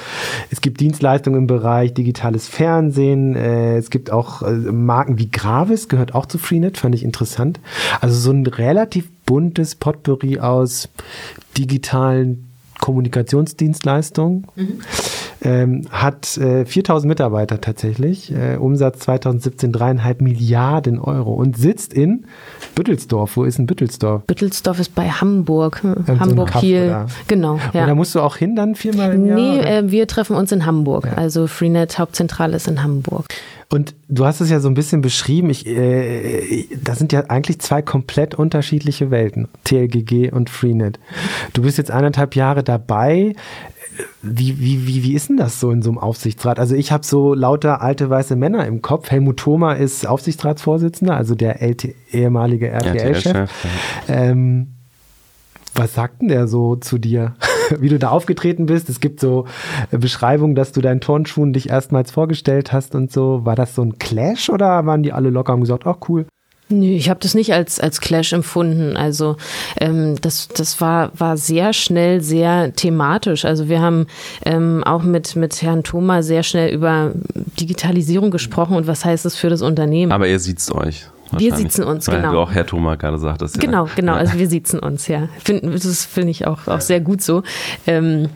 [0.52, 3.36] Es gibt Dienstleistungen im Bereich digitales Fernsehen.
[3.36, 7.60] Äh, es gibt auch äh, Marken wie Gravis, gehört auch zu Freenet, fand ich interessant.
[8.02, 10.90] Also so ein relativ buntes Potpourri aus
[11.58, 14.48] digitalen Kommunikationsdienstleistungen.
[14.56, 14.80] Mhm.
[15.44, 22.26] Ähm, hat äh, 4000 Mitarbeiter tatsächlich, äh, Umsatz 2017 dreieinhalb Milliarden Euro und sitzt in
[22.76, 23.36] Büttelsdorf.
[23.36, 24.24] Wo ist denn Büttelsdorf?
[24.24, 25.84] Büttelsdorf ist bei Hamburg.
[25.84, 27.06] Hm, Hamburg, Kiel.
[27.28, 27.60] Genau.
[27.74, 27.82] Ja.
[27.82, 29.38] Und da musst du auch hin dann viermal im Jahr?
[29.38, 31.06] Nee, äh, wir treffen uns in Hamburg.
[31.06, 31.14] Ja.
[31.16, 33.26] Also Freenet Hauptzentrale ist in Hamburg.
[33.74, 35.50] Und du hast es ja so ein bisschen beschrieben.
[35.50, 41.00] Ich, äh, das sind ja eigentlich zwei komplett unterschiedliche Welten, TLGG und Freenet.
[41.54, 43.34] Du bist jetzt eineinhalb Jahre dabei.
[44.22, 46.60] Wie, wie, wie, wie ist denn das so in so einem Aufsichtsrat?
[46.60, 49.12] Also ich habe so lauter alte weiße Männer im Kopf.
[49.12, 53.34] Helmut Thoma ist Aufsichtsratsvorsitzender, also der LT, ehemalige RTL-Chef.
[53.34, 53.48] RTL
[54.08, 54.68] ähm,
[55.76, 57.36] was sagt denn der so zu dir,
[57.80, 58.90] wie du da aufgetreten bist?
[58.90, 59.46] Es gibt so
[59.92, 63.46] Beschreibungen, dass du deinen Turnschuhen dich erstmals vorgestellt hast und so.
[63.46, 66.26] War das so ein Clash oder waren die alle locker und gesagt, ach cool?
[66.80, 68.98] Nö, ich habe das nicht als, als Clash empfunden.
[68.98, 69.38] Also
[69.80, 73.46] ähm, das, das war, war sehr schnell sehr thematisch.
[73.46, 74.08] Also wir haben
[74.46, 77.12] ähm, auch mit, mit Herrn Thoma sehr schnell über
[77.60, 80.12] Digitalisierung gesprochen und was heißt das für das Unternehmen.
[80.12, 81.08] Aber ihr sieht's euch.
[81.40, 82.32] Wir sitzen uns, Weil genau.
[82.34, 83.56] du auch Herr Thoma gerade sagtest.
[83.58, 83.62] Ja.
[83.62, 84.14] Genau, genau.
[84.14, 85.30] Also wir sitzen uns, ja.
[85.44, 87.44] Find, das finde ich auch, auch sehr gut so.
[87.88, 88.30] Ähm,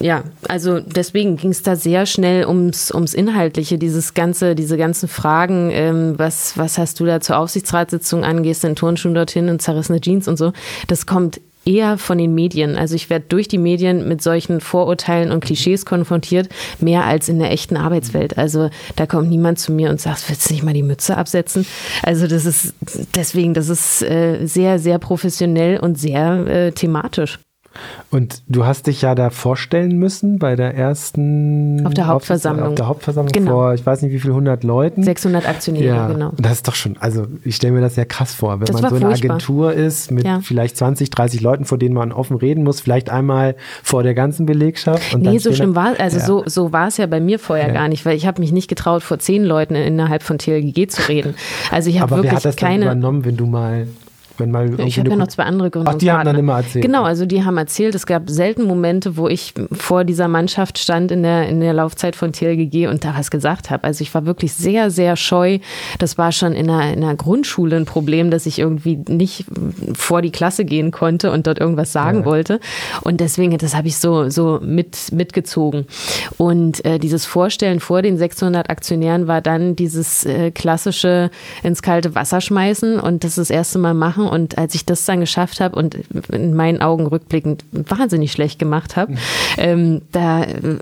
[0.00, 5.08] ja, also deswegen ging es da sehr schnell ums, ums Inhaltliche, dieses ganze, diese ganzen
[5.08, 10.00] Fragen, ähm, was, was hast du da zur Aufsichtsratssitzung angehst, in Turnschuhen dorthin und zerrissene
[10.00, 10.52] Jeans und so,
[10.86, 12.76] das kommt eher von den Medien.
[12.76, 16.48] Also ich werde durch die Medien mit solchen Vorurteilen und Klischees konfrontiert,
[16.80, 18.38] mehr als in der echten Arbeitswelt.
[18.38, 21.66] Also da kommt niemand zu mir und sagt, willst du nicht mal die Mütze absetzen?
[22.02, 22.74] Also das ist
[23.14, 27.38] deswegen, das ist äh, sehr, sehr professionell und sehr äh, thematisch.
[28.10, 31.86] Und du hast dich ja da vorstellen müssen bei der ersten.
[31.86, 32.68] Auf der Hauptversammlung.
[32.68, 33.52] Auf der Hauptversammlung genau.
[33.52, 35.02] vor, ich weiß nicht wie viel, 100 Leuten.
[35.02, 36.08] 600 Aktionäre, ja.
[36.08, 36.30] genau.
[36.30, 38.80] Und das ist doch schon, also ich stelle mir das ja krass vor, wenn das
[38.80, 39.12] man so eine.
[39.12, 40.40] Agentur ist mit ja.
[40.42, 44.46] vielleicht 20, 30 Leuten, vor denen man offen reden muss, vielleicht einmal vor der ganzen
[44.46, 45.14] Belegschaft.
[45.14, 46.24] Und nee, so schlimm war also ja.
[46.24, 47.72] so, so war es ja bei mir vorher ja.
[47.72, 51.08] gar nicht, weil ich habe mich nicht getraut, vor zehn Leuten innerhalb von TLGG zu
[51.08, 51.34] reden.
[51.70, 52.86] Also ich habe wirklich wer hat das keine.
[52.86, 53.86] Dann übernommen, wenn du mal
[54.38, 55.90] wenn mal ich habe ja noch zwei andere Gründe.
[55.90, 56.84] Ach, die haben dann immer erzählt.
[56.84, 61.10] Genau, also die haben erzählt, es gab selten Momente, wo ich vor dieser Mannschaft stand
[61.10, 63.84] in der, in der Laufzeit von TLGG und da was gesagt habe.
[63.84, 65.58] Also ich war wirklich sehr, sehr scheu.
[65.98, 69.44] Das war schon in der, in der Grundschule ein Problem, dass ich irgendwie nicht
[69.94, 72.24] vor die Klasse gehen konnte und dort irgendwas sagen ja.
[72.24, 72.60] wollte.
[73.02, 75.86] Und deswegen, das habe ich so, so mit, mitgezogen.
[76.38, 81.30] Und äh, dieses Vorstellen vor den 600 Aktionären war dann dieses äh, klassische
[81.62, 85.20] ins kalte Wasser schmeißen und das das erste Mal machen und als ich das dann
[85.20, 85.96] geschafft habe und
[86.30, 89.18] in meinen Augen rückblickend wahnsinnig schlecht gemacht habe, mhm.
[89.58, 90.78] ähm, da äh,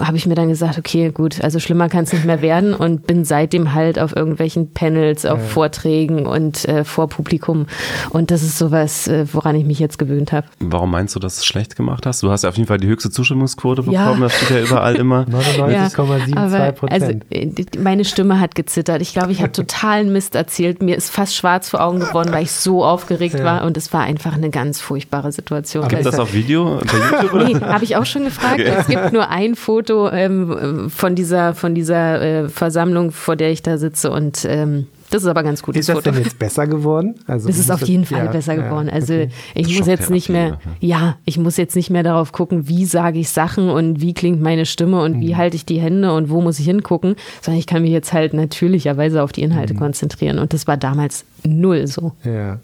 [0.00, 3.06] habe ich mir dann gesagt, okay, gut, also schlimmer kann es nicht mehr werden und
[3.06, 5.46] bin seitdem halt auf irgendwelchen Panels, auf ja.
[5.46, 7.66] Vorträgen und äh, vor Publikum.
[8.10, 10.46] Und das ist sowas, äh, woran ich mich jetzt gewöhnt habe.
[10.60, 12.22] Warum meinst du, dass du es schlecht gemacht hast?
[12.22, 14.26] Du hast ja auf jeden Fall die höchste Zustimmungsquote bekommen, ja.
[14.26, 15.26] das steht ja überall immer.
[15.32, 16.92] 99,72 Prozent.
[17.30, 19.02] also, meine Stimme hat gezittert.
[19.02, 20.82] Ich glaube, ich habe totalen Mist erzählt.
[20.82, 23.44] Mir ist fast schwarz vor Augen geworden, weil ich so aufgeregt ja.
[23.44, 25.88] war und es war einfach eine ganz furchtbare Situation.
[25.88, 27.60] Gibt das auf Video bei YouTube?
[27.60, 28.60] nee, habe ich auch schon gefragt.
[28.60, 28.74] Ja.
[28.80, 33.62] Es gibt nur ein Foto ähm, von dieser, von dieser äh, Versammlung, vor der ich
[33.62, 35.76] da sitze und ähm, Das ist aber ganz gut.
[35.76, 37.14] Ist das denn jetzt besser geworden?
[37.26, 38.88] Also es ist auf jeden Fall ja, besser geworden.
[38.88, 39.30] Also okay.
[39.54, 43.18] ich muss jetzt nicht mehr, ja, ich muss jetzt nicht mehr darauf gucken, wie sage
[43.18, 45.20] ich Sachen und wie klingt meine Stimme und mhm.
[45.20, 48.12] wie halte ich die Hände und wo muss ich hingucken, sondern ich kann mich jetzt
[48.12, 49.78] halt natürlicherweise auf die Inhalte mhm.
[49.78, 50.38] konzentrieren.
[50.38, 52.12] Und das war damals null so.
[52.24, 52.58] Ja.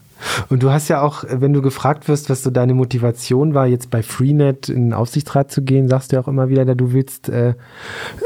[0.48, 3.90] Und du hast ja auch, wenn du gefragt wirst, was so deine Motivation war, jetzt
[3.90, 7.28] bei Freenet in den Aufsichtsrat zu gehen, sagst du ja auch immer wieder, du willst
[7.28, 7.54] äh,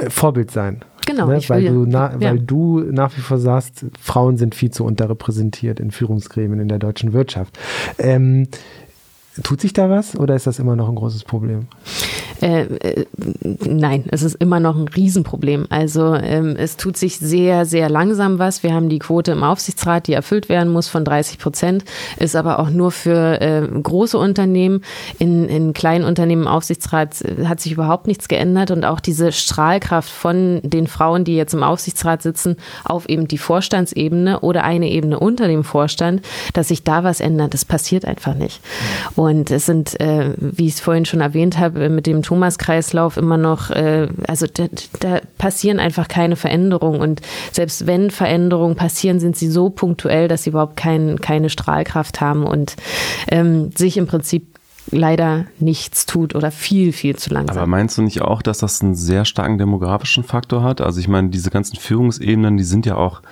[0.09, 0.84] Vorbild sein.
[1.07, 1.26] Genau.
[1.26, 1.40] Ne?
[1.49, 2.20] Weil, du na, ja.
[2.20, 6.78] weil du nach wie vor sagst, Frauen sind viel zu unterrepräsentiert in Führungsgremien in der
[6.78, 7.59] deutschen Wirtschaft.
[7.99, 8.47] Ähm,
[9.42, 11.68] tut sich da was oder ist das immer noch ein großes Problem?
[12.42, 13.06] Äh, äh,
[13.40, 15.66] nein, es ist immer noch ein Riesenproblem.
[15.70, 18.64] Also ähm, es tut sich sehr, sehr langsam was.
[18.64, 21.84] Wir haben die Quote im Aufsichtsrat, die erfüllt werden muss von 30 Prozent,
[22.18, 24.82] ist aber auch nur für äh, große Unternehmen.
[25.20, 29.30] In, in kleinen Unternehmen im Aufsichtsrat äh, hat sich überhaupt nichts geändert und auch diese
[29.30, 34.90] Strahlkraft von den Frauen, die jetzt im Aufsichtsrat sitzen, auf eben die Vorstandsebene oder eine
[34.90, 36.22] Ebene unter dem Vorstand,
[36.54, 38.60] dass sich da was ändert, das passiert einfach nicht.
[39.14, 43.36] Und es sind, äh, wie ich es vorhin schon erwähnt habe, mit dem Thomas-Kreislauf immer
[43.36, 44.64] noch, äh, also da,
[45.00, 47.00] da, passieren einfach keine Veränderungen.
[47.00, 47.20] Und
[47.52, 52.44] selbst wenn Veränderungen passieren, sind sie so punktuell, dass sie überhaupt kein, keine Strahlkraft haben
[52.44, 52.76] und
[53.28, 54.46] ähm, sich im Prinzip
[54.90, 57.56] leider nichts tut oder viel, viel zu langsam.
[57.56, 60.80] Aber meinst du nicht auch, dass das einen sehr starken demografischen Faktor hat?
[60.80, 63.22] Also ich meine, diese ganzen Führungsebenen, die sind ja auch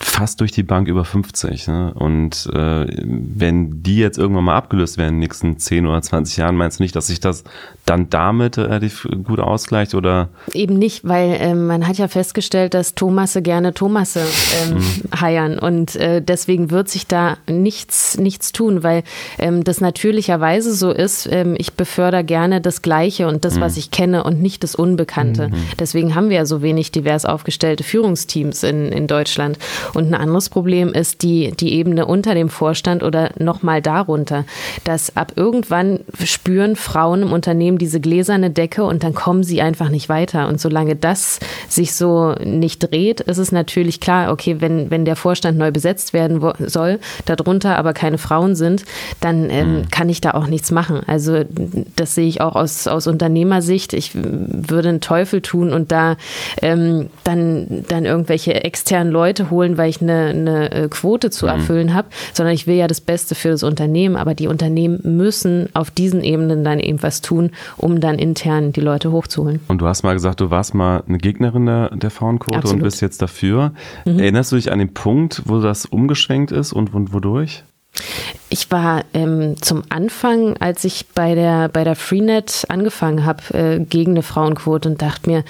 [0.00, 1.66] fast durch die Bank über 50.
[1.68, 1.92] Ne?
[1.94, 6.36] Und äh, wenn die jetzt irgendwann mal abgelöst werden in den nächsten 10 oder 20
[6.36, 7.44] Jahren, meinst du nicht, dass sich das
[7.84, 9.94] dann damit relativ gut ausgleicht?
[9.94, 10.28] Oder?
[10.54, 14.20] Eben nicht, weil äh, man hat ja festgestellt, dass Thomasse gerne Thomasse
[14.62, 15.20] ähm, mhm.
[15.20, 15.58] heiern.
[15.58, 19.02] Und äh, deswegen wird sich da nichts, nichts tun, weil
[19.38, 21.28] ähm, das natürlicherweise so ist.
[21.30, 23.60] Ähm, ich befördere gerne das Gleiche und das, mhm.
[23.62, 25.48] was ich kenne und nicht das Unbekannte.
[25.48, 25.54] Mhm.
[25.80, 29.58] Deswegen haben wir ja so wenig divers aufgestellte Führungsteams in, in Deutschland.
[29.94, 34.44] Und ein anderes Problem ist die, die Ebene unter dem Vorstand oder nochmal darunter,
[34.84, 39.88] dass ab irgendwann spüren Frauen im Unternehmen diese gläserne Decke und dann kommen sie einfach
[39.88, 40.48] nicht weiter.
[40.48, 45.16] Und solange das sich so nicht dreht, ist es natürlich klar, okay, wenn, wenn der
[45.16, 48.84] Vorstand neu besetzt werden soll, darunter aber keine Frauen sind,
[49.20, 49.90] dann ähm, mhm.
[49.90, 51.00] kann ich da auch nichts machen.
[51.06, 51.44] Also
[51.96, 53.92] das sehe ich auch aus, aus Unternehmersicht.
[53.92, 56.16] Ich würde einen Teufel tun und da
[56.62, 61.52] ähm, dann, dann irgendwelche externen Leute holen, weil ich eine, eine äh, Quote zu mhm.
[61.52, 64.16] erfüllen habe, sondern ich will ja das Beste für das Unternehmen.
[64.16, 68.80] Aber die Unternehmen müssen auf diesen Ebenen dann eben was tun, um dann intern die
[68.80, 69.60] Leute hochzuholen.
[69.68, 72.80] Und du hast mal gesagt, du warst mal eine Gegnerin der, der Frauenquote Absolut.
[72.80, 73.72] und bist jetzt dafür.
[74.04, 74.18] Mhm.
[74.18, 77.64] Erinnerst du dich an den Punkt, wo das umgeschwenkt ist und, und wodurch?
[78.50, 83.78] Ich war ähm, zum Anfang, als ich bei der, bei der Freenet angefangen habe, äh,
[83.84, 85.44] gegen eine Frauenquote und dachte mir,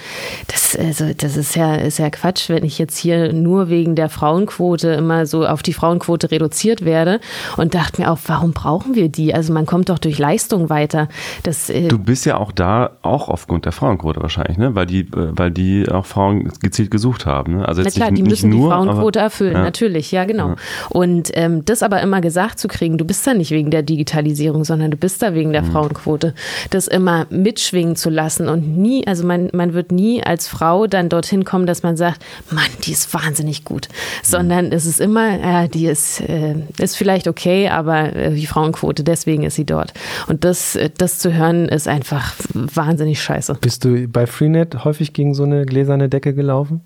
[0.47, 4.09] das, also, das ist, ja, ist ja Quatsch, wenn ich jetzt hier nur wegen der
[4.09, 7.21] Frauenquote immer so auf die Frauenquote reduziert werde
[7.55, 9.33] und dachte mir auch, warum brauchen wir die?
[9.33, 11.07] Also man kommt doch durch Leistung weiter.
[11.43, 14.75] Das, äh du bist ja auch da, auch aufgrund der Frauenquote wahrscheinlich, ne?
[14.75, 17.57] weil, die, äh, weil die auch Frauen gezielt gesucht haben.
[17.57, 17.67] Ne?
[17.67, 19.63] Also jetzt Na klar, nicht, die müssen nur, die Frauenquote aber, erfüllen, ja.
[19.63, 20.49] natürlich, ja genau.
[20.49, 20.55] Ja.
[20.89, 22.97] Und ähm, das aber immer gesagt zu kriegen.
[22.97, 25.71] Du bist da nicht wegen der Digitalisierung, sondern du bist da wegen der mhm.
[25.71, 26.33] Frauenquote.
[26.69, 31.09] Das immer mitschwingen zu lassen und nie, also man, man wird nie als Frau dann
[31.09, 33.89] dorthin kommen, dass man sagt, Mann, die ist wahnsinnig gut.
[34.23, 34.71] Sondern mhm.
[34.71, 39.43] es ist immer, ja, die ist, äh, ist vielleicht okay, aber äh, die Frauenquote, deswegen
[39.43, 39.93] ist sie dort.
[40.27, 43.57] Und das, das zu hören, ist einfach wahnsinnig scheiße.
[43.61, 46.81] Bist du bei Freenet häufig gegen so eine gläserne Decke gelaufen?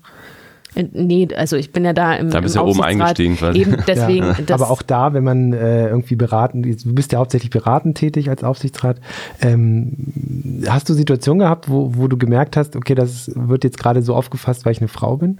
[0.74, 3.60] Nee, also ich bin ja da im Da bist du ja oben eingestiegen quasi.
[3.60, 4.54] Eben deswegen, ja.
[4.54, 8.42] Aber auch da, wenn man äh, irgendwie beraten, du bist ja hauptsächlich beratend tätig als
[8.42, 8.98] Aufsichtsrat,
[9.40, 9.92] ähm,
[10.68, 14.14] hast du Situationen gehabt, wo, wo du gemerkt hast, okay, das wird jetzt gerade so
[14.14, 15.36] aufgefasst, weil ich eine Frau bin?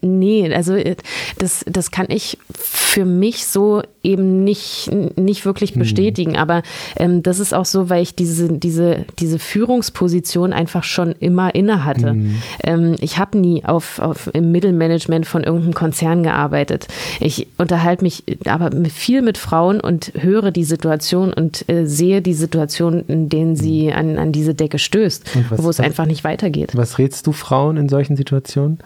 [0.00, 0.96] Nee, also äh,
[1.38, 5.80] das, das kann ich für mich so eben nicht, nicht wirklich hm.
[5.80, 6.32] bestätigen.
[6.32, 6.38] Mhm.
[6.38, 6.62] Aber
[6.96, 11.84] ähm, das ist auch so, weil ich diese, diese, diese Führungsposition einfach schon immer inne
[11.84, 12.14] hatte.
[12.14, 12.42] Mhm.
[12.64, 16.88] Ähm, ich habe nie auf, auf, im Mittelmanagement von irgendeinem Konzern gearbeitet.
[17.20, 22.34] Ich unterhalte mich aber viel mit Frauen und höre die Situation und äh, sehe die
[22.34, 23.98] Situation, in denen sie hm.
[23.98, 26.72] an, an diese Decke stößt, was, wo es einfach nicht weitergeht.
[26.74, 28.78] Was rätst du Frauen in solchen Situationen?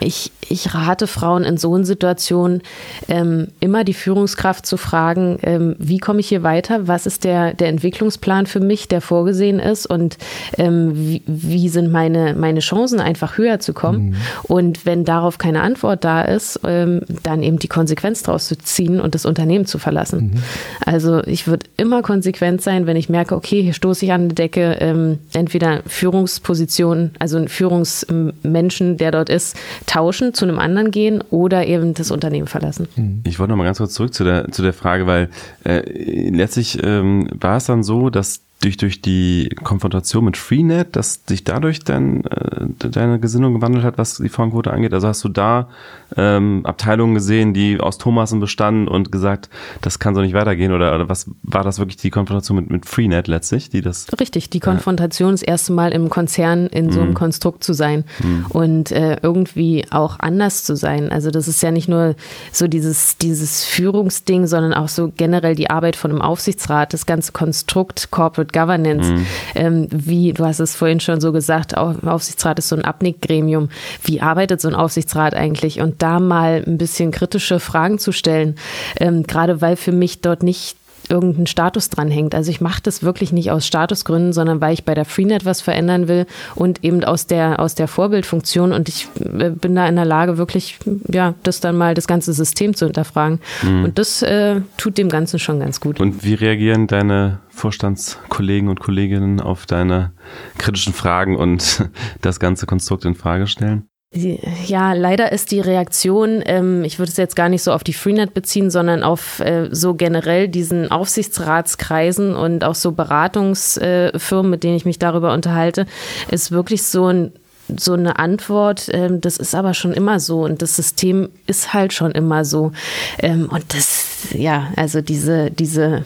[0.00, 2.62] Ich, ich rate Frauen in so Situationen,
[3.08, 6.88] ähm, immer die Führungskraft zu fragen, ähm, wie komme ich hier weiter?
[6.88, 9.86] Was ist der, der Entwicklungsplan für mich, der vorgesehen ist?
[9.86, 10.18] Und
[10.58, 14.10] ähm, wie, wie sind meine, meine Chancen, einfach höher zu kommen?
[14.10, 14.16] Mhm.
[14.42, 19.00] Und wenn darauf keine Antwort da ist, ähm, dann eben die Konsequenz daraus zu ziehen
[19.00, 20.32] und das Unternehmen zu verlassen.
[20.34, 20.42] Mhm.
[20.84, 24.34] Also ich würde immer konsequent sein, wenn ich merke, okay, hier stoße ich an die
[24.34, 31.22] Decke, ähm, entweder Führungsposition, also ein Führungsmenschen, der dort ist, tauschen, zu einem anderen gehen
[31.30, 32.88] oder eben das Unternehmen verlassen.
[32.96, 33.20] Mhm.
[33.24, 35.28] Ich wollte noch mal ganz kurz zurück zu der, zu der Frage, weil
[35.64, 35.82] äh,
[36.30, 41.44] letztlich ähm, war es dann so, dass durch, durch die Konfrontation mit Freenet, dass sich
[41.44, 44.92] dadurch dann äh, deine Gesinnung gewandelt hat, was die Frauenquote angeht?
[44.92, 45.68] Also hast du da
[46.16, 49.48] ähm, Abteilungen gesehen, die aus Thomasen bestanden und gesagt,
[49.80, 50.72] das kann so nicht weitergehen?
[50.72, 53.70] Oder, oder was war das wirklich die Konfrontation mit, mit Freenet letztlich?
[53.70, 57.14] Die das, Richtig, die Konfrontation, äh, das erste Mal im Konzern in so einem mhm.
[57.14, 58.46] Konstrukt zu sein mhm.
[58.50, 61.10] und äh, irgendwie auch anders zu sein.
[61.10, 62.14] Also das ist ja nicht nur
[62.52, 67.32] so dieses, dieses Führungsding, sondern auch so generell die Arbeit von einem Aufsichtsrat, das ganze
[67.32, 69.12] Konstrukt Corporate Governance.
[69.12, 69.26] Mhm.
[69.54, 73.68] Ähm, wie, du hast es vorhin schon so gesagt, Aufsichtsrat ist so ein Abnickgremium.
[74.02, 75.80] Wie arbeitet so ein Aufsichtsrat eigentlich?
[75.80, 78.56] Und da mal ein bisschen kritische Fragen zu stellen,
[78.98, 80.76] ähm, gerade weil für mich dort nicht
[81.10, 82.34] irgendein Status dranhängt.
[82.34, 85.60] Also ich mache das wirklich nicht aus Statusgründen, sondern weil ich bei der Freenet was
[85.60, 88.72] verändern will und eben aus der, aus der Vorbildfunktion.
[88.72, 92.32] Und ich äh, bin da in der Lage, wirklich, ja, das dann mal das ganze
[92.32, 93.40] System zu hinterfragen.
[93.62, 93.84] Mhm.
[93.84, 96.00] Und das äh, tut dem Ganzen schon ganz gut.
[96.00, 100.12] Und wie reagieren deine Vorstandskollegen und Kolleginnen auf deine
[100.58, 101.88] kritischen Fragen und
[102.20, 103.89] das ganze Konstrukt in Frage stellen?
[104.12, 107.92] Ja, leider ist die Reaktion, ähm, ich würde es jetzt gar nicht so auf die
[107.92, 114.74] Freenet beziehen, sondern auf äh, so generell diesen Aufsichtsratskreisen und auch so Beratungsfirmen, mit denen
[114.74, 115.86] ich mich darüber unterhalte,
[116.28, 117.32] ist wirklich so ein
[117.76, 121.92] so eine Antwort, ähm, das ist aber schon immer so und das System ist halt
[121.92, 122.72] schon immer so.
[123.20, 126.04] Ähm, und das, ja, also diese, diese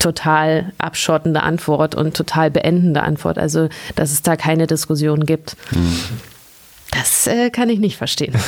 [0.00, 5.56] total abschottende Antwort und total beendende Antwort, also dass es da keine Diskussion gibt.
[5.70, 5.96] Mhm.
[6.90, 8.34] Das äh, kann ich nicht verstehen.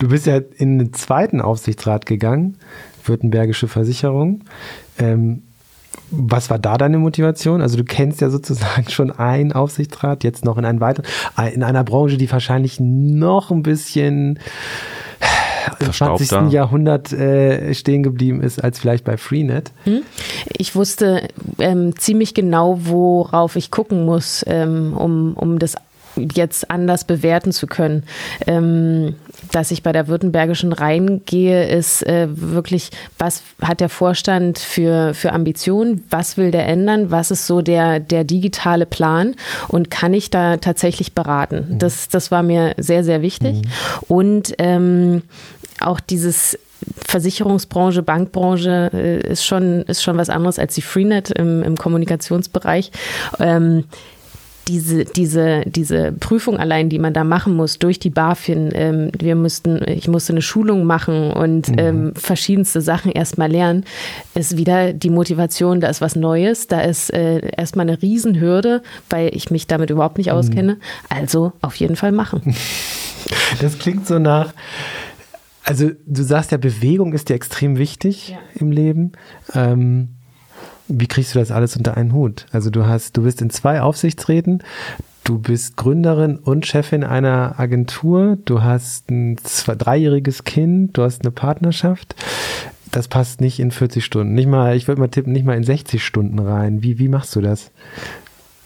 [0.00, 2.58] Du bist ja in den zweiten Aufsichtsrat gegangen,
[3.04, 4.40] Württembergische Versicherung.
[4.98, 5.42] Ähm,
[6.10, 7.60] was war da deine Motivation?
[7.60, 11.06] Also du kennst ja sozusagen schon einen Aufsichtsrat, jetzt noch in einen weiteren,
[11.52, 14.38] in einer Branche, die wahrscheinlich noch ein bisschen
[15.80, 16.52] im 20.
[16.52, 19.72] Jahrhundert äh, stehen geblieben ist als vielleicht bei Freenet.
[19.84, 20.02] Hm?
[20.56, 21.28] Ich wusste
[21.58, 25.76] ähm, ziemlich genau, worauf ich gucken muss, ähm, um, um das
[26.16, 28.04] jetzt anders bewerten zu können.
[28.46, 29.16] Ähm,
[29.52, 35.32] dass ich bei der Württembergischen reingehe, ist äh, wirklich, was hat der Vorstand für, für
[35.32, 39.34] Ambitionen, was will der ändern, was ist so der, der digitale Plan
[39.68, 41.66] und kann ich da tatsächlich beraten?
[41.68, 41.78] Mhm.
[41.78, 43.56] Das, das war mir sehr, sehr wichtig.
[43.56, 43.62] Mhm.
[44.08, 45.22] Und ähm,
[45.80, 46.58] auch dieses
[47.06, 52.90] Versicherungsbranche, Bankbranche äh, ist schon, ist schon was anderes als die Freenet im, im Kommunikationsbereich.
[53.38, 53.84] Ähm,
[54.68, 59.36] diese, diese, diese Prüfung allein, die man da machen muss durch die BaFin, ähm, wir
[59.36, 61.78] mussten, ich musste eine Schulung machen und mhm.
[61.78, 63.84] ähm, verschiedenste Sachen erstmal lernen,
[64.34, 69.34] ist wieder die Motivation, da ist was Neues, da ist äh, erstmal eine Riesenhürde, weil
[69.34, 70.34] ich mich damit überhaupt nicht mhm.
[70.34, 70.76] auskenne.
[71.08, 72.54] Also auf jeden Fall machen.
[73.60, 74.52] Das klingt so nach,
[75.62, 78.38] also du sagst ja, Bewegung ist dir extrem wichtig ja.
[78.54, 79.12] im Leben.
[79.54, 80.10] Ähm,
[80.88, 82.46] wie kriegst du das alles unter einen Hut?
[82.52, 84.62] Also du hast, du bist in zwei Aufsichtsräten,
[85.24, 91.22] du bist Gründerin und Chefin einer Agentur, du hast ein zwei, dreijähriges Kind, du hast
[91.22, 92.14] eine Partnerschaft.
[92.90, 94.34] Das passt nicht in 40 Stunden.
[94.34, 96.82] Nicht mal, ich würde mal tippen, nicht mal in 60 Stunden rein.
[96.82, 97.72] Wie, wie machst du das?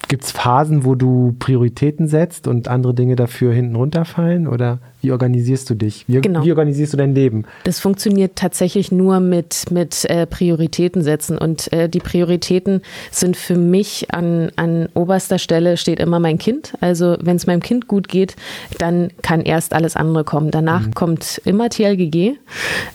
[0.09, 4.49] Gibt es Phasen, wo du Prioritäten setzt und andere Dinge dafür hinten runterfallen?
[4.49, 6.05] Oder wie organisierst du dich?
[6.09, 6.45] Wie, genau.
[6.45, 7.45] wie organisierst du dein Leben?
[7.65, 11.39] Das funktioniert tatsächlich nur mit, mit äh, Prioritäten setzen.
[11.39, 16.73] Und äh, die Prioritäten sind für mich an, an oberster Stelle steht immer mein Kind.
[16.81, 18.35] Also wenn es meinem Kind gut geht,
[18.79, 20.51] dann kann erst alles andere kommen.
[20.51, 20.95] Danach mhm.
[20.95, 22.33] kommt immer TLGG.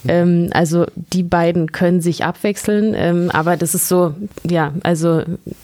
[0.08, 2.96] Ähm, also die beiden können sich abwechseln.
[2.98, 5.22] Ähm, aber das ist so, ja, also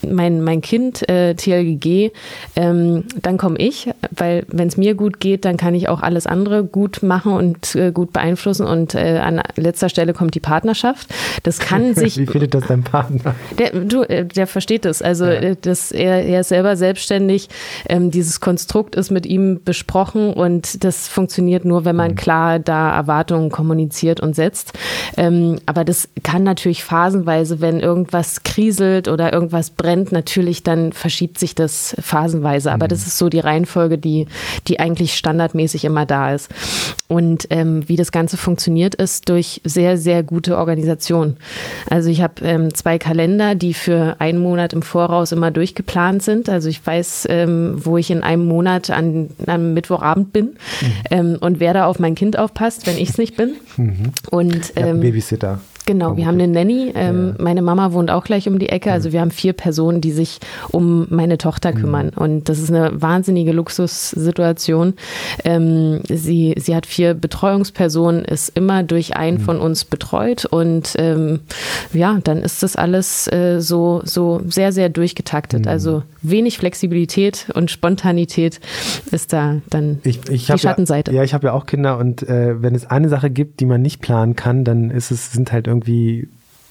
[0.07, 2.11] mein, mein Kind, äh, TLGG,
[2.55, 6.27] ähm, dann komme ich, weil wenn es mir gut geht, dann kann ich auch alles
[6.27, 8.65] andere gut machen und äh, gut beeinflussen.
[8.65, 11.09] Und äh, an letzter Stelle kommt die Partnerschaft.
[11.43, 12.17] Das kann sich.
[12.17, 13.35] Wie findet das dein Partner?
[13.57, 15.01] Der, du, äh, der versteht das.
[15.01, 15.31] Also ja.
[15.31, 17.49] Äh, das, er, er ist selber selbstständig.
[17.87, 22.15] Ähm, dieses Konstrukt ist mit ihm besprochen und das funktioniert nur, wenn man mhm.
[22.15, 24.73] klar da Erwartungen kommuniziert und setzt.
[25.15, 31.28] Ähm, aber das kann natürlich phasenweise, wenn irgendwas kriselt oder irgendwas brennt, natürlich dann verschiedene
[31.29, 32.71] verschiebt sich das phasenweise.
[32.71, 32.89] Aber mhm.
[32.89, 34.27] das ist so die Reihenfolge, die,
[34.67, 36.49] die eigentlich standardmäßig immer da ist.
[37.07, 41.37] Und ähm, wie das Ganze funktioniert, ist durch sehr, sehr gute Organisation.
[41.89, 46.49] Also ich habe ähm, zwei Kalender, die für einen Monat im Voraus immer durchgeplant sind.
[46.49, 50.55] Also ich weiß, ähm, wo ich in einem Monat an, am Mittwochabend bin mhm.
[51.11, 53.55] ähm, und wer da auf mein Kind aufpasst, wenn ich es nicht bin.
[53.77, 54.11] Mhm.
[54.29, 55.59] Und ähm, Babysitter.
[55.89, 56.91] Genau, wir haben eine Nanny.
[56.93, 57.43] Ähm, ja.
[57.43, 58.91] Meine Mama wohnt auch gleich um die Ecke.
[58.91, 60.37] Also wir haben vier Personen, die sich
[60.69, 62.11] um meine Tochter kümmern.
[62.15, 62.21] Mhm.
[62.21, 64.93] Und das ist eine wahnsinnige Luxussituation.
[65.43, 69.41] Ähm, sie, sie hat vier Betreuungspersonen, ist immer durch einen mhm.
[69.41, 70.45] von uns betreut.
[70.45, 71.39] Und ähm,
[71.91, 75.65] ja, dann ist das alles äh, so, so sehr, sehr durchgetaktet.
[75.65, 75.71] Mhm.
[75.71, 78.59] Also wenig Flexibilität und Spontanität
[79.09, 81.09] ist da dann ich, ich die Schattenseite.
[81.09, 83.65] Ja, ja, ich habe ja auch Kinder und äh, wenn es eine Sache gibt, die
[83.65, 86.27] man nicht planen kann, dann ist es, sind halt irgendwie irgendwie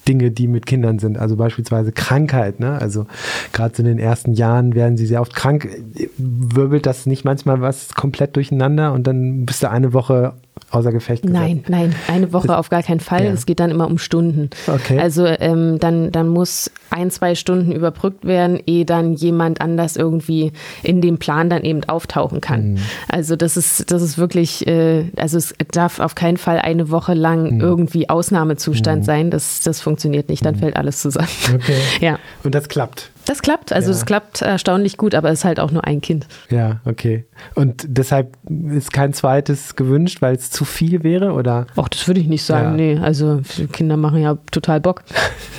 [0.09, 1.19] Dinge, die mit Kindern sind.
[1.19, 2.61] Also beispielsweise Krankheit.
[2.61, 2.81] Ne?
[2.81, 3.07] Also
[3.53, 5.69] gerade so in den ersten Jahren werden sie sehr oft krank.
[6.17, 10.35] Wirbelt das nicht manchmal was komplett durcheinander und dann bist du eine Woche
[10.70, 11.40] außer Gefecht gesetzt?
[11.40, 13.24] Nein, nein, eine Woche auf gar keinen Fall.
[13.24, 13.32] Ja.
[13.32, 14.51] Es geht dann immer um Stunden.
[14.66, 14.98] Okay.
[14.98, 20.52] Also ähm, dann, dann muss ein, zwei Stunden überbrückt werden, ehe dann jemand anders irgendwie
[20.82, 22.72] in dem Plan dann eben auftauchen kann.
[22.72, 22.78] Mhm.
[23.09, 27.14] Also das ist, das ist wirklich, äh, also es darf auf keinen Fall eine Woche
[27.14, 27.60] lang mhm.
[27.60, 29.06] irgendwie Ausnahmezustand mhm.
[29.06, 29.30] sein.
[29.30, 30.60] Das, das funktioniert nicht, dann mhm.
[30.60, 31.28] fällt alles zusammen.
[31.55, 31.76] Okay.
[32.01, 32.18] Ja.
[32.44, 33.10] Und das klappt.
[33.24, 36.26] Das klappt, also es klappt erstaunlich gut, aber es ist halt auch nur ein Kind.
[36.48, 37.26] Ja, okay.
[37.55, 38.36] Und deshalb
[38.70, 41.66] ist kein zweites gewünscht, weil es zu viel wäre, oder?
[41.77, 42.94] Ach, das würde ich nicht sagen, ja.
[42.94, 42.98] nee.
[42.98, 43.40] Also
[43.73, 45.02] Kinder machen ja total Bock.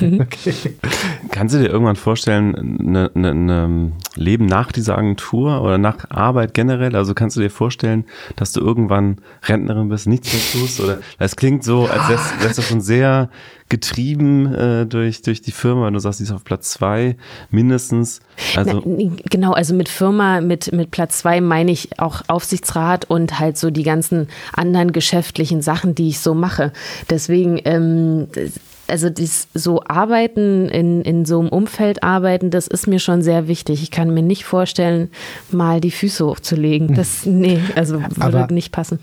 [0.00, 0.54] okay.
[1.30, 6.10] Kannst du dir irgendwann vorstellen, ein ne, ne, ne Leben nach dieser Agentur oder nach
[6.10, 6.96] Arbeit generell?
[6.96, 8.04] Also kannst du dir vorstellen,
[8.36, 10.80] dass du irgendwann Rentnerin bist, nichts mehr tust?
[10.80, 13.30] Oder es klingt so, als wärst, wärst du schon sehr
[13.70, 15.90] getrieben äh, durch, durch die Firma.
[15.90, 17.16] Du sagst, sie ist auf Platz zwei
[17.50, 18.20] mindestens.
[18.56, 23.38] Also Na, genau, also mit Firma, mit, mit Platz zwei meine ich auch Aufsichtsrat und
[23.38, 26.72] halt so die ganzen anderen geschäftlichen Sachen, die ich so mache.
[27.08, 28.28] Deswegen, ähm,
[28.88, 33.48] also dies, so arbeiten, in, in so einem Umfeld arbeiten, das ist mir schon sehr
[33.48, 33.82] wichtig.
[33.82, 35.10] Ich kann mir nicht vorstellen,
[35.50, 36.94] mal die Füße hochzulegen.
[36.94, 38.98] Das, nee, also würde Aber nicht passen.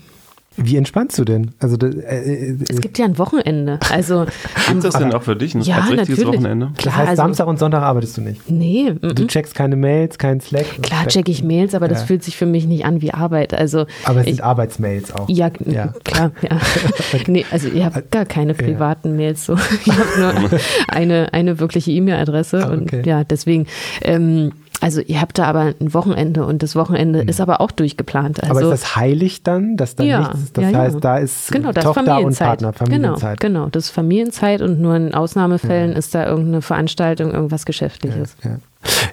[0.60, 1.52] Wie entspannst du denn?
[1.60, 3.78] Also äh, äh, es gibt ja ein Wochenende.
[3.90, 4.26] Also
[4.68, 6.26] gibt das denn auch für dich ein ja, richtiges natürlich.
[6.26, 6.72] Wochenende?
[6.76, 8.50] Klar, das heißt, also, Samstag und Sonntag arbeitest du nicht.
[8.50, 8.94] Nee.
[9.00, 10.66] Du checkst keine Mails, keinen Slack.
[10.82, 11.92] Klar check ich Mails, aber ja.
[11.92, 13.54] das fühlt sich für mich nicht an wie Arbeit.
[13.54, 15.28] Also aber es ich, sind Arbeitsmails auch.
[15.28, 15.94] Ja, ja.
[16.04, 16.32] klar.
[16.42, 16.58] Ja.
[17.28, 19.46] nee, also ich habe gar keine privaten Mails.
[19.46, 19.56] So.
[19.84, 22.96] Ich habe nur eine, eine wirkliche E-Mail-Adresse ah, okay.
[22.98, 23.66] und ja, deswegen.
[24.02, 27.28] Ähm, also ihr habt da aber ein Wochenende und das Wochenende mhm.
[27.28, 28.42] ist aber auch durchgeplant.
[28.42, 31.00] Also, aber ist das heilig dann, dass da ja, nichts, das ja, heißt, ja.
[31.00, 33.40] da ist genau, das Tochter und Partner, Familienzeit.
[33.40, 38.36] Genau, genau, das ist Familienzeit und nur in Ausnahmefällen ist da irgendeine Veranstaltung, irgendwas Geschäftliches.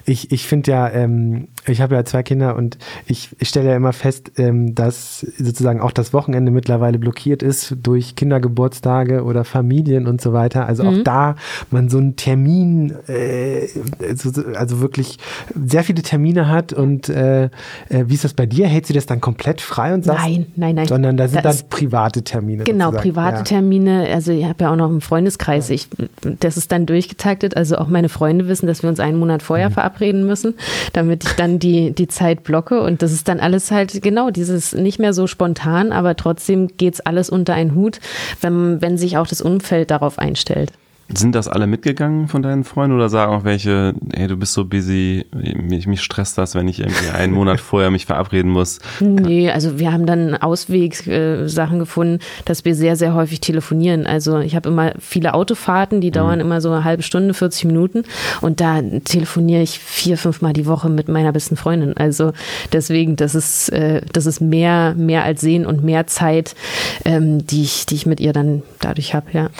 [0.04, 3.76] Ich, ich finde ja, ähm, ich habe ja zwei Kinder und ich, ich stelle ja
[3.76, 10.06] immer fest, ähm, dass sozusagen auch das Wochenende mittlerweile blockiert ist durch Kindergeburtstage oder Familien
[10.06, 10.66] und so weiter.
[10.66, 10.88] Also mhm.
[10.88, 11.36] auch da
[11.70, 13.66] man so einen Termin, äh,
[14.54, 15.18] also wirklich
[15.54, 17.48] sehr viele Termine hat und äh, äh,
[18.06, 18.68] wie ist das bei dir?
[18.68, 20.20] Hält sie das dann komplett frei und sagt?
[20.20, 20.86] Nein, nein, nein.
[20.86, 22.64] Sondern da sind das dann private Termine.
[22.64, 23.10] Genau, sozusagen.
[23.10, 23.42] private ja.
[23.42, 24.08] Termine.
[24.12, 25.70] Also ich habe ja auch noch einen Freundeskreis.
[25.70, 25.88] Ich,
[26.22, 27.56] das ist dann durchgetaktet.
[27.56, 29.74] Also auch meine Freunde wissen, dass wir uns einen Monat vorher mhm.
[29.74, 30.54] verabreden müssen,
[30.92, 32.80] damit ich dann die, die Zeit blocke.
[32.80, 36.94] Und das ist dann alles halt genau dieses nicht mehr so spontan, aber trotzdem geht
[36.94, 38.00] es alles unter einen Hut,
[38.40, 40.72] wenn, wenn sich auch das Umfeld darauf einstellt.
[41.14, 44.64] Sind das alle mitgegangen von deinen Freunden oder sagen auch welche, hey, du bist so
[44.64, 48.80] busy, mich, mich stresst das, wenn ich irgendwie einen Monat vorher mich verabreden muss?
[48.98, 54.04] Nee, also wir haben dann Auswegssachen äh, gefunden, dass wir sehr, sehr häufig telefonieren.
[54.04, 56.46] Also ich habe immer viele Autofahrten, die dauern mhm.
[56.46, 58.02] immer so eine halbe Stunde, 40 Minuten
[58.40, 61.96] und da telefoniere ich vier, fünf Mal die Woche mit meiner besten Freundin.
[61.96, 62.32] Also
[62.72, 66.56] deswegen, das ist, äh, das ist mehr, mehr als Sehen und mehr Zeit,
[67.04, 69.50] ähm, die, ich, die ich mit ihr dann dadurch habe, ja.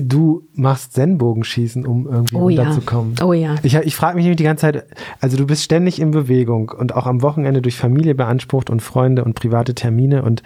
[0.00, 3.14] Du machst Zen-Bogenschießen, um irgendwie oh, runterzukommen.
[3.18, 3.24] Ja.
[3.24, 3.54] Oh ja.
[3.62, 4.86] Ich, ich frage mich nämlich die ganze Zeit,
[5.20, 9.24] also du bist ständig in Bewegung und auch am Wochenende durch Familie beansprucht und Freunde
[9.24, 10.42] und private Termine und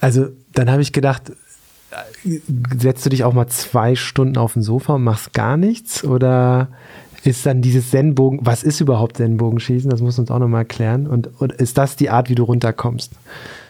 [0.00, 1.32] also dann habe ich gedacht,
[2.76, 6.68] setzt du dich auch mal zwei Stunden auf den Sofa und machst gar nichts oder
[7.24, 9.90] ist dann dieses Zen-Bogen, was ist überhaupt Zen-Bogenschießen?
[9.90, 13.12] Das muss uns auch nochmal erklären und, und ist das die Art, wie du runterkommst?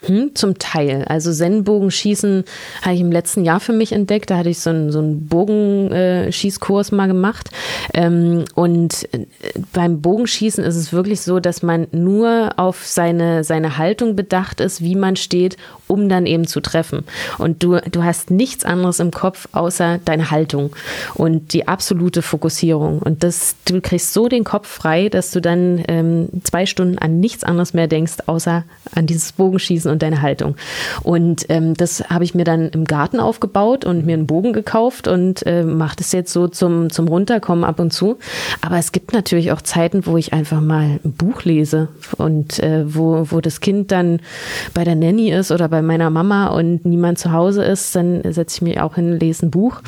[0.07, 1.05] Hm, zum Teil.
[1.09, 2.45] Also Zen-Bogenschießen
[2.83, 4.31] habe ich im letzten Jahr für mich entdeckt.
[4.31, 7.51] Da hatte ich so einen, so einen Bogenschießkurs mal gemacht.
[7.93, 9.27] Ähm, und äh,
[9.73, 14.81] beim Bogenschießen ist es wirklich so, dass man nur auf seine, seine Haltung bedacht ist,
[14.81, 15.57] wie man steht,
[15.89, 17.05] um dann eben zu treffen.
[17.39, 20.75] Und du, du hast nichts anderes im Kopf außer deine Haltung
[21.15, 23.01] und die absolute Fokussierung.
[23.01, 27.19] Und das, du kriegst so den Kopf frei, dass du dann ähm, zwei Stunden an
[27.19, 28.65] nichts anderes mehr denkst, außer
[28.95, 30.57] an dieses Bogenschießen und deine Haltung.
[31.03, 35.09] Und ähm, das habe ich mir dann im Garten aufgebaut und mir einen Bogen gekauft
[35.09, 38.19] und äh, mache das jetzt so zum, zum Runterkommen ab und zu.
[38.61, 42.85] Aber es gibt natürlich auch Zeiten, wo ich einfach mal ein Buch lese und äh,
[42.87, 44.21] wo, wo das Kind dann
[44.75, 48.59] bei der Nanny ist oder bei meiner Mama und niemand zu Hause ist, dann setze
[48.59, 49.81] ich mich auch hin, lese ein Buch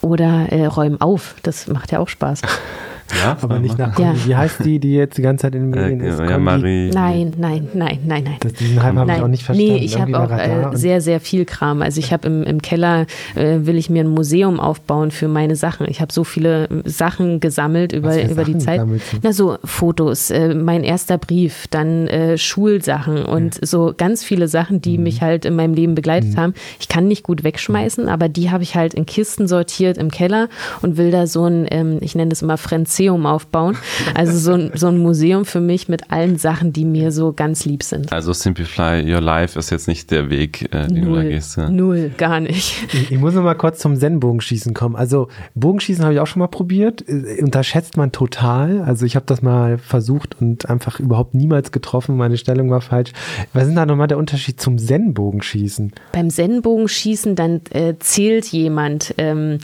[0.00, 1.34] oder äh, räume auf.
[1.42, 2.42] Das macht ja auch Spaß.
[3.14, 4.14] Ja, aber nicht nach ja.
[4.24, 6.18] Wie heißt die, die jetzt die ganze Zeit in den Medien äh, ist?
[6.18, 6.90] Ja, Marie.
[6.90, 8.36] Nein, nein, nein, nein, nein.
[8.40, 9.74] Das, diesen Hype habe ich auch nicht verstanden.
[9.74, 11.82] Nee, ich habe auch äh, sehr, sehr viel Kram.
[11.82, 15.56] Also ich habe im, im Keller, äh, will ich mir ein Museum aufbauen für meine
[15.56, 15.86] Sachen.
[15.88, 18.82] Ich habe so viele Sachen gesammelt über, über die Zeit.
[19.22, 23.66] Na so, Fotos, äh, mein erster Brief, dann äh, Schulsachen und ja.
[23.66, 25.04] so ganz viele Sachen, die mhm.
[25.04, 26.36] mich halt in meinem Leben begleitet mhm.
[26.38, 26.54] haben.
[26.80, 30.48] Ich kann nicht gut wegschmeißen, aber die habe ich halt in Kisten sortiert im Keller
[30.82, 33.76] und will da so ein, ähm, ich nenne das immer Frenz Museum aufbauen.
[34.14, 37.66] Also so ein, so ein Museum für mich mit allen Sachen, die mir so ganz
[37.66, 38.10] lieb sind.
[38.10, 41.04] Also Simplify Your Life ist jetzt nicht der Weg, äh, den Null.
[41.04, 41.56] du da gehst.
[41.58, 41.68] Ja?
[41.68, 42.86] Null, gar nicht.
[42.92, 44.96] Ich, ich muss noch mal kurz zum Zen-Bogenschießen kommen.
[44.96, 47.06] Also Bogenschießen habe ich auch schon mal probiert.
[47.06, 48.80] Äh, unterschätzt man total.
[48.80, 52.16] Also ich habe das mal versucht und einfach überhaupt niemals getroffen.
[52.16, 53.12] Meine Stellung war falsch.
[53.52, 55.92] Was ist da nochmal der Unterschied zum Zen-Bogenschießen?
[56.12, 59.58] Beim Zen-Bogenschießen, dann äh, zählt jemand, ähm,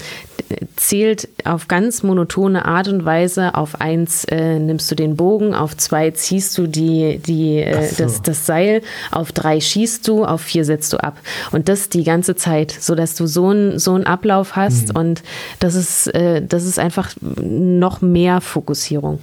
[0.77, 3.55] zählt auf ganz monotone Art und Weise.
[3.55, 8.05] Auf eins äh, nimmst du den Bogen, auf zwei ziehst du die, die, äh, so.
[8.05, 11.19] das, das Seil, auf drei schießt du, auf vier setzt du ab.
[11.51, 15.01] Und das die ganze Zeit, sodass du so einen so einen Ablauf hast mhm.
[15.01, 15.23] und
[15.59, 19.19] das ist, äh, das ist einfach noch mehr Fokussierung.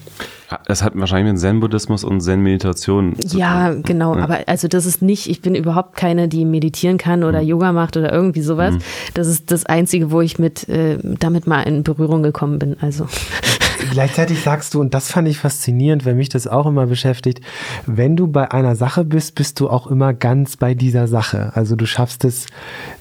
[0.65, 3.83] Es hat wahrscheinlich mit Zen-Buddhismus und Zen-Meditation zu Ja, tun.
[3.83, 4.15] genau.
[4.15, 4.23] Ja.
[4.23, 7.47] Aber also das ist nicht, ich bin überhaupt keine, die meditieren kann oder mhm.
[7.47, 8.75] Yoga macht oder irgendwie sowas.
[8.75, 8.79] Mhm.
[9.13, 12.75] Das ist das Einzige, wo ich mit äh, damit mal in Berührung gekommen bin.
[12.81, 13.07] Also.
[13.91, 17.41] Gleichzeitig sagst du, und das fand ich faszinierend, weil mich das auch immer beschäftigt,
[17.85, 21.51] wenn du bei einer Sache bist, bist du auch immer ganz bei dieser Sache.
[21.55, 22.47] Also du schaffst es,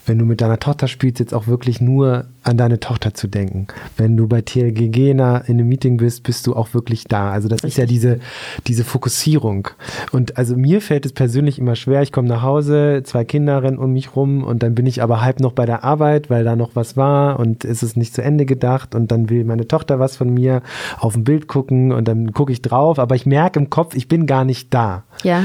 [0.07, 3.67] wenn du mit deiner Tochter spielst, jetzt auch wirklich nur an deine Tochter zu denken.
[3.97, 7.31] Wenn du bei TLGG in einem Meeting bist, bist du auch wirklich da.
[7.31, 7.71] Also das Richtig.
[7.71, 8.19] ist ja diese,
[8.67, 9.69] diese Fokussierung.
[10.13, 12.03] Und also mir fällt es persönlich immer schwer.
[12.03, 15.23] Ich komme nach Hause, zwei Kinder rennen um mich rum und dann bin ich aber
[15.23, 18.23] halb noch bei der Arbeit, weil da noch was war und ist es nicht zu
[18.23, 20.63] Ende gedacht und dann will meine Tochter was von mir
[20.99, 24.09] auf ein Bild gucken und dann gucke ich drauf, aber ich merke im Kopf, ich
[24.09, 25.05] bin gar nicht da.
[25.23, 25.45] Ja.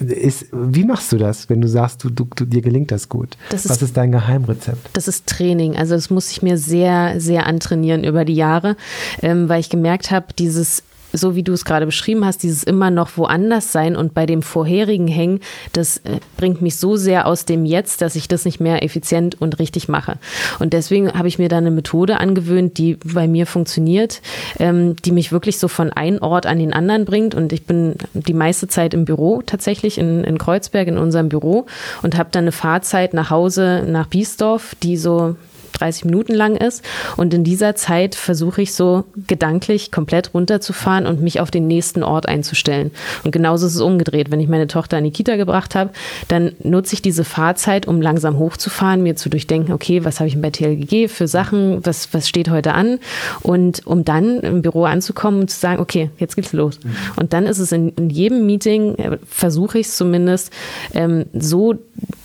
[0.00, 3.36] Ist, wie machst du das, wenn du sagst, du, du, dir gelingt das gut?
[3.50, 4.90] Das Was ist dein Geheimrezept?
[4.92, 5.76] Das ist Training.
[5.76, 8.76] Also das muss ich mir sehr, sehr antrainieren über die Jahre,
[9.22, 10.82] ähm, weil ich gemerkt habe, dieses
[11.16, 14.42] so wie du es gerade beschrieben hast, dieses immer noch woanders sein und bei dem
[14.42, 15.40] vorherigen hängen,
[15.72, 19.40] das äh, bringt mich so sehr aus dem Jetzt, dass ich das nicht mehr effizient
[19.40, 20.18] und richtig mache.
[20.58, 24.20] Und deswegen habe ich mir da eine Methode angewöhnt, die bei mir funktioniert,
[24.58, 27.34] ähm, die mich wirklich so von einem Ort an den anderen bringt.
[27.34, 31.66] Und ich bin die meiste Zeit im Büro tatsächlich in, in Kreuzberg in unserem Büro
[32.02, 35.36] und habe dann eine Fahrzeit nach Hause nach Biesdorf, die so
[35.78, 36.84] 30 Minuten lang ist.
[37.16, 42.02] Und in dieser Zeit versuche ich so gedanklich komplett runterzufahren und mich auf den nächsten
[42.02, 42.90] Ort einzustellen.
[43.24, 44.30] Und genauso ist es umgedreht.
[44.30, 45.90] Wenn ich meine Tochter in die Kita gebracht habe,
[46.28, 50.40] dann nutze ich diese Fahrzeit, um langsam hochzufahren, mir zu durchdenken, okay, was habe ich
[50.40, 52.98] bei TLGG für Sachen, was, was steht heute an?
[53.42, 56.80] Und um dann im Büro anzukommen und zu sagen, okay, jetzt geht's los.
[56.82, 56.96] Mhm.
[57.16, 60.52] Und dann ist es in, in jedem Meeting, äh, versuche ich es zumindest,
[60.94, 61.74] ähm, so,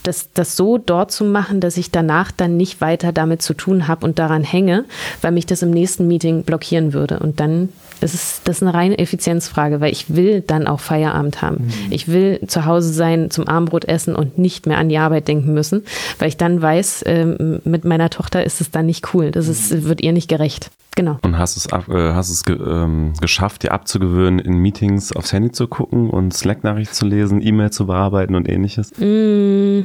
[0.03, 3.87] das, das so dort zu machen, dass ich danach dann nicht weiter damit zu tun
[3.87, 4.85] habe und daran hänge,
[5.21, 7.19] weil mich das im nächsten Meeting blockieren würde.
[7.19, 7.69] Und dann
[8.01, 11.65] ist es das ist eine reine Effizienzfrage, weil ich will dann auch Feierabend haben.
[11.65, 11.91] Mhm.
[11.91, 15.53] Ich will zu Hause sein, zum Abendbrot essen und nicht mehr an die Arbeit denken
[15.53, 15.83] müssen,
[16.19, 19.31] weil ich dann weiß, ähm, mit meiner Tochter ist es dann nicht cool.
[19.31, 19.85] Das ist, mhm.
[19.85, 20.71] wird ihr nicht gerecht.
[20.95, 21.17] Genau.
[21.21, 25.31] Und hast es, ab, äh, hast es ge, ähm, geschafft, dir abzugewöhnen, in Meetings aufs
[25.31, 28.91] Handy zu gucken und Slack-Nachrichten zu lesen, E-Mail zu bearbeiten und ähnliches?
[28.97, 29.83] Mm,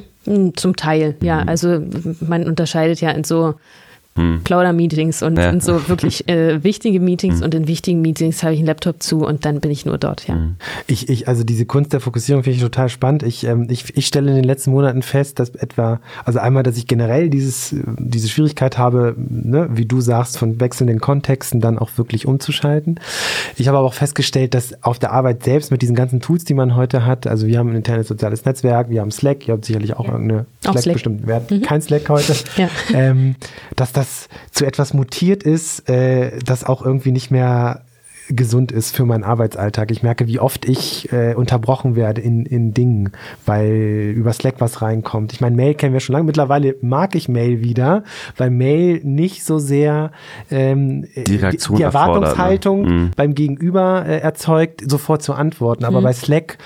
[0.57, 1.43] zum Teil, ja.
[1.43, 1.49] Mhm.
[1.49, 1.83] Also
[2.21, 3.55] man unterscheidet ja in so
[4.17, 4.43] hm.
[4.45, 5.51] Plauder-Meetings und, ja.
[5.51, 7.45] und, so wirklich äh, wichtige Meetings hm.
[7.45, 10.27] und in wichtigen Meetings habe ich einen Laptop zu und dann bin ich nur dort,
[10.27, 10.35] ja.
[10.35, 10.57] Hm.
[10.87, 13.23] Ich, ich, also diese Kunst der Fokussierung finde ich total spannend.
[13.23, 16.77] Ich, ähm, ich, ich stelle in den letzten Monaten fest, dass etwa, also einmal, dass
[16.77, 21.91] ich generell dieses, diese Schwierigkeit habe, ne, wie du sagst, von wechselnden Kontexten dann auch
[21.97, 23.01] wirklich umzuschalten.
[23.57, 26.55] Ich habe aber auch festgestellt, dass auf der Arbeit selbst mit diesen ganzen Tools, die
[26.55, 29.65] man heute hat, also wir haben ein internes soziales Netzwerk, wir haben Slack, ihr habt
[29.65, 30.13] sicherlich auch ja.
[30.13, 30.93] irgendeine Slack, Slack.
[30.95, 31.63] bestimmt, wir mhm.
[31.63, 32.69] kein Slack heute, ja.
[32.95, 33.37] ähm,
[33.75, 34.06] dass das
[34.51, 37.86] zu etwas mutiert ist, äh, das auch irgendwie nicht mehr
[38.29, 39.91] gesund ist für meinen Arbeitsalltag.
[39.91, 43.13] Ich merke, wie oft ich äh, unterbrochen werde in, in Dingen,
[43.45, 45.33] weil über Slack was reinkommt.
[45.33, 46.25] Ich meine, Mail kennen wir schon lange.
[46.25, 48.05] Mittlerweile mag ich Mail wieder,
[48.37, 50.11] weil Mail nicht so sehr
[50.51, 53.11] ähm, die, die, Erwartungshaltung mhm.
[53.17, 55.85] beim Gegenüber äh, erzeugt, sofort zu antworten.
[55.85, 56.05] Aber mhm.
[56.05, 56.59] bei Slack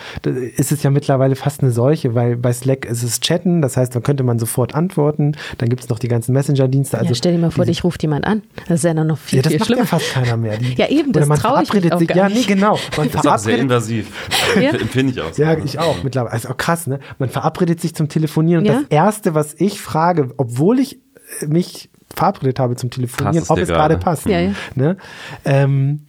[0.56, 3.94] ist es ja mittlerweile fast eine Seuche, weil bei Slack ist es Chatten, das heißt,
[3.94, 5.36] da könnte man sofort antworten.
[5.58, 6.98] Dann gibt es noch die ganzen Messenger-Dienste.
[6.98, 8.42] Also ja, stell dir mal vor, dich ruft jemand an.
[8.68, 9.82] Das ist ja dann noch viel, ja, das viel macht schlimmer.
[9.82, 10.56] ja fast keiner mehr.
[10.58, 12.10] Die, ja, eben, das verabredet sich.
[12.10, 12.78] Ja, nee, genau.
[12.96, 14.08] Man ist auch sehr invasiv.
[14.60, 14.72] ja?
[14.72, 15.36] Finde ich auch.
[15.36, 16.32] Ja, ich auch mittlerweile.
[16.32, 17.00] Also auch krass, ne?
[17.18, 18.66] Man verabredet sich zum Telefonieren.
[18.66, 18.80] Und ja?
[18.80, 21.00] das Erste, was ich frage, obwohl ich
[21.46, 24.26] mich verabredet habe zum Telefonieren, ob es gerade passt.
[24.26, 24.52] Ja, ja.
[24.74, 24.96] Ne?
[25.44, 26.00] Ähm,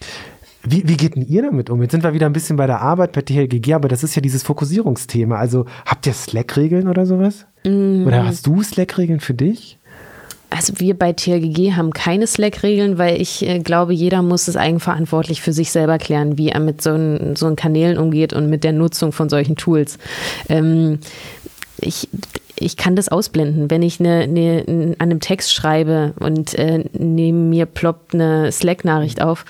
[0.63, 1.81] wie, wie geht denn ihr damit um?
[1.81, 4.21] Jetzt sind wir wieder ein bisschen bei der Arbeit bei TLGG, aber das ist ja
[4.21, 5.35] dieses Fokussierungsthema.
[5.35, 7.47] Also habt ihr Slack-Regeln oder sowas?
[7.65, 8.05] Mm.
[8.05, 9.79] Oder hast du Slack-Regeln für dich?
[10.51, 15.41] Also wir bei TLGG haben keine Slack-Regeln, weil ich äh, glaube, jeder muss es eigenverantwortlich
[15.41, 18.65] für sich selber klären, wie er mit so, ein, so einen Kanälen umgeht und mit
[18.65, 19.97] der Nutzung von solchen Tools.
[20.49, 20.99] Ähm,
[21.79, 22.09] ich,
[22.57, 23.71] ich kann das ausblenden.
[23.71, 29.21] Wenn ich eine, eine, an einem Text schreibe und äh, neben mir ploppt eine Slack-Nachricht
[29.21, 29.45] auf,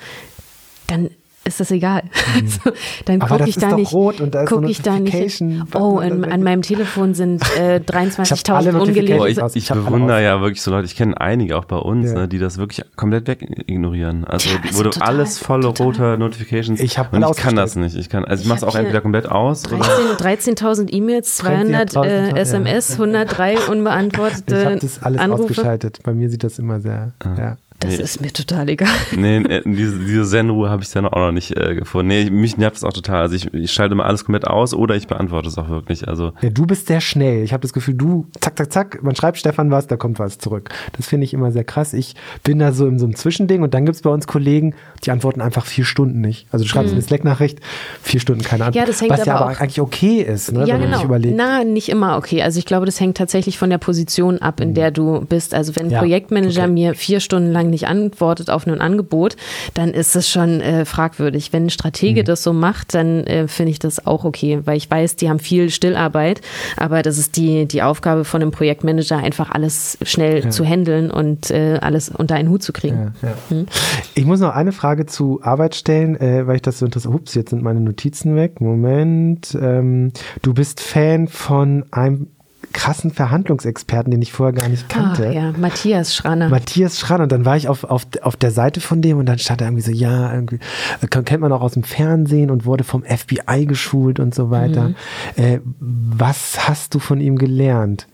[0.85, 1.09] dann
[1.43, 2.03] ist das egal.
[2.03, 2.11] Mhm.
[2.41, 2.71] Also,
[3.05, 5.41] dann gucke ich, da nicht, guck ich da nicht.
[5.75, 9.47] Oh, in, an meinem Telefon sind äh, 23.000 ungelesen.
[9.53, 12.19] Ich, ich bewundere ja wirklich so Leute, ich kenne einige auch bei uns, ja.
[12.19, 14.23] ne, die das wirklich komplett weg ignorieren.
[14.25, 15.85] Also ja, wo du alles volle total.
[15.87, 17.95] roter Notifications ich hab und ich kann das nicht.
[17.95, 19.65] Ich kann, also ich, ich mache es auch entweder komplett aus.
[19.65, 25.43] 13.000 13 E-Mails, 200 äh, SMS, 103 unbeantwortete Ich habe das alles Anrufe.
[25.43, 25.99] ausgeschaltet.
[26.03, 27.35] Bei mir sieht das immer sehr, ah.
[27.37, 27.57] ja.
[27.81, 28.03] Das nee.
[28.03, 28.89] ist mir total egal.
[29.17, 32.07] Nee, äh, diese, diese Zen-Ruhe habe ich dann auch noch nicht äh, gefunden.
[32.07, 33.21] Nee, mich nervt es auch total.
[33.21, 36.07] Also ich, ich schalte immer alles komplett aus oder ich beantworte es auch wirklich.
[36.07, 37.43] Also ja, du bist sehr schnell.
[37.43, 40.37] Ich habe das Gefühl, du, zack, zack, zack, man schreibt Stefan was, da kommt was
[40.37, 40.69] zurück.
[40.95, 41.93] Das finde ich immer sehr krass.
[41.93, 44.75] Ich bin da so in so einem Zwischending und dann gibt es bei uns Kollegen,
[45.03, 46.47] die antworten einfach vier Stunden nicht.
[46.51, 46.97] Also du schreibst mhm.
[46.97, 47.59] eine Slack-Nachricht,
[48.01, 48.75] vier Stunden keine Antwort.
[48.75, 50.89] Ja, das hängt was aber ja aber eigentlich okay ist, ne, ja, wenn genau.
[50.89, 51.35] man sich überlegt.
[51.35, 52.41] Na, nicht immer okay.
[52.41, 54.73] Also ich glaube, das hängt tatsächlich von der Position ab, in mhm.
[54.75, 55.53] der du bist.
[55.53, 56.71] Also wenn ein ja, Projektmanager okay.
[56.71, 59.35] mir vier Stunden lang nicht antwortet, auf ein Angebot,
[59.73, 61.51] dann ist es schon äh, fragwürdig.
[61.51, 62.25] Wenn ein Stratege mhm.
[62.25, 65.39] das so macht, dann äh, finde ich das auch okay, weil ich weiß, die haben
[65.39, 66.41] viel Stillarbeit,
[66.77, 70.49] aber das ist die, die Aufgabe von einem Projektmanager, einfach alles schnell ja.
[70.49, 73.13] zu handeln und äh, alles unter einen Hut zu kriegen.
[73.21, 73.35] Ja, ja.
[73.49, 73.65] Mhm.
[74.13, 77.13] Ich muss noch eine Frage zu Arbeit stellen, äh, weil ich das so interessiert.
[77.13, 78.61] Ups, jetzt sind meine Notizen weg.
[78.61, 79.57] Moment.
[79.59, 80.11] Ähm,
[80.41, 82.27] du bist Fan von einem
[82.71, 85.27] krassen Verhandlungsexperten, den ich vorher gar nicht kannte.
[85.29, 86.49] Oh, ja, Matthias Schranner.
[86.49, 87.23] Matthias Schranner.
[87.23, 89.67] Und dann war ich auf, auf, auf der Seite von dem und dann stand er
[89.67, 90.59] irgendwie so, ja, irgendwie,
[91.01, 94.89] äh, kennt man auch aus dem Fernsehen und wurde vom FBI geschult und so weiter.
[94.89, 94.95] Mhm.
[95.35, 98.07] Äh, was hast du von ihm gelernt?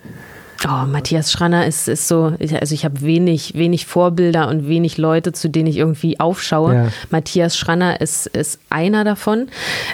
[0.65, 5.31] Oh, Matthias Schranner ist, ist so, also ich habe wenig, wenig Vorbilder und wenig Leute,
[5.31, 6.73] zu denen ich irgendwie aufschaue.
[6.73, 6.87] Ja.
[7.11, 9.49] Matthias Schranner ist, ist einer davon.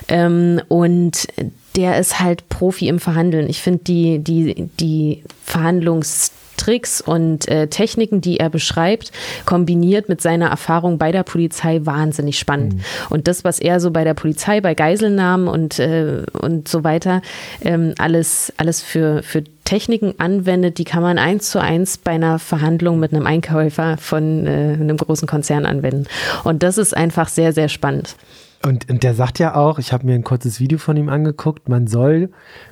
[0.08, 1.28] Ähm, und
[1.76, 3.50] der ist halt Profi im Verhandeln.
[3.50, 9.12] Ich finde die, die, die Verhandlungstricks und äh, Techniken, die er beschreibt,
[9.46, 12.76] kombiniert mit seiner Erfahrung bei der Polizei wahnsinnig spannend.
[12.76, 12.82] Mhm.
[13.10, 17.22] Und das, was er so bei der Polizei, bei Geiselnahmen und, äh, und so weiter,
[17.62, 22.38] ähm, alles, alles für, für Techniken anwendet, die kann man eins zu eins bei einer
[22.38, 26.06] Verhandlung mit einem Einkäufer von äh, einem großen Konzern anwenden.
[26.44, 28.16] Und das ist einfach sehr, sehr spannend.
[28.66, 31.68] Und, und der sagt ja auch, ich habe mir ein kurzes Video von ihm angeguckt,
[31.68, 32.30] man soll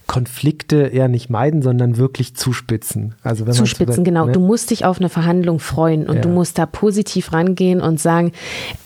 [0.08, 3.16] Konflikte eher nicht meiden, sondern wirklich zuspitzen.
[3.24, 4.26] Also wenn zuspitzen, man genau.
[4.28, 4.32] Ne?
[4.32, 6.22] Du musst dich auf eine Verhandlung freuen und ja.
[6.22, 8.32] du musst da positiv rangehen und sagen,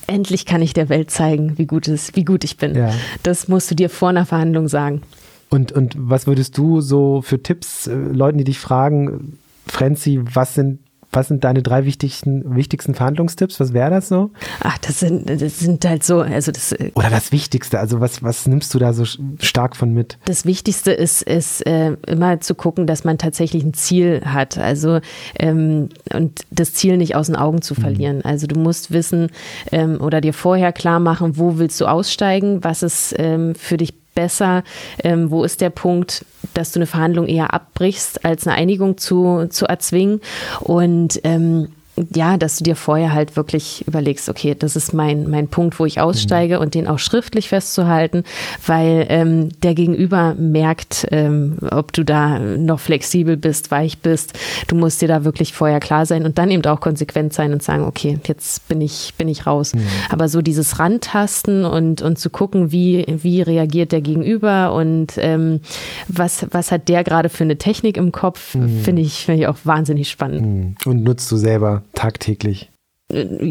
[0.07, 2.75] endlich kann ich der Welt zeigen, wie gut, es, wie gut ich bin.
[2.75, 2.91] Ja.
[3.21, 5.03] Das musst du dir vor einer Verhandlung sagen.
[5.49, 9.37] Und, und was würdest du so für Tipps äh, Leuten, die dich fragen,
[9.67, 10.79] Frenzy, was sind
[11.15, 13.59] was sind deine drei wichtigsten, wichtigsten Verhandlungstipps?
[13.59, 14.31] Was wäre das so?
[14.61, 16.71] Ach, das sind, das sind halt so, also das.
[16.73, 20.17] Äh, Oder das Wichtigste, also was, was nimmst du da so stark von mit?
[20.25, 24.57] Das Wichtigste ist, ist äh, immer zu gucken, dass man tatsächlich ein Ziel hat.
[24.57, 24.99] Also
[25.39, 27.81] ähm, und das Ziel nicht aus den Augen zu mhm.
[27.81, 28.17] verlieren.
[28.17, 28.25] Mhm.
[28.25, 29.29] Also du musst wissen
[29.71, 33.93] ähm, oder dir vorher klar machen, wo willst du aussteigen, was ist ähm, für dich
[34.15, 34.63] besser?
[35.03, 39.47] Ähm, wo ist der Punkt, dass du eine Verhandlung eher abbrichst, als eine Einigung zu,
[39.49, 40.21] zu erzwingen?
[40.61, 41.69] Und ähm,
[42.13, 45.85] ja, dass du dir vorher halt wirklich überlegst, okay, das ist mein, mein Punkt, wo
[45.85, 46.61] ich aussteige mhm.
[46.61, 48.23] und den auch schriftlich festzuhalten,
[48.65, 54.37] weil ähm, der Gegenüber merkt, ähm, ob du da noch flexibel bist, weich bist.
[54.67, 57.63] Du musst dir da wirklich vorher klar sein und dann eben auch konsequent sein und
[57.63, 59.73] sagen, okay, jetzt bin ich, bin ich raus.
[59.73, 59.87] Mhm.
[60.09, 65.61] Aber so dieses Rantasten und, und zu gucken, wie, wie reagiert der Gegenüber und ähm,
[66.09, 68.81] was, was hat der gerade für eine Technik im Kopf, mhm.
[68.81, 70.41] finde ich, find ich auch wahnsinnig spannend.
[70.41, 70.75] Mhm.
[70.85, 72.71] Und nutzt du selber tagtäglich?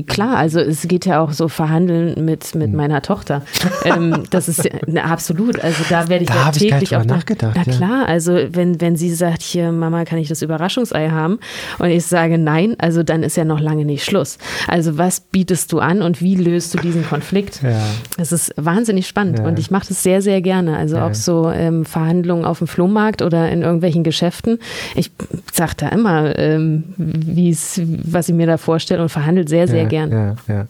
[0.07, 2.77] Klar, also es geht ja auch so verhandeln mit, mit hm.
[2.77, 3.43] meiner Tochter.
[3.85, 5.61] Ähm, das ist ne, absolut.
[5.61, 7.55] Also da werde ich da ja täglich ich auch nachgedacht.
[7.57, 7.77] Na ja.
[7.77, 11.39] klar, also wenn, wenn sie sagt, hier Mama, kann ich das Überraschungsei haben?
[11.79, 14.39] Und ich sage nein, also dann ist ja noch lange nicht Schluss.
[14.69, 17.63] Also was bietest du an und wie löst du diesen Konflikt?
[17.63, 17.81] Ja.
[18.17, 19.47] Das ist wahnsinnig spannend ja.
[19.47, 20.77] und ich mache das sehr, sehr gerne.
[20.77, 24.59] Also auch so ähm, Verhandlungen auf dem Flohmarkt oder in irgendwelchen Geschäften.
[24.95, 25.11] Ich
[25.53, 30.11] sage da immer, ähm, was ich mir da vorstelle und verhandelt sehr, sehr ja, gern.
[30.11, 30.67] Ja, ja.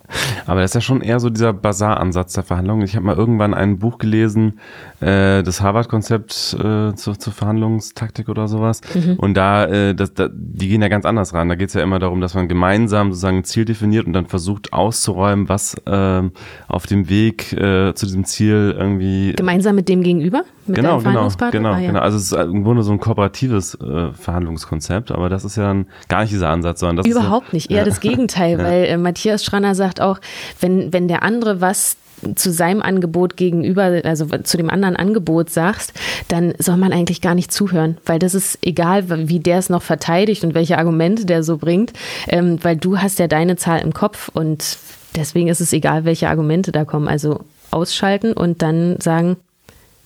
[0.46, 2.84] Aber das ist ja schon eher so dieser Bazar-Ansatz der Verhandlungen.
[2.84, 4.58] Ich habe mal irgendwann ein Buch gelesen,
[5.00, 8.82] äh, das Harvard-Konzept äh, zur, zur Verhandlungstaktik oder sowas.
[8.94, 9.14] Mhm.
[9.14, 11.48] Und da, äh, das, da, die gehen ja ganz anders ran.
[11.48, 14.26] Da geht es ja immer darum, dass man gemeinsam sozusagen ein Ziel definiert und dann
[14.26, 16.22] versucht auszuräumen, was äh,
[16.68, 19.32] auf dem Weg äh, zu diesem Ziel irgendwie.
[19.32, 20.44] Gemeinsam mit dem Gegenüber?
[20.66, 21.88] Mit genau, genau, genau, ah, ja.
[21.88, 22.00] genau.
[22.00, 25.86] Also es ist im Grunde so ein kooperatives äh, Verhandlungskonzept, aber das ist ja dann
[26.08, 27.84] gar nicht dieser Ansatz, sondern das Überhaupt ist, nicht, eher ja.
[27.84, 30.18] das Gegenteil, weil äh, Matthias Schranner sagt auch,
[30.60, 31.96] wenn, wenn der andere was
[32.34, 35.92] zu seinem Angebot gegenüber, also zu dem anderen Angebot sagst,
[36.28, 39.82] dann soll man eigentlich gar nicht zuhören, weil das ist egal, wie der es noch
[39.82, 41.92] verteidigt und welche Argumente der so bringt,
[42.28, 44.78] ähm, weil du hast ja deine Zahl im Kopf und
[45.16, 47.08] deswegen ist es egal, welche Argumente da kommen.
[47.08, 49.36] Also ausschalten und dann sagen,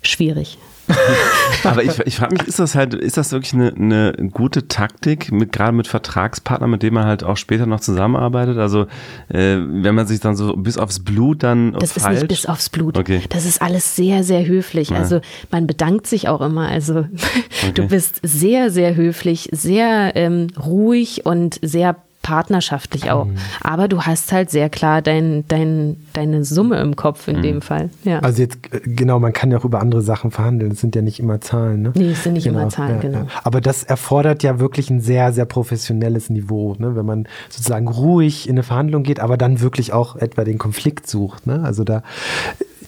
[0.02, 0.58] schwierig.
[1.64, 5.32] Aber ich, ich frage mich, ist das halt, ist das wirklich eine, eine gute Taktik,
[5.32, 8.58] mit, gerade mit Vertragspartnern, mit denen man halt auch später noch zusammenarbeitet?
[8.58, 8.82] Also
[9.28, 11.72] äh, wenn man sich dann so bis aufs Blut dann.
[11.72, 12.14] Das feilt?
[12.14, 12.98] ist nicht bis aufs Blut.
[12.98, 13.22] Okay.
[13.28, 14.90] Das ist alles sehr, sehr höflich.
[14.90, 14.96] Ja.
[14.96, 15.20] Also
[15.50, 16.68] man bedankt sich auch immer.
[16.68, 16.98] Also
[17.62, 17.72] okay.
[17.74, 21.96] du bist sehr, sehr höflich, sehr ähm, ruhig und sehr
[22.28, 23.24] partnerschaftlich auch.
[23.24, 23.38] Mhm.
[23.62, 27.42] Aber du hast halt sehr klar dein, dein, deine Summe im Kopf in mhm.
[27.42, 27.88] dem Fall.
[28.04, 28.18] Ja.
[28.18, 30.72] Also jetzt, äh, genau, man kann ja auch über andere Sachen verhandeln.
[30.72, 31.80] Es sind ja nicht immer Zahlen.
[31.80, 31.92] Ne?
[31.94, 32.60] Nee, es sind nicht genau.
[32.60, 33.18] immer Zahlen, ja, genau.
[33.20, 33.26] Ja.
[33.44, 36.94] Aber das erfordert ja wirklich ein sehr, sehr professionelles Niveau, ne?
[36.96, 41.06] wenn man sozusagen ruhig in eine Verhandlung geht, aber dann wirklich auch etwa den Konflikt
[41.06, 41.46] sucht.
[41.46, 41.62] Ne?
[41.64, 42.02] Also da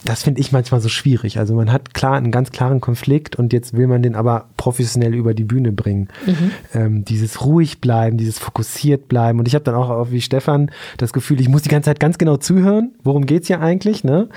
[0.04, 1.38] das finde ich manchmal so schwierig.
[1.38, 5.14] Also man hat klar einen ganz klaren Konflikt und jetzt will man den aber professionell
[5.14, 6.08] über die Bühne bringen.
[6.24, 6.50] Mhm.
[6.72, 9.38] Ähm, dieses ruhig bleiben, dieses fokussiert bleiben.
[9.38, 12.16] Und ich habe dann auch, wie Stefan das Gefühl, ich muss die ganze Zeit ganz
[12.16, 12.92] genau zuhören.
[13.04, 14.02] Worum geht's hier eigentlich?
[14.02, 14.28] Ne?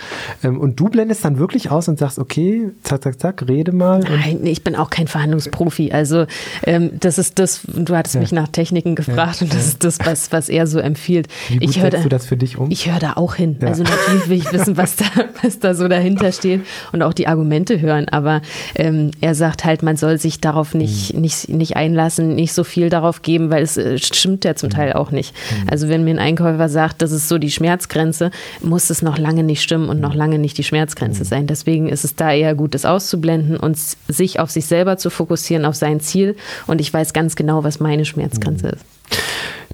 [0.43, 3.99] Ähm, und du blendest dann wirklich aus und sagst, okay, zack, zack, zack, rede mal.
[3.99, 5.91] Nein, ich bin auch kein Verhandlungsprofi.
[5.93, 6.25] Also
[6.65, 8.21] ähm, das ist das, du hattest ja.
[8.21, 9.45] mich nach Techniken gefragt ja.
[9.45, 11.27] und das ist das, was, was er so empfiehlt.
[11.47, 12.69] Wie gut ich höre du das für dich um?
[12.69, 13.55] Ich höre da auch hin.
[13.61, 13.69] Ja.
[13.69, 15.05] Also natürlich will ich wissen, was da,
[15.41, 16.61] was da so dahinter steht
[16.91, 18.07] und auch die Argumente hören.
[18.09, 18.41] Aber
[18.75, 21.21] ähm, er sagt halt, man soll sich darauf nicht, mhm.
[21.21, 24.73] nicht, nicht einlassen, nicht so viel darauf geben, weil es äh, stimmt ja zum mhm.
[24.73, 25.33] Teil auch nicht.
[25.33, 25.69] Mhm.
[25.69, 28.31] Also wenn mir ein Einkäufer sagt, das ist so die Schmerzgrenze,
[28.61, 31.47] muss es noch lange nicht stimmen und noch lange nicht die Schmerzgrenze sein.
[31.47, 35.65] Deswegen ist es da eher gut, das auszublenden und sich auf sich selber zu fokussieren,
[35.65, 36.35] auf sein Ziel.
[36.67, 38.85] Und ich weiß ganz genau, was meine Schmerzgrenze ist.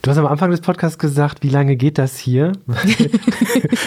[0.02, 2.54] Du hast am Anfang des Podcasts gesagt, wie lange geht das hier?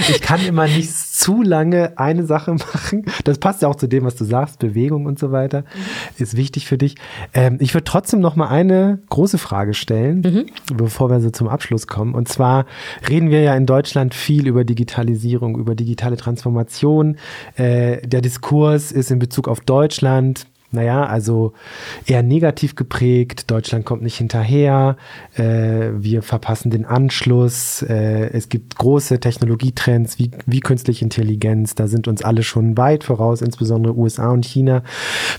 [0.08, 3.06] ich kann immer nicht zu lange eine Sache machen.
[3.24, 5.64] Das passt ja auch zu dem, was du sagst, Bewegung und so weiter
[6.18, 6.96] ist wichtig für dich.
[7.32, 10.76] Ähm, ich würde trotzdem noch mal eine große Frage stellen, mhm.
[10.76, 12.14] bevor wir so zum Abschluss kommen.
[12.14, 12.66] Und zwar
[13.08, 17.16] reden wir ja in Deutschland viel über Digitalisierung, über digitale Transformation.
[17.56, 21.52] Äh, der Diskurs ist in Bezug auf Deutschland naja, also
[22.06, 23.50] eher negativ geprägt.
[23.50, 24.96] Deutschland kommt nicht hinterher.
[25.34, 27.82] Äh, wir verpassen den Anschluss.
[27.82, 31.74] Äh, es gibt große Technologietrends wie, wie künstliche Intelligenz.
[31.74, 34.82] Da sind uns alle schon weit voraus, insbesondere USA und China.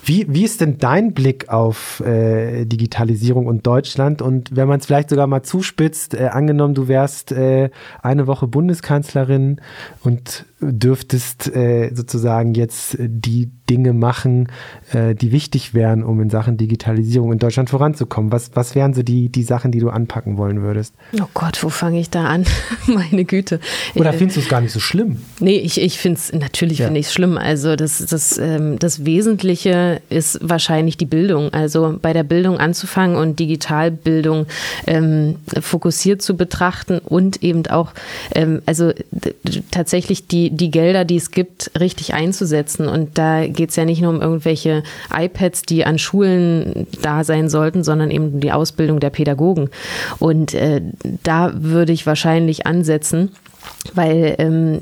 [0.05, 4.22] Wie, wie ist denn dein Blick auf äh, Digitalisierung und Deutschland?
[4.22, 8.47] Und wenn man es vielleicht sogar mal zuspitzt, äh, angenommen, du wärst äh, eine Woche
[8.47, 9.60] Bundeskanzlerin
[10.03, 14.49] und dürftest äh, sozusagen jetzt die Dinge machen,
[14.91, 18.31] äh, die wichtig wären, um in Sachen Digitalisierung in Deutschland voranzukommen?
[18.31, 20.94] Was, was wären so die, die Sachen, die du anpacken wollen würdest?
[21.19, 22.45] Oh Gott, wo fange ich da an?
[22.88, 23.60] Meine Güte.
[23.95, 25.18] Oder äh, findest du es gar nicht so schlimm?
[25.40, 26.85] Nee, ich, ich finde es, natürlich ja.
[26.85, 27.38] finde ich es schlimm.
[27.38, 31.53] Also das, das, ähm, das Wesentliche ist wahrscheinlich die Bildung.
[31.53, 34.45] Also bei der Bildung anzufangen und Digitalbildung
[34.88, 37.94] ähm, fokussiert zu betrachten und eben auch,
[38.35, 38.91] ähm, also
[39.72, 42.88] tatsächlich die, die Gelder, die es gibt, richtig einzusetzen.
[42.88, 47.50] Und da geht es ja nicht nur um irgendwelche iPads, die an Schulen da sein
[47.50, 49.70] sollten, sondern eben die Ausbildung der Pädagogen.
[50.20, 50.82] Und äh,
[51.24, 53.32] da würde ich wahrscheinlich ansetzen
[53.94, 54.80] weil ähm,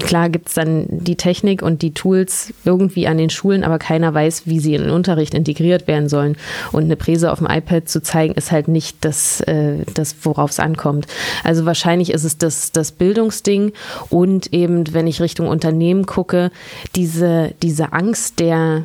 [0.00, 4.12] klar gibt es dann die Technik und die Tools irgendwie an den Schulen, aber keiner
[4.12, 6.36] weiß, wie sie in den Unterricht integriert werden sollen.
[6.72, 10.50] Und eine Präse auf dem iPad zu zeigen, ist halt nicht das, äh, das worauf
[10.50, 11.06] es ankommt.
[11.44, 13.72] Also wahrscheinlich ist es das, das Bildungsding
[14.10, 16.50] und eben, wenn ich Richtung Unternehmen gucke,
[16.96, 18.84] diese, diese Angst der,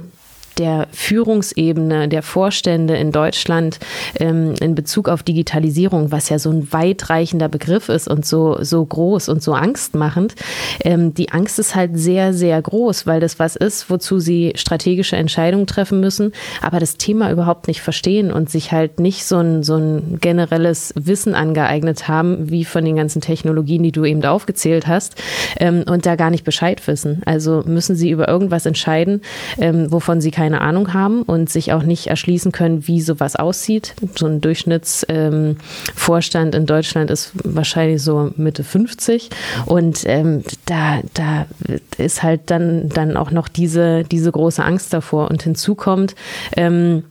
[0.57, 3.79] der Führungsebene der Vorstände in Deutschland
[4.19, 8.83] ähm, in Bezug auf Digitalisierung, was ja so ein weitreichender Begriff ist und so, so
[8.83, 10.35] groß und so angstmachend,
[10.83, 15.15] ähm, die Angst ist halt sehr, sehr groß, weil das was ist, wozu sie strategische
[15.15, 16.31] Entscheidungen treffen müssen,
[16.61, 20.93] aber das Thema überhaupt nicht verstehen und sich halt nicht so ein, so ein generelles
[20.95, 25.15] Wissen angeeignet haben, wie von den ganzen Technologien, die du eben aufgezählt hast,
[25.59, 27.21] ähm, und da gar nicht Bescheid wissen.
[27.25, 29.21] Also müssen sie über irgendwas entscheiden,
[29.59, 33.35] ähm, wovon sie keine keine Ahnung haben und sich auch nicht erschließen können, wie sowas
[33.35, 33.95] aussieht.
[34.15, 39.29] So ein Durchschnittsvorstand ähm, in Deutschland ist wahrscheinlich so Mitte 50
[39.65, 41.47] und ähm, da, da
[41.97, 46.15] ist halt dann, dann auch noch diese, diese große Angst davor und hinzu kommt,
[46.55, 47.03] ähm,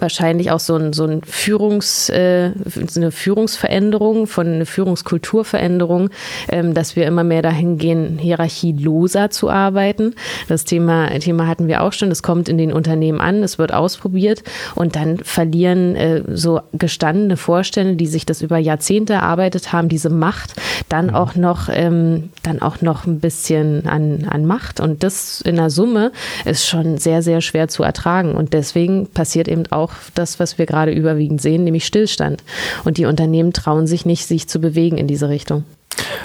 [0.00, 2.52] wahrscheinlich auch so, ein, so ein Führungs, äh,
[2.96, 6.10] eine Führungsveränderung, von eine Führungskulturveränderung,
[6.48, 10.14] ähm, dass wir immer mehr dahin gehen, hierarchieloser zu arbeiten.
[10.48, 12.08] Das Thema, Thema hatten wir auch schon.
[12.08, 14.42] Das kommt in den Unternehmen an, es wird ausprobiert
[14.74, 20.10] und dann verlieren äh, so gestandene Vorstände, die sich das über Jahrzehnte erarbeitet haben, diese
[20.10, 20.54] Macht,
[20.88, 21.14] dann mhm.
[21.14, 24.80] auch noch, ähm, dann auch noch ein bisschen an, an Macht.
[24.80, 26.12] Und das in der Summe
[26.44, 28.34] ist schon sehr, sehr schwer zu ertragen.
[28.34, 32.42] Und deswegen passiert eben auch das, was wir gerade überwiegend sehen, nämlich Stillstand.
[32.84, 35.64] Und die Unternehmen trauen sich nicht, sich zu bewegen in diese Richtung.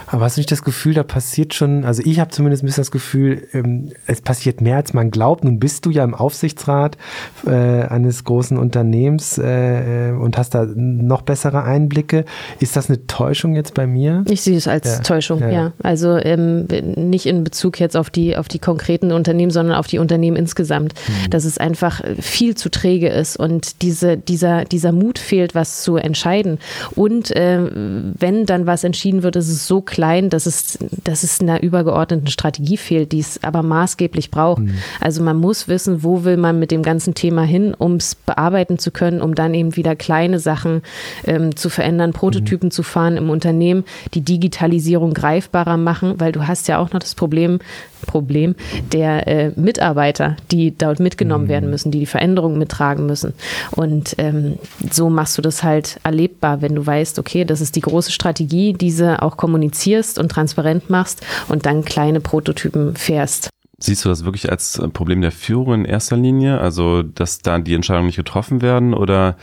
[0.08, 2.82] Aber hast du nicht das Gefühl, da passiert schon, also ich habe zumindest ein bisschen
[2.82, 5.44] das Gefühl, ähm, es passiert mehr, als man glaubt.
[5.44, 6.98] Nun bist du ja im Aufsichtsrat
[7.46, 12.26] äh, eines großen Unternehmens äh, äh, und hast da noch bessere Einblicke.
[12.60, 14.26] Ist das eine Täuschung jetzt bei mir?
[14.28, 15.00] Ich sehe es als ja.
[15.00, 15.50] Täuschung, ja.
[15.50, 15.74] ja.
[15.82, 20.00] Also ähm, nicht in Bezug jetzt auf die, auf die konkreten Unternehmen, sondern auf die
[20.00, 20.94] Unternehmen insgesamt.
[21.08, 21.30] Mhm.
[21.30, 25.96] Dass es einfach viel zu träge ist und diese, dieser, dieser Mut fehlt, was zu
[25.96, 26.60] entscheiden.
[26.96, 31.42] Und äh, wenn dann was entschieden wird, ist es so klein, dass es, dass es
[31.42, 34.64] einer übergeordneten Strategie fehlt, die es aber maßgeblich braucht.
[34.64, 34.76] Mhm.
[35.00, 38.80] Also man muss wissen, wo will man mit dem ganzen Thema hin, um es bearbeiten
[38.80, 40.82] zu können, um dann eben wieder kleine Sachen
[41.26, 42.72] ähm, zu verändern, Prototypen mhm.
[42.72, 43.84] zu fahren im Unternehmen,
[44.14, 47.60] die Digitalisierung greifbarer machen, weil du hast ja auch noch das Problem,
[48.06, 48.56] Problem
[48.92, 51.50] der äh, Mitarbeiter, die dort mitgenommen mhm.
[51.50, 53.34] werden müssen, die die Veränderungen mittragen müssen.
[53.72, 54.58] Und ähm,
[54.92, 58.74] so machst du das halt erlebbar, wenn du weißt, okay, das ist die große Strategie,
[58.74, 63.50] diese auch kommunizierst und transparent machst und dann kleine Prototypen fährst.
[63.80, 66.60] Siehst du das wirklich als Problem der Führung in erster Linie?
[66.62, 68.94] Also, dass da die Entscheidungen nicht getroffen werden?
[68.94, 69.38] Oder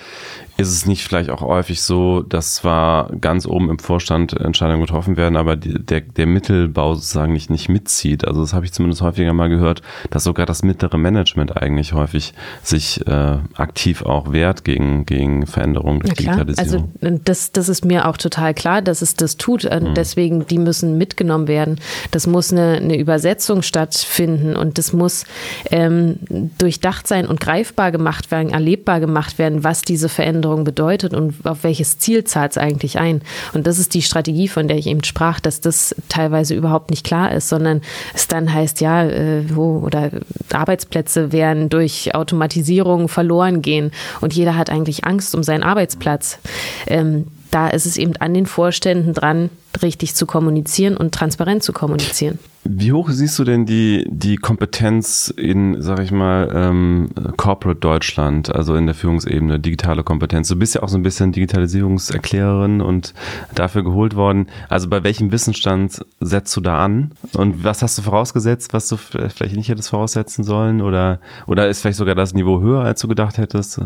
[0.59, 5.17] ist es nicht vielleicht auch häufig so, dass zwar ganz oben im Vorstand Entscheidungen getroffen
[5.17, 8.27] werden, aber die, der, der Mittelbau sozusagen nicht, nicht mitzieht?
[8.27, 12.35] Also das habe ich zumindest häufiger mal gehört, dass sogar das mittlere Management eigentlich häufig
[12.65, 16.93] sich äh, aktiv auch wehrt gegen, gegen Veränderungen durch ja, Digitalisierung.
[17.01, 19.63] Also das, das ist mir auch total klar, dass es das tut.
[19.63, 19.95] Mhm.
[19.95, 21.79] Deswegen, die müssen mitgenommen werden.
[22.11, 25.25] Das muss eine, eine Übersetzung stattfinden und das muss
[25.71, 26.19] ähm,
[26.59, 31.35] durchdacht sein und greifbar gemacht werden, erlebbar gemacht werden, was diese Veränderungen Veränderung bedeutet und
[31.45, 33.23] auf welches Ziel zahlt es eigentlich ein.
[33.53, 37.05] Und das ist die Strategie, von der ich eben sprach, dass das teilweise überhaupt nicht
[37.05, 37.83] klar ist, sondern
[38.15, 40.11] es dann heißt, ja, äh, wo, oder
[40.53, 46.39] Arbeitsplätze werden durch Automatisierung verloren gehen und jeder hat eigentlich Angst um seinen Arbeitsplatz.
[46.87, 49.51] Ähm, da ist es eben an den Vorständen dran,
[49.83, 52.39] richtig zu kommunizieren und transparent zu kommunizieren.
[52.65, 57.09] Wie hoch siehst du denn die, die Kompetenz in, sag ich mal, ähm,
[57.39, 60.49] Corporate Deutschland, also in der Führungsebene, digitale Kompetenz?
[60.49, 63.15] Du bist ja auch so ein bisschen Digitalisierungserklärerin und
[63.55, 64.49] dafür geholt worden.
[64.69, 67.13] Also bei welchem Wissensstand setzt du da an?
[67.33, 70.83] Und was hast du vorausgesetzt, was du vielleicht nicht hättest voraussetzen sollen?
[70.83, 73.81] Oder, oder ist vielleicht sogar das Niveau höher, als du gedacht hättest?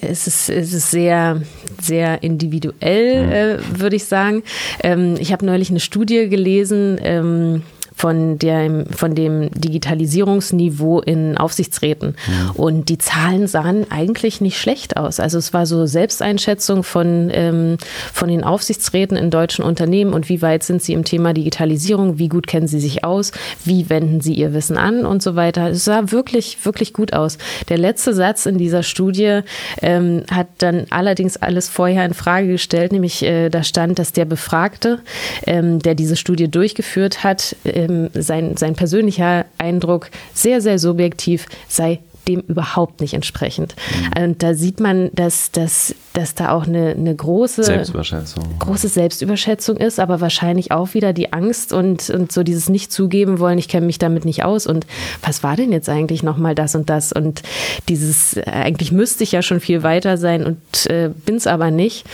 [0.00, 1.42] Es ist, es ist sehr,
[1.80, 3.32] sehr individuell, mhm.
[3.32, 4.42] äh, würde ich sagen.
[4.82, 7.62] Ähm, ich habe neulich eine Studie gelesen, ähm,
[7.98, 12.14] von dem, von dem Digitalisierungsniveau in Aufsichtsräten.
[12.28, 12.50] Mhm.
[12.52, 15.18] Und die Zahlen sahen eigentlich nicht schlecht aus.
[15.18, 17.76] Also es war so Selbsteinschätzung von, ähm,
[18.12, 22.28] von den Aufsichtsräten in deutschen Unternehmen und wie weit sind sie im Thema Digitalisierung, wie
[22.28, 23.32] gut kennen sie sich aus,
[23.64, 25.70] wie wenden sie ihr Wissen an und so weiter.
[25.70, 27.36] Es sah wirklich, wirklich gut aus.
[27.68, 29.40] Der letzte Satz in dieser Studie
[29.82, 34.24] ähm, hat dann allerdings alles vorher in Frage gestellt, nämlich äh, da stand, dass der
[34.24, 35.00] Befragte,
[35.48, 41.46] ähm, der diese Studie durchgeführt hat, äh, ähm, sein, sein persönlicher Eindruck sehr, sehr subjektiv
[41.68, 43.74] sei dem überhaupt nicht entsprechend.
[44.14, 44.22] Mhm.
[44.22, 48.44] Und da sieht man, dass, dass, dass da auch eine, eine große Selbstüberschätzung.
[48.58, 53.38] große Selbstüberschätzung ist, aber wahrscheinlich auch wieder die Angst und, und so dieses nicht zugeben
[53.38, 54.86] wollen, ich kenne mich damit nicht aus und
[55.22, 57.42] was war denn jetzt eigentlich nochmal das und das und
[57.88, 62.04] dieses, eigentlich müsste ich ja schon viel weiter sein und äh, bin es aber nicht.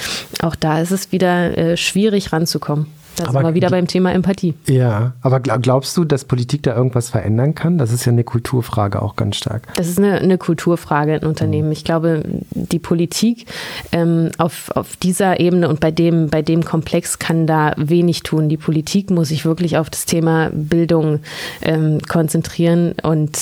[0.42, 2.86] Auch da ist es wieder äh, schwierig ranzukommen.
[3.16, 4.54] Da sind wir wieder beim Thema Empathie.
[4.66, 7.78] Ja, aber glaubst du, dass Politik da irgendwas verändern kann?
[7.78, 9.62] Das ist ja eine Kulturfrage auch ganz stark.
[9.76, 11.72] Das ist eine, eine Kulturfrage in Unternehmen.
[11.72, 13.46] Ich glaube, die Politik
[13.92, 18.48] ähm, auf, auf dieser Ebene und bei dem, bei dem Komplex kann da wenig tun.
[18.48, 21.20] Die Politik muss sich wirklich auf das Thema Bildung
[21.62, 23.38] ähm, konzentrieren und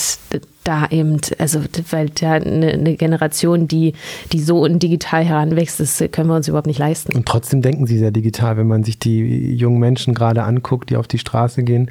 [0.65, 1.61] da eben, also
[1.91, 3.95] weil ja eine, eine, Generation, die,
[4.33, 7.15] die so digital heranwächst, das können wir uns überhaupt nicht leisten.
[7.15, 10.97] Und trotzdem denken sie sehr digital, wenn man sich die jungen Menschen gerade anguckt, die
[10.97, 11.91] auf die Straße gehen.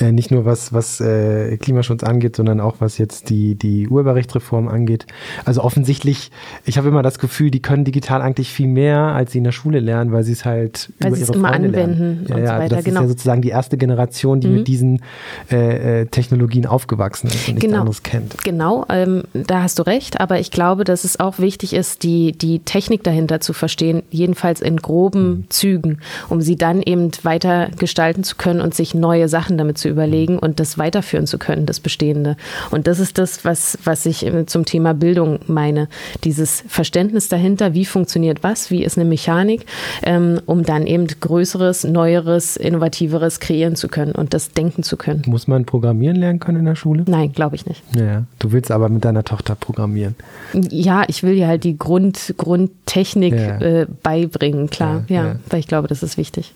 [0.00, 4.68] Äh, nicht nur was, was äh, Klimaschutz angeht, sondern auch was jetzt die, die Urheberrechtsreform
[4.68, 5.06] angeht.
[5.44, 6.30] Also offensichtlich,
[6.64, 9.52] ich habe immer das Gefühl, die können digital eigentlich viel mehr, als sie in der
[9.52, 12.26] Schule lernen, weil sie es halt weil über ihre immer Freunde anwenden lernen.
[12.28, 12.76] Ja, und ja, so weiter.
[12.76, 13.00] Das genau.
[13.00, 14.54] ist ja sozusagen die erste Generation, die mhm.
[14.54, 15.02] mit diesen
[15.50, 17.80] äh, äh, Technologien aufgewachsen ist und nichts genau.
[17.80, 18.11] anderes kennt.
[18.44, 22.32] Genau, ähm, da hast du recht, aber ich glaube, dass es auch wichtig ist, die,
[22.32, 25.44] die Technik dahinter zu verstehen, jedenfalls in groben mhm.
[25.48, 25.98] Zügen,
[26.28, 30.38] um sie dann eben weiter gestalten zu können und sich neue Sachen damit zu überlegen
[30.38, 32.36] und das weiterführen zu können, das Bestehende.
[32.70, 35.88] Und das ist das, was, was ich zum Thema Bildung meine.
[36.24, 39.66] Dieses Verständnis dahinter, wie funktioniert was, wie ist eine Mechanik,
[40.02, 45.22] ähm, um dann eben Größeres, Neueres, Innovativeres kreieren zu können und das denken zu können.
[45.26, 47.04] Muss man programmieren lernen können in der Schule?
[47.06, 47.82] Nein, glaube ich nicht.
[47.94, 48.01] Ja.
[48.04, 48.24] Ja.
[48.38, 50.14] Du willst aber mit deiner Tochter programmieren.
[50.52, 53.60] Ja, ich will ihr halt die Grund, Grundtechnik ja.
[53.60, 55.04] äh, beibringen, klar.
[55.08, 56.54] Ja, ja, weil ich glaube, das ist wichtig.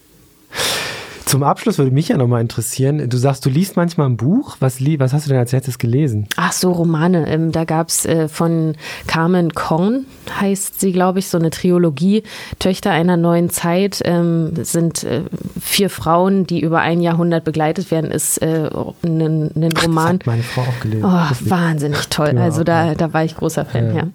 [1.26, 4.56] Zum Abschluss würde mich ja nochmal interessieren, du sagst, du liest manchmal ein Buch.
[4.60, 6.28] Was, was hast du denn als letztes gelesen?
[6.36, 7.26] Ach so, Romane.
[7.26, 8.76] Ähm, da gab es äh, von
[9.08, 10.06] Carmen Korn,
[10.40, 12.22] heißt sie, glaube ich, so eine Trilogie.
[12.60, 15.22] Töchter einer neuen Zeit ähm, sind äh,
[15.60, 18.70] vier Frauen, die über ein Jahrhundert begleitet werden, ist äh,
[19.02, 20.20] ein, ein Roman.
[20.20, 21.04] Das hat meine Frau auch gelesen.
[21.04, 22.38] Oh, wahnsinnig toll.
[22.38, 23.94] Also da, da war ich großer Fan, ja.
[23.96, 24.08] ja.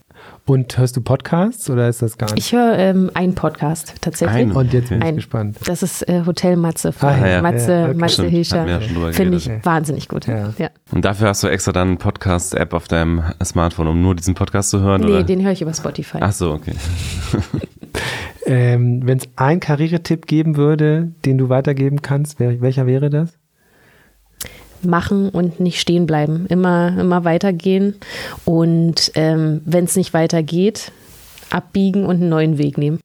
[0.46, 2.46] Und hörst du Podcasts oder ist das gar nicht?
[2.46, 4.36] Ich höre ähm, einen Podcast tatsächlich.
[4.36, 4.52] Ein.
[4.52, 5.58] Und jetzt bin ich gespannt.
[5.66, 7.42] Das ist äh, Hotel Matze von ah, ja.
[7.42, 7.94] Matze, ja, okay.
[7.98, 8.68] Matze Hilscher.
[8.68, 8.80] Ja
[9.12, 9.60] Finde ich okay.
[9.64, 10.26] wahnsinnig gut.
[10.28, 10.70] Ja.
[10.92, 14.72] Und dafür hast du extra dann eine Podcast-App auf deinem Smartphone, um nur diesen Podcast
[14.72, 15.02] zu hören?
[15.02, 15.24] Nee, oder?
[15.24, 16.18] den höre ich über Spotify.
[16.22, 16.74] Ach so, okay.
[18.46, 23.38] ähm, Wenn es einen Karrieretipp geben würde, den du weitergeben kannst, welcher wäre das?
[24.86, 26.46] Machen und nicht stehen bleiben.
[26.48, 27.96] Immer, immer weitergehen.
[28.46, 30.92] Und ähm, wenn es nicht weitergeht,
[31.50, 33.00] abbiegen und einen neuen Weg nehmen.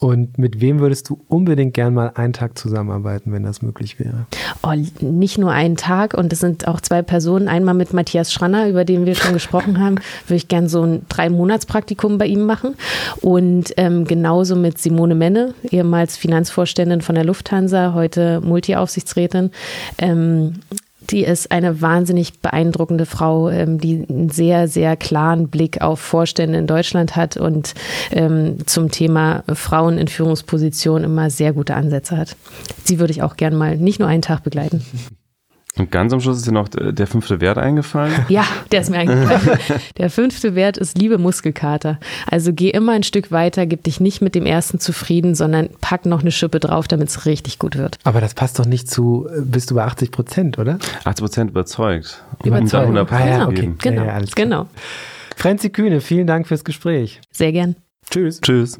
[0.00, 4.26] Und mit wem würdest du unbedingt gern mal einen Tag zusammenarbeiten, wenn das möglich wäre?
[4.62, 7.48] Oh, nicht nur einen Tag und es sind auch zwei Personen.
[7.48, 9.96] Einmal mit Matthias Schranner, über den wir schon gesprochen haben,
[10.26, 12.76] würde ich gern so ein Drei-Monats-Praktikum bei ihm machen.
[13.22, 19.50] Und ähm, genauso mit Simone Menne, ehemals Finanzvorständin von der Lufthansa, heute Multi-Aufsichtsrätin.
[19.98, 20.60] Ähm,
[21.10, 26.58] die ist eine wahnsinnig beeindruckende Frau, ähm, die einen sehr, sehr klaren Blick auf Vorstände
[26.58, 27.74] in Deutschland hat und
[28.10, 32.36] ähm, zum Thema Frauen in Führungspositionen immer sehr gute Ansätze hat.
[32.84, 34.84] Sie würde ich auch gern mal nicht nur einen Tag begleiten.
[35.78, 38.12] Und ganz am Schluss ist dir noch der fünfte Wert eingefallen?
[38.28, 39.58] Ja, der ist mir eingefallen.
[39.96, 41.98] der fünfte Wert ist Liebe Muskelkater.
[42.26, 46.04] Also geh immer ein Stück weiter, gib dich nicht mit dem ersten zufrieden, sondern pack
[46.04, 47.98] noch eine Schippe drauf, damit es richtig gut wird.
[48.04, 50.78] Aber das passt doch nicht zu, bist du bei 80 Prozent, oder?
[51.04, 52.22] 80 Prozent überzeugt.
[52.44, 52.82] Überzeugt.
[52.82, 53.72] 100 ah, ja, okay.
[53.78, 54.66] Genau, ja, ja, genau.
[55.36, 57.20] Franzi Kühne, vielen Dank fürs Gespräch.
[57.30, 57.76] Sehr gern.
[58.10, 58.40] Tschüss.
[58.40, 58.78] Tschüss.